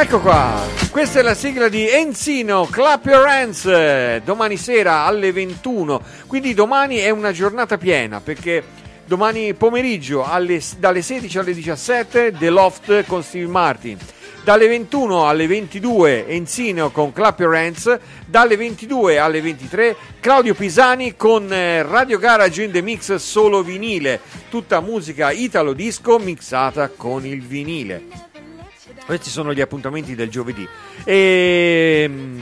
Ecco 0.00 0.20
qua, 0.20 0.60
questa 0.90 1.20
è 1.20 1.22
la 1.22 1.34
sigla 1.34 1.68
di 1.68 1.88
Enzino, 1.88 2.66
Clap 2.66 3.06
Your 3.06 3.26
Hands, 3.26 4.16
domani 4.24 4.56
sera 4.56 5.04
alle 5.04 5.30
21, 5.32 6.00
quindi 6.26 6.54
domani 6.54 6.96
è 6.96 7.10
una 7.10 7.30
giornata 7.32 7.78
piena 7.78 8.20
perché 8.20 8.62
domani 9.08 9.54
pomeriggio 9.54 10.22
alle- 10.22 10.60
dalle 10.78 11.00
16 11.00 11.38
alle 11.38 11.54
17 11.54 12.34
The 12.38 12.50
Loft 12.50 13.06
con 13.06 13.22
Steve 13.22 13.46
Martin, 13.46 13.96
dalle 14.44 14.68
21 14.68 15.26
alle 15.26 15.46
22 15.46 16.28
Enzino 16.28 16.90
con 16.90 17.14
Clap 17.14 17.40
Your 17.40 17.54
Hands, 17.54 17.98
dalle 18.26 18.56
22 18.56 19.18
alle 19.18 19.40
23 19.40 19.96
Claudio 20.20 20.54
Pisani 20.54 21.16
con 21.16 21.50
eh, 21.50 21.82
Radio 21.82 22.18
Garage 22.18 22.62
in 22.62 22.70
the 22.70 22.82
Mix 22.82 23.14
solo 23.14 23.62
vinile, 23.62 24.20
tutta 24.50 24.80
musica 24.80 25.30
italo 25.30 25.72
disco 25.72 26.18
mixata 26.18 26.90
con 26.94 27.24
il 27.24 27.40
vinile. 27.40 28.04
Questi 29.06 29.30
sono 29.30 29.54
gli 29.54 29.62
appuntamenti 29.62 30.14
del 30.14 30.28
giovedì. 30.28 30.68
E 31.02 32.04
mm, 32.06 32.40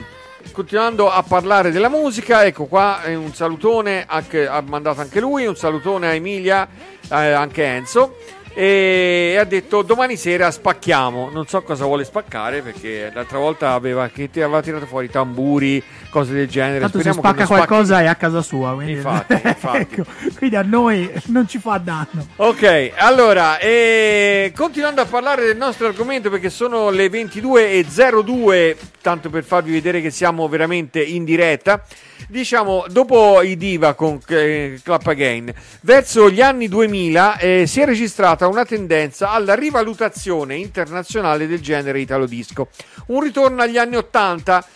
continuando 0.52 1.10
a 1.10 1.22
parlare 1.22 1.70
della 1.70 1.88
musica, 1.88 2.44
ecco 2.44 2.66
qua 2.66 3.02
è 3.02 3.14
un 3.14 3.34
salutone, 3.34 4.04
anche- 4.06 4.46
ha 4.46 4.60
mandato 4.60 5.00
anche 5.00 5.20
lui, 5.20 5.46
un 5.46 5.56
salutone 5.56 6.08
a 6.08 6.14
Emilia, 6.14 6.66
eh, 7.10 7.14
anche 7.32 7.64
Enzo. 7.64 8.16
E 8.58 9.36
ha 9.38 9.44
detto 9.44 9.82
domani 9.82 10.16
sera 10.16 10.50
spacchiamo. 10.50 11.28
Non 11.30 11.46
so 11.46 11.60
cosa 11.60 11.84
vuole 11.84 12.04
spaccare 12.04 12.62
perché 12.62 13.10
l'altra 13.12 13.36
volta 13.36 13.72
aveva, 13.72 14.04
aveva 14.10 14.62
tirato 14.62 14.86
fuori 14.86 15.10
tamburi, 15.10 15.82
cose 16.08 16.32
del 16.32 16.48
genere. 16.48 16.80
Tanto 16.80 16.96
se 16.96 17.12
Speriamo 17.12 17.20
che 17.20 17.28
spacca 17.28 17.44
spacchi- 17.44 17.66
qualcosa 17.66 18.00
è 18.00 18.06
a 18.06 18.14
casa 18.14 18.40
sua. 18.40 18.72
Quindi, 18.72 18.92
Infatti, 18.92 19.34
infatti. 19.44 19.76
Ecco, 19.76 20.04
quindi 20.38 20.56
a 20.56 20.62
noi 20.62 21.12
non 21.26 21.46
ci 21.46 21.58
fa 21.58 21.76
danno. 21.76 22.26
Ok, 22.36 22.92
allora, 22.96 23.58
eh, 23.58 24.50
continuando 24.56 25.02
a 25.02 25.04
parlare 25.04 25.44
del 25.44 25.58
nostro 25.58 25.86
argomento 25.86 26.30
perché 26.30 26.48
sono 26.48 26.88
le 26.88 27.08
22.02, 27.08 28.74
tanto 29.02 29.28
per 29.28 29.44
farvi 29.44 29.72
vedere 29.72 30.00
che 30.00 30.08
siamo 30.10 30.48
veramente 30.48 31.02
in 31.02 31.24
diretta, 31.24 31.84
diciamo, 32.28 32.84
dopo 32.88 33.42
i 33.42 33.56
diva 33.56 33.94
con 33.94 34.20
eh, 34.28 34.80
Clap 34.82 35.06
Again, 35.06 35.52
verso 35.82 36.30
gli 36.30 36.40
anni 36.40 36.68
2000 36.68 37.38
eh, 37.38 37.66
si 37.66 37.80
è 37.80 37.84
registrata 37.84 38.46
una 38.46 38.64
tendenza 38.64 39.30
alla 39.30 39.54
rivalutazione 39.54 40.56
internazionale 40.56 41.46
del 41.46 41.60
genere 41.60 42.00
italo 42.00 42.26
disco, 42.26 42.68
un 43.06 43.20
ritorno 43.20 43.62
agli 43.62 43.78
anni 43.78 43.96
80 43.96 44.66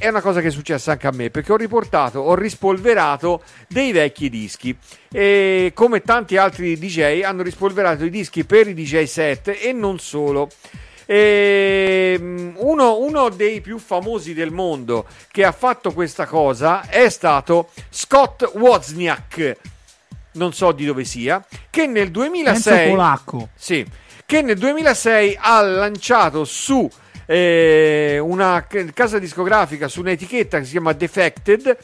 è 0.00 0.08
una 0.08 0.22
cosa 0.22 0.40
che 0.40 0.48
è 0.48 0.50
successa 0.50 0.92
anche 0.92 1.06
a 1.06 1.12
me 1.12 1.28
perché 1.28 1.52
ho 1.52 1.56
riportato, 1.56 2.20
ho 2.20 2.34
rispolverato 2.34 3.42
dei 3.68 3.92
vecchi 3.92 4.30
dischi 4.30 4.74
e 5.12 5.72
come 5.74 6.00
tanti 6.00 6.38
altri 6.38 6.78
DJ 6.78 7.22
hanno 7.22 7.42
rispolverato 7.42 8.06
i 8.06 8.10
dischi 8.10 8.44
per 8.44 8.66
i 8.66 8.72
DJ 8.72 9.04
set 9.04 9.54
e 9.60 9.72
non 9.74 9.98
solo. 9.98 10.48
E, 11.10 12.16
mm, 12.20 12.50
uno, 12.58 13.00
uno 13.00 13.30
dei 13.30 13.60
più 13.60 13.78
famosi 13.78 14.32
del 14.32 14.52
mondo 14.52 15.06
che 15.32 15.44
ha 15.44 15.50
fatto 15.50 15.92
questa 15.92 16.24
cosa 16.24 16.88
è 16.88 17.08
stato 17.08 17.70
Scott 17.88 18.48
Wozniak, 18.54 19.56
non 20.34 20.52
so 20.52 20.70
di 20.70 20.84
dove 20.84 21.02
sia, 21.02 21.44
che 21.68 21.88
nel 21.88 22.12
Penso 22.12 22.30
2006 22.30 22.90
polacco. 22.90 23.48
sì, 23.56 23.84
che 24.24 24.42
nel 24.42 24.56
2006 24.56 25.36
ha 25.40 25.60
lanciato 25.62 26.44
su 26.44 26.88
eh, 27.26 28.20
una 28.22 28.64
casa 28.94 29.18
discografica, 29.18 29.88
su 29.88 30.02
un'etichetta 30.02 30.58
che 30.58 30.64
si 30.64 30.70
chiama 30.70 30.92
Defected, 30.92 31.76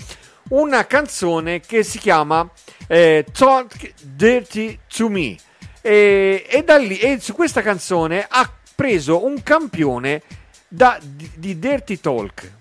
una 0.50 0.86
canzone 0.86 1.58
che 1.58 1.82
si 1.82 1.98
chiama 1.98 2.48
eh, 2.86 3.26
Talk 3.36 3.92
Dirty 4.02 4.78
to 4.86 5.08
Me. 5.08 5.36
E, 5.80 6.46
e 6.48 6.62
da 6.62 6.76
lì, 6.76 6.96
e 7.00 7.18
su 7.18 7.34
questa 7.34 7.60
canzone 7.60 8.24
ha 8.28 8.52
preso 8.76 9.24
un 9.24 9.42
campione 9.42 10.22
da- 10.68 11.00
di, 11.02 11.28
di 11.34 11.58
Dirty 11.58 11.98
Talk. 11.98 12.52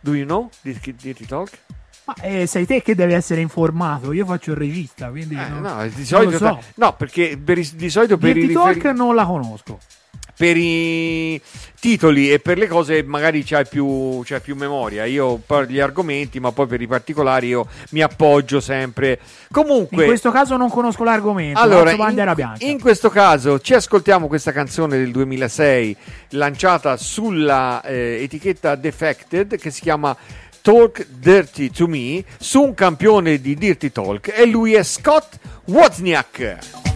Do 0.00 0.14
you 0.14 0.24
know 0.24 0.48
Dirty, 0.62 0.94
Dirty 0.94 1.26
Talk? 1.26 1.58
Ma 2.04 2.14
eh, 2.20 2.46
sei 2.46 2.64
te 2.66 2.80
che 2.82 2.94
devi 2.94 3.12
essere 3.14 3.40
informato. 3.40 4.12
Io 4.12 4.24
faccio 4.24 4.52
il 4.52 4.56
regista, 4.56 5.10
quindi. 5.10 5.34
Eh, 5.34 5.48
non- 5.48 5.62
no, 5.62 5.88
di 5.88 6.06
solito, 6.06 6.36
so. 6.38 6.60
no, 6.76 6.94
perché 6.94 7.36
per 7.36 7.58
di 7.58 7.90
solito 7.90 8.16
per 8.16 8.36
i 8.36 8.40
Dirty 8.40 8.52
Talk 8.54 8.74
riferi- 8.74 8.96
non 8.96 9.14
la 9.16 9.26
conosco. 9.26 9.80
Per 10.36 10.56
i 10.56 11.40
titoli 11.80 12.32
e 12.32 12.40
per 12.40 12.58
le 12.58 12.66
cose 12.66 13.02
magari 13.02 13.42
c'hai 13.44 13.66
più, 13.66 14.20
c'hai 14.24 14.40
più 14.40 14.54
memoria. 14.54 15.04
Io 15.04 15.40
parlo 15.44 15.70
gli 15.70 15.80
argomenti, 15.80 16.40
ma 16.40 16.52
poi 16.52 16.66
per 16.66 16.80
i 16.80 16.86
particolari 16.86 17.48
io 17.48 17.66
mi 17.90 18.02
appoggio 18.02 18.60
sempre. 18.60 19.18
Comunque, 19.50 20.02
In 20.02 20.08
questo 20.08 20.30
caso 20.30 20.56
non 20.56 20.68
conosco 20.68 21.04
l'argomento. 21.04 21.58
allora, 21.58 21.92
in, 21.92 22.32
bianca. 22.34 22.56
in 22.60 22.80
questo 22.80 23.08
caso 23.08 23.60
ci 23.60 23.74
ascoltiamo 23.74 24.26
questa 24.26 24.52
canzone 24.52 24.98
del 24.98 25.10
2006 25.10 25.96
lanciata 26.30 26.96
sulla 26.96 27.80
eh, 27.82 28.18
etichetta 28.22 28.74
Defected 28.74 29.56
che 29.56 29.70
si 29.70 29.80
chiama 29.80 30.16
Talk 30.60 31.06
Dirty 31.08 31.70
to 31.70 31.86
Me 31.86 32.24
su 32.38 32.60
un 32.60 32.74
campione 32.74 33.40
di 33.40 33.54
Dirty 33.54 33.92
Talk 33.92 34.32
e 34.36 34.46
lui 34.46 34.74
è 34.74 34.82
Scott 34.82 35.38
Wozniak. 35.66 36.95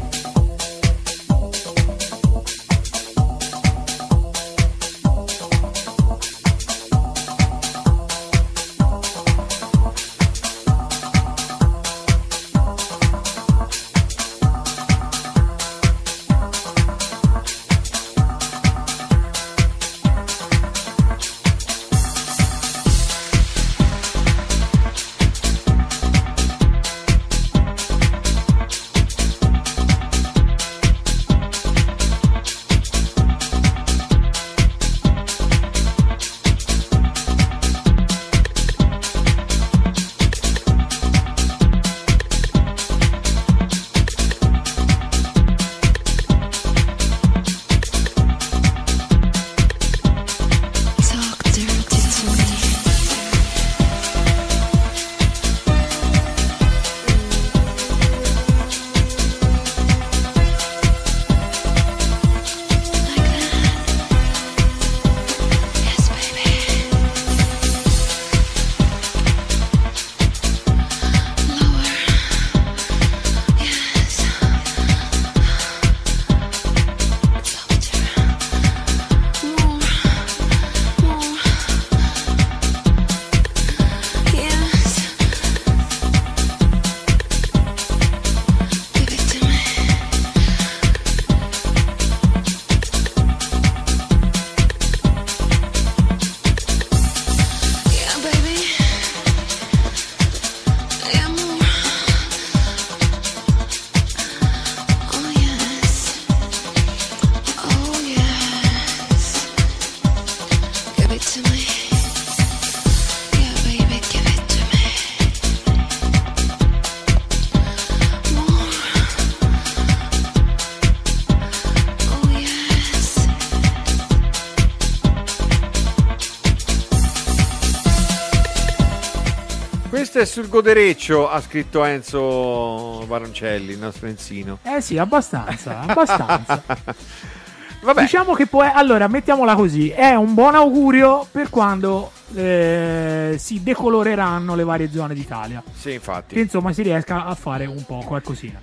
È 130.20 130.24
sul 130.26 130.48
godereccio, 130.48 131.30
ha 131.30 131.40
scritto 131.40 131.84
Enzo 131.84 133.04
Baroncelli, 133.06 133.72
il 133.72 133.78
nostro 133.78 134.06
Enzino. 134.06 134.58
Eh 134.62 134.80
sì, 134.80 134.98
abbastanza, 134.98 135.80
abbastanza. 135.80 136.62
Vabbè, 137.82 138.02
Diciamo 138.02 138.34
che 138.34 138.46
poi, 138.46 138.68
allora, 138.70 139.08
mettiamola 139.08 139.54
così, 139.54 139.88
è 139.88 140.14
un 140.14 140.34
buon 140.34 140.54
augurio 140.54 141.26
per 141.30 141.48
quando 141.48 142.12
eh, 142.34 143.36
si 143.38 143.62
decoloreranno 143.62 144.54
le 144.54 144.64
varie 144.64 144.90
zone 144.90 145.14
d'Italia. 145.14 145.62
sì, 145.74 145.92
infatti. 145.94 146.34
Che 146.34 146.40
insomma 146.40 146.72
si 146.74 146.82
riesca 146.82 147.24
a 147.24 147.34
fare 147.34 147.64
un 147.64 147.82
po' 147.86 148.02
qualcosina. 148.04 148.60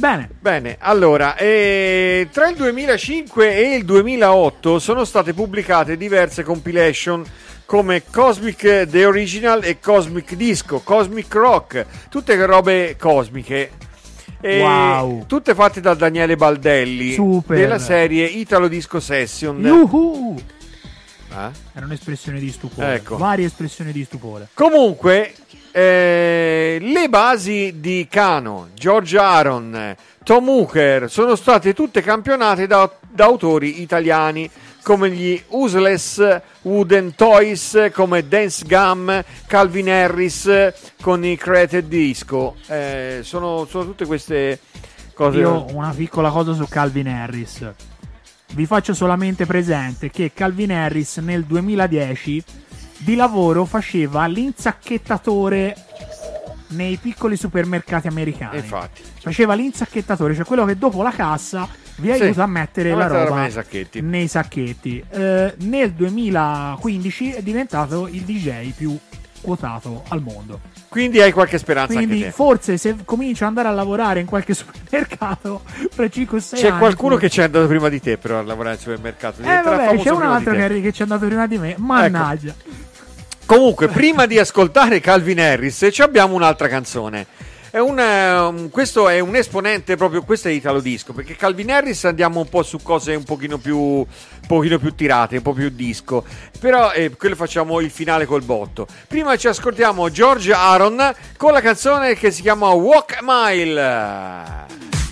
Bene, 0.00 0.30
Bene, 0.40 0.76
allora, 0.78 1.36
eh, 1.36 2.28
tra 2.32 2.48
il 2.48 2.56
2005 2.56 3.54
e 3.54 3.74
il 3.74 3.84
2008 3.84 4.78
sono 4.78 5.04
state 5.04 5.34
pubblicate 5.34 5.98
diverse 5.98 6.42
compilation 6.42 7.22
come 7.66 8.02
Cosmic 8.10 8.86
The 8.88 9.04
Original 9.04 9.62
e 9.62 9.78
Cosmic 9.78 10.36
Disco, 10.36 10.80
Cosmic 10.80 11.34
Rock, 11.34 11.84
tutte 12.08 12.34
robe 12.46 12.96
cosmiche. 12.98 13.72
Wow. 14.40 15.26
Tutte 15.26 15.54
fatte 15.54 15.82
da 15.82 15.92
Daniele 15.92 16.34
Baldelli 16.34 17.12
Super. 17.12 17.58
della 17.58 17.78
serie 17.78 18.24
Italo 18.24 18.68
Disco 18.68 19.00
Session. 19.00 19.60
Yuhu! 19.60 20.34
Eh? 21.30 21.50
Era 21.74 21.84
un'espressione 21.84 22.38
di 22.38 22.50
stupore. 22.50 22.94
Ecco. 22.94 23.18
Varie 23.18 23.44
espressioni 23.44 23.92
di 23.92 24.02
stupore. 24.04 24.48
Comunque, 24.54 25.34
eh, 25.72 26.78
le 26.80 27.08
basi 27.08 27.76
di 27.78 28.06
Kano, 28.10 28.68
George 28.74 29.18
Aaron, 29.18 29.96
Tom 30.24 30.48
Hooker 30.48 31.10
sono 31.10 31.34
state 31.34 31.74
tutte 31.74 32.02
campionate 32.02 32.66
da, 32.66 32.90
da 33.08 33.24
autori 33.24 33.80
italiani 33.80 34.50
come 34.82 35.10
gli 35.10 35.40
Useless 35.48 36.40
Wooden 36.62 37.14
Toys, 37.14 37.90
come 37.92 38.26
Dance 38.26 38.64
Gum, 38.66 39.24
Calvin 39.46 39.88
Harris 39.88 40.72
con 41.00 41.24
i 41.24 41.36
Created 41.36 41.86
Disco. 41.86 42.56
Eh, 42.66 43.20
sono, 43.22 43.66
sono 43.68 43.84
tutte 43.84 44.06
queste 44.06 44.58
cose. 45.14 45.38
Io 45.38 45.66
una 45.72 45.92
piccola 45.94 46.30
cosa 46.30 46.54
su 46.54 46.66
Calvin 46.68 47.08
Harris. 47.08 47.70
Vi 48.52 48.66
faccio 48.66 48.94
solamente 48.94 49.46
presente 49.46 50.10
che 50.10 50.32
Calvin 50.34 50.72
Harris 50.72 51.18
nel 51.18 51.44
2010 51.44 52.42
di 53.02 53.14
lavoro 53.14 53.64
faceva 53.64 54.26
l'insacchettatore 54.26 55.74
nei 56.68 56.96
piccoli 56.96 57.36
supermercati 57.36 58.06
americani. 58.06 58.58
Infatti, 58.58 59.02
Faceva 59.20 59.54
l'insacchettatore, 59.54 60.34
cioè 60.34 60.44
quello 60.44 60.64
che 60.64 60.76
dopo 60.78 61.02
la 61.02 61.10
cassa 61.10 61.68
vi 61.96 62.10
aiuta 62.10 62.44
a 62.44 62.46
mettere 62.46 62.92
a 62.92 62.96
la 62.96 63.04
mettere 63.04 63.18
la 63.18 63.28
roba 63.28 63.40
nei 63.40 63.50
sacchetti. 63.50 64.00
nei 64.00 64.28
sacchetti. 64.28 65.04
Eh, 65.10 65.54
nel 65.58 65.92
2015 65.92 67.32
è 67.32 67.42
diventato 67.42 68.06
il 68.06 68.22
DJ 68.22 68.72
più 68.72 68.96
quotato 69.42 70.04
al 70.08 70.20
mondo. 70.20 70.60
quindi 70.90 71.18
hai 71.22 71.32
qualche 71.32 71.56
speranza 71.56 71.94
Quindi 71.94 72.30
forse 72.30 72.76
se 72.76 72.94
comincio 73.06 73.44
ad 73.44 73.48
andare 73.48 73.68
a 73.68 73.70
lavorare 73.70 74.20
in 74.20 74.26
qualche 74.26 74.52
supermercato 74.54 75.62
fra 75.64 76.04
5-6 76.04 76.18
anni 76.28 76.62
C'è 76.62 76.76
qualcuno 76.76 77.16
che 77.16 77.30
c'è 77.30 77.44
andato 77.44 77.66
prima 77.66 77.88
di 77.88 78.00
te 78.02 78.18
però 78.18 78.38
a 78.38 78.42
lavorare 78.42 78.74
al 78.74 78.80
supermercato. 78.80 79.40
Eh 79.40 79.62
vabbè, 79.62 79.98
c'è 79.98 80.10
un 80.10 80.22
altro. 80.22 80.52
Ecco. 80.52 80.74
che, 80.74 80.80
che 80.82 80.92
ci 80.92 81.00
è 81.00 81.02
andato 81.04 81.26
prima 81.26 81.46
di 81.46 81.56
me. 81.58 81.74
Mannaggia. 81.78 82.54
Comunque, 83.50 83.88
prima 83.88 84.26
di 84.26 84.38
ascoltare 84.38 85.00
Calvin 85.00 85.40
Harris, 85.40 85.88
ci 85.90 86.02
abbiamo 86.02 86.36
un'altra 86.36 86.68
canzone. 86.68 87.26
È 87.68 87.78
un, 87.78 87.98
ehm, 87.98 88.70
questo 88.70 89.08
è 89.08 89.18
un 89.18 89.34
esponente 89.34 89.96
proprio, 89.96 90.22
questo 90.22 90.46
è 90.46 90.52
Italo 90.52 90.78
Disco, 90.78 91.12
perché 91.12 91.34
Calvin 91.34 91.72
Harris 91.72 92.04
andiamo 92.04 92.38
un 92.38 92.48
po' 92.48 92.62
su 92.62 92.78
cose 92.80 93.16
un 93.16 93.24
pochino 93.24 93.58
più, 93.58 93.76
un 93.76 94.06
pochino 94.46 94.78
più 94.78 94.94
tirate, 94.94 95.38
un 95.38 95.42
po' 95.42 95.52
più 95.52 95.68
disco, 95.70 96.24
però 96.60 96.92
eh, 96.92 97.10
quello 97.16 97.34
facciamo 97.34 97.80
il 97.80 97.90
finale 97.90 98.24
col 98.24 98.44
botto. 98.44 98.86
Prima 99.08 99.36
ci 99.36 99.48
ascoltiamo 99.48 100.08
George 100.10 100.52
Aaron 100.52 101.12
con 101.36 101.52
la 101.52 101.60
canzone 101.60 102.14
che 102.14 102.30
si 102.30 102.42
chiama 102.42 102.68
Walk 102.68 103.16
a 103.18 103.20
Mile. 103.20 105.09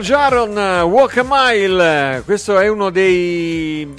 George 0.00 0.14
Aaron, 0.14 0.82
Walk 0.82 1.16
a 1.16 1.24
Mile, 1.26 2.22
questo 2.24 2.56
è 2.56 2.68
uno 2.68 2.90
dei, 2.90 3.92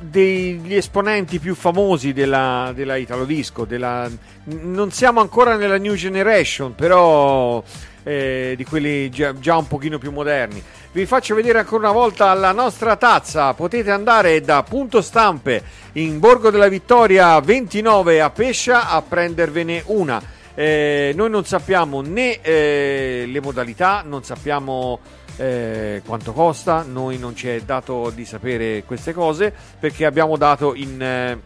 degli 0.00 0.74
esponenti 0.74 1.38
più 1.38 1.54
famosi 1.54 2.14
della, 2.14 2.72
della 2.74 2.96
Italo 2.96 3.26
Disco. 3.26 3.66
Della, 3.66 4.08
non 4.44 4.90
siamo 4.90 5.20
ancora 5.20 5.56
nella 5.56 5.76
New 5.76 5.96
Generation, 5.96 6.74
però 6.74 7.62
eh, 8.04 8.54
di 8.56 8.64
quelli 8.64 9.10
già, 9.10 9.38
già 9.38 9.58
un 9.58 9.66
pochino 9.66 9.98
più 9.98 10.12
moderni. 10.12 10.62
Vi 10.92 11.04
faccio 11.04 11.34
vedere 11.34 11.58
ancora 11.58 11.90
una 11.90 11.92
volta 11.92 12.32
la 12.32 12.52
nostra 12.52 12.96
tazza. 12.96 13.52
Potete 13.52 13.90
andare 13.90 14.40
da 14.40 14.62
Punto 14.62 15.02
Stampe 15.02 15.62
in 15.92 16.20
Borgo 16.20 16.48
della 16.48 16.68
Vittoria 16.68 17.38
29 17.38 18.22
a 18.22 18.30
Pescia 18.30 18.88
a 18.88 19.02
prendervene 19.02 19.82
una. 19.88 20.22
Eh, 20.54 21.12
noi 21.14 21.28
non 21.28 21.44
sappiamo 21.44 22.00
né 22.00 22.40
eh, 22.40 23.24
le 23.26 23.40
modalità, 23.40 24.02
non 24.06 24.22
sappiamo 24.22 25.00
eh, 25.36 26.02
quanto 26.04 26.32
costa, 26.32 26.84
noi 26.86 27.18
non 27.18 27.34
ci 27.34 27.48
è 27.48 27.60
dato 27.60 28.10
di 28.14 28.24
sapere 28.24 28.84
queste 28.84 29.12
cose 29.12 29.52
perché 29.78 30.06
abbiamo 30.06 30.36
dato 30.36 30.74
in... 30.74 31.00
eh, 31.02 31.38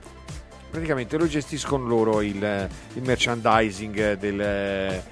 praticamente 0.71 1.17
lo 1.17 1.27
gestiscono 1.27 1.87
loro 1.87 2.21
il, 2.21 2.69
il 2.95 3.03
merchandising 3.03 4.19
del- 4.19 5.03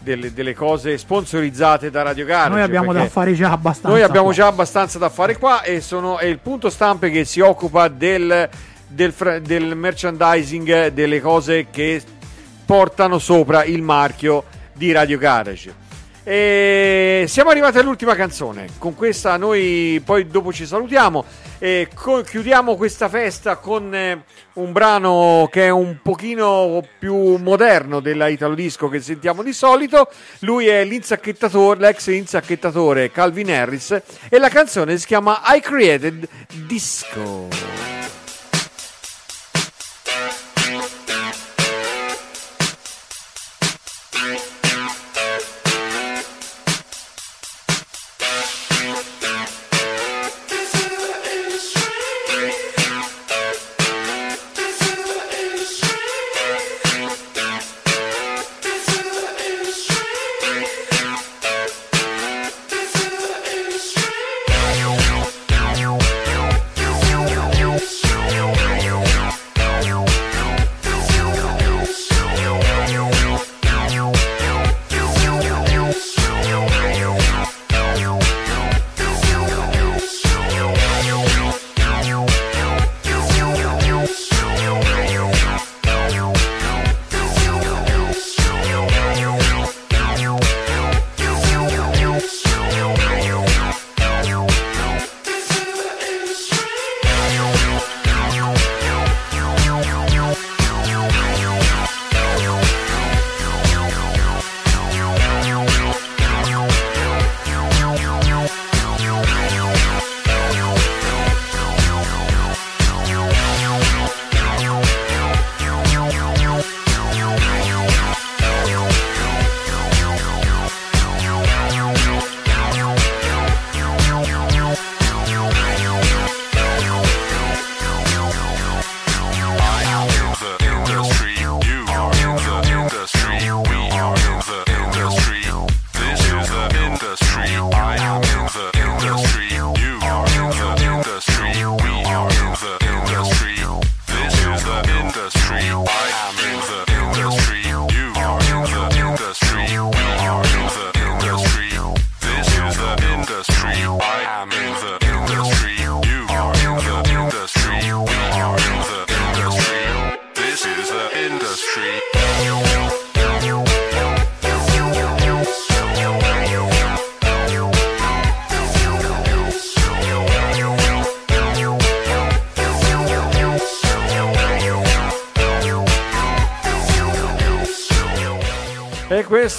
delle, 0.00 0.32
delle 0.32 0.54
cose 0.54 0.96
sponsorizzate 0.96 1.90
da 1.90 2.02
Radio 2.02 2.24
Garage. 2.24 2.50
Noi 2.50 2.62
abbiamo 2.62 2.92
da 2.92 3.08
fare 3.08 3.34
già 3.34 3.50
abbastanza. 3.50 3.88
Noi 3.88 4.02
abbiamo 4.02 4.26
qua. 4.26 4.34
già 4.34 4.46
abbastanza 4.46 4.98
da 4.98 5.08
fare 5.08 5.36
qua 5.36 5.62
e 5.62 5.80
sono, 5.80 6.18
è 6.18 6.26
il 6.26 6.38
punto 6.38 6.70
stampe 6.70 7.10
che 7.10 7.24
si 7.24 7.40
occupa 7.40 7.88
del, 7.88 8.48
del 8.86 9.12
del 9.42 9.76
merchandising 9.76 10.88
delle 10.88 11.20
cose 11.20 11.66
che 11.70 12.00
portano 12.64 13.18
sopra 13.18 13.64
il 13.64 13.82
marchio 13.82 14.44
di 14.72 14.92
Radio 14.92 15.18
Garage. 15.18 15.86
E 16.30 17.24
siamo 17.26 17.48
arrivati 17.48 17.78
all'ultima 17.78 18.14
canzone. 18.14 18.66
Con 18.76 18.94
questa 18.94 19.38
noi 19.38 19.98
poi 20.04 20.26
dopo 20.26 20.52
ci 20.52 20.66
salutiamo 20.66 21.24
e 21.58 21.88
co- 21.94 22.20
chiudiamo 22.20 22.76
questa 22.76 23.08
festa 23.08 23.56
con 23.56 23.94
eh, 23.94 24.24
un 24.52 24.72
brano 24.72 25.48
che 25.50 25.64
è 25.64 25.70
un 25.70 26.00
pochino 26.02 26.86
più 26.98 27.36
moderno 27.36 28.00
della 28.00 28.28
Italo 28.28 28.54
Disco 28.54 28.90
che 28.90 29.00
sentiamo 29.00 29.42
di 29.42 29.54
solito. 29.54 30.10
Lui 30.40 30.66
è 30.66 30.84
l'insacchettatore, 30.84 31.80
l'ex 31.80 32.08
insacchettatore 32.08 33.10
Calvin 33.10 33.50
Harris 33.50 33.98
e 34.28 34.38
la 34.38 34.50
canzone 34.50 34.98
si 34.98 35.06
chiama 35.06 35.40
I 35.46 35.60
Created 35.62 36.28
Disco. 36.66 38.17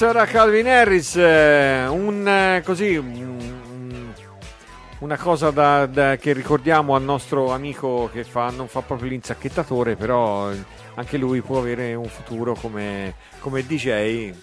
Era 0.09 0.25
Calvin 0.25 0.67
Harris, 0.67 1.15
eh, 1.17 1.85
un 1.87 2.27
eh, 2.27 2.61
così 2.65 2.95
un- 2.97 4.11
una 4.99 5.17
cosa 5.17 5.51
da- 5.51 5.85
da- 5.85 6.15
che 6.17 6.33
ricordiamo 6.33 6.95
al 6.95 7.03
nostro 7.03 7.51
amico 7.53 8.09
che 8.11 8.23
fa, 8.23 8.49
non 8.49 8.67
fa 8.67 8.81
proprio 8.81 9.09
l'insacchettatore, 9.09 9.95
però 9.95 10.51
eh, 10.51 10.57
anche 10.95 11.17
lui 11.17 11.41
può 11.41 11.59
avere 11.59 11.93
un 11.93 12.07
futuro 12.07 12.55
come, 12.55 13.13
come 13.39 13.63
DJ. 13.65 14.33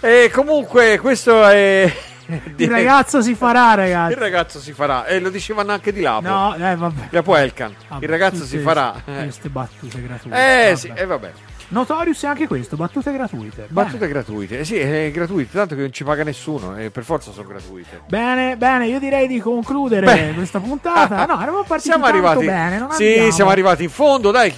E 0.00 0.30
comunque 0.32 0.98
questo 0.98 1.44
è... 1.46 1.92
Il 2.56 2.68
ragazzo 2.70 3.20
si 3.20 3.34
farà, 3.34 3.74
ragazzi. 3.74 4.12
Il 4.12 4.18
ragazzo 4.18 4.60
si 4.60 4.72
farà, 4.72 5.06
e 5.06 5.18
lo 5.18 5.30
dicevano 5.30 5.72
anche 5.72 5.92
di 5.92 6.02
Lapo. 6.02 6.28
No, 6.28 6.54
eh, 6.54 6.76
vabbè. 6.76 7.08
Lapo 7.10 7.34
Elkan. 7.36 7.74
Vabbè, 7.88 8.04
il 8.04 8.10
ragazzo 8.10 8.44
si 8.44 8.58
farà. 8.58 8.94
queste- 9.04 9.46
Eh, 9.48 9.50
battute 9.50 10.02
gratuite. 10.02 10.36
Eh, 10.36 10.64
vabbè. 10.66 10.76
sì, 10.76 10.92
e 10.94 11.04
vabbè. 11.06 11.32
Notorious 11.70 12.22
è 12.22 12.26
anche 12.26 12.46
questo, 12.46 12.76
battute 12.76 13.12
gratuite. 13.12 13.66
Battute 13.68 14.08
gratuite, 14.08 14.60
eh 14.60 14.64
sì, 14.64 14.78
è 14.78 15.10
gratuite, 15.10 15.50
tanto 15.52 15.74
che 15.74 15.82
non 15.82 15.92
ci 15.92 16.02
paga 16.02 16.24
nessuno, 16.24 16.76
e 16.76 16.90
per 16.90 17.04
forza 17.04 17.30
sono 17.30 17.46
gratuite. 17.46 18.00
Bene, 18.08 18.56
bene, 18.56 18.86
io 18.86 18.98
direi 18.98 19.26
di 19.26 19.38
concludere 19.38 20.06
Beh. 20.06 20.32
questa 20.34 20.60
puntata. 20.60 21.26
No, 21.28 21.34
eravamo 21.42 21.64
partiti 21.64 21.90
siamo 21.90 22.06
arrivati, 22.06 22.46
bene, 22.46 22.78
non 22.78 22.90
sì, 22.92 23.04
abbiamo- 23.04 23.30
siamo 23.32 23.50
arrivati 23.50 23.82
in 23.82 23.90
fondo. 23.90 24.30
Dai, 24.30 24.50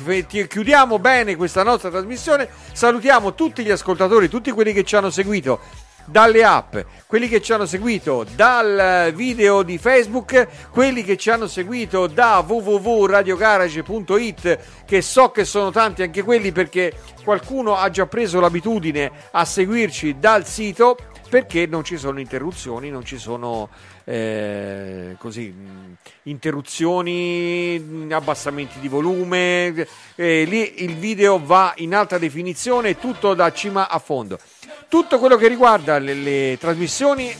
chiudiamo 0.46 1.00
bene 1.00 1.34
questa 1.34 1.64
nostra 1.64 1.90
trasmissione. 1.90 2.48
Salutiamo 2.72 3.34
tutti 3.34 3.64
gli 3.64 3.70
ascoltatori, 3.70 4.28
tutti 4.28 4.52
quelli 4.52 4.72
che 4.72 4.84
ci 4.84 4.94
hanno 4.94 5.10
seguito 5.10 5.58
dalle 6.04 6.44
app, 6.44 6.76
quelli 7.06 7.26
che 7.28 7.40
ci 7.40 7.52
hanno 7.52 7.66
seguito 7.66 8.26
dal 8.34 9.12
video 9.14 9.62
di 9.62 9.78
Facebook, 9.78 10.48
quelli 10.70 11.04
che 11.04 11.16
ci 11.16 11.30
hanno 11.30 11.46
seguito 11.46 12.06
da 12.06 12.44
www.radiogarage.it, 12.46 14.58
che 14.84 15.00
so 15.02 15.30
che 15.30 15.44
sono 15.44 15.70
tanti 15.70 16.02
anche 16.02 16.22
quelli 16.22 16.52
perché 16.52 16.92
qualcuno 17.22 17.76
ha 17.76 17.90
già 17.90 18.06
preso 18.06 18.40
l'abitudine 18.40 19.10
a 19.30 19.44
seguirci 19.44 20.16
dal 20.18 20.46
sito 20.46 20.96
perché 21.30 21.66
non 21.66 21.84
ci 21.84 21.96
sono 21.96 22.18
interruzioni, 22.18 22.90
non 22.90 23.04
ci 23.04 23.16
sono 23.16 23.70
eh, 24.04 25.14
così 25.16 25.54
mh, 25.56 25.96
interruzioni, 26.24 27.78
mh, 27.78 28.12
abbassamenti 28.12 28.80
di 28.80 28.88
volume, 28.88 29.86
eh, 30.16 30.44
lì 30.44 30.82
il 30.82 30.96
video 30.96 31.40
va 31.42 31.72
in 31.76 31.94
alta 31.94 32.18
definizione, 32.18 32.98
tutto 32.98 33.34
da 33.34 33.52
cima 33.52 33.88
a 33.88 34.00
fondo. 34.00 34.38
Tutto 34.90 35.20
quello 35.20 35.36
che 35.36 35.46
riguarda 35.46 36.00
le, 36.00 36.14
le 36.14 36.58
trasmissioni 36.58 37.32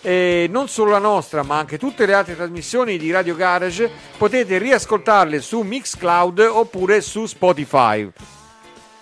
eh, 0.00 0.46
non 0.48 0.68
solo 0.68 0.92
la 0.92 0.98
nostra, 0.98 1.42
ma 1.42 1.58
anche 1.58 1.76
tutte 1.76 2.06
le 2.06 2.14
altre 2.14 2.34
trasmissioni 2.34 2.96
di 2.96 3.10
Radio 3.10 3.36
Garage 3.36 3.90
potete 4.16 4.56
riascoltarle 4.56 5.38
su 5.42 5.60
Mixcloud 5.60 6.38
oppure 6.38 7.02
su 7.02 7.26
Spotify. 7.26 8.10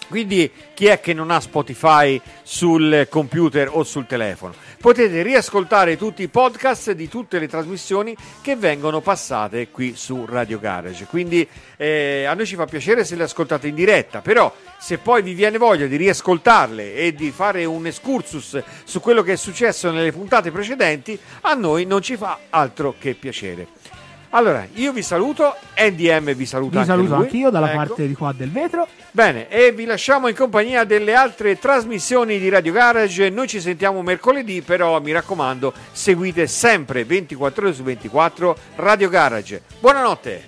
Quindi 0.09 0.51
chi 0.75 0.87
è 0.87 1.01
che 1.01 1.13
non 1.13 1.31
ha 1.31 1.41
Spotify 1.41 2.21
sul 2.43 3.07
computer 3.11 3.69
o 3.71 3.83
sul 3.83 4.07
telefono? 4.07 4.55
Potete 4.81 5.23
riascoltare 5.23 5.97
tutti 5.97 6.23
i 6.23 6.29
podcast 6.29 6.93
di 6.93 7.09
tutte 7.09 7.39
le 7.39 7.49
trasmissioni 7.49 8.17
che 8.41 8.57
vengono 8.57 9.01
passate 9.01 9.69
qui 9.71 9.95
su 9.97 10.25
Radio 10.27 10.59
Garage. 10.61 11.07
Quindi 11.07 11.47
eh, 11.77 12.25
a 12.25 12.35
noi 12.35 12.47
ci 12.47 12.55
fa 12.55 12.67
piacere 12.67 13.05
se 13.05 13.17
le 13.17 13.25
ascoltate 13.25 13.69
in 13.69 13.75
diretta, 13.75 14.21
però 14.21 14.55
se 14.79 14.99
poi 14.99 15.23
vi 15.23 15.35
viene 15.35 15.59
voglia 15.59 15.87
di 15.87 15.97
riascoltarle 15.97 16.95
e 16.95 17.15
di 17.15 17.31
fare 17.31 17.65
un 17.65 17.87
excursus 17.87 18.63
su 18.85 19.01
quello 19.01 19.23
che 19.23 19.33
è 19.33 19.37
successo 19.37 19.91
nelle 19.91 20.13
puntate 20.13 20.51
precedenti, 20.51 21.19
a 21.43 21.55
noi 21.55 21.85
non 21.85 22.03
ci 22.03 22.17
fa 22.17 22.39
altro 22.51 22.95
che 22.99 23.15
piacere. 23.15 23.67
Allora, 24.37 24.67
io 24.75 24.93
vi 24.93 25.01
saluto, 25.01 25.57
NDM 25.79 26.35
vi 26.35 26.45
saluta 26.45 26.73
Vi 26.73 26.77
anche 26.77 26.91
saluto 26.91 27.15
lui. 27.15 27.25
anch'io 27.25 27.49
dalla 27.49 27.69
Ecco. 27.69 27.77
parte 27.79 28.07
di 28.07 28.13
qua 28.13 28.35
del 28.37 28.51
vetro. 28.51 28.87
Bene, 29.11 29.49
e 29.49 29.73
vi 29.73 29.87
lasciamo 29.87 30.29
in 30.29 30.35
compagnia 30.35 30.85
delle 30.85 31.15
altre 31.15 31.59
trasmissioni 31.59 32.39
di 32.39 32.51
Radio 32.51 32.71
Garage. 32.73 33.31
Noi 33.31 33.49
ci 33.49 33.63
sentiamo 33.63 34.03
mercoledì, 34.03 34.61
però 34.61 35.01
mi 35.01 35.13
raccomando, 35.13 35.73
seguite 35.91 36.47
sempre 36.49 37.05
24 37.07 37.65
ore 37.65 37.75
su 37.75 37.83
24 37.83 38.57
Radio 38.77 39.09
Garage. 39.09 39.63
Buonanotte! 39.81 40.45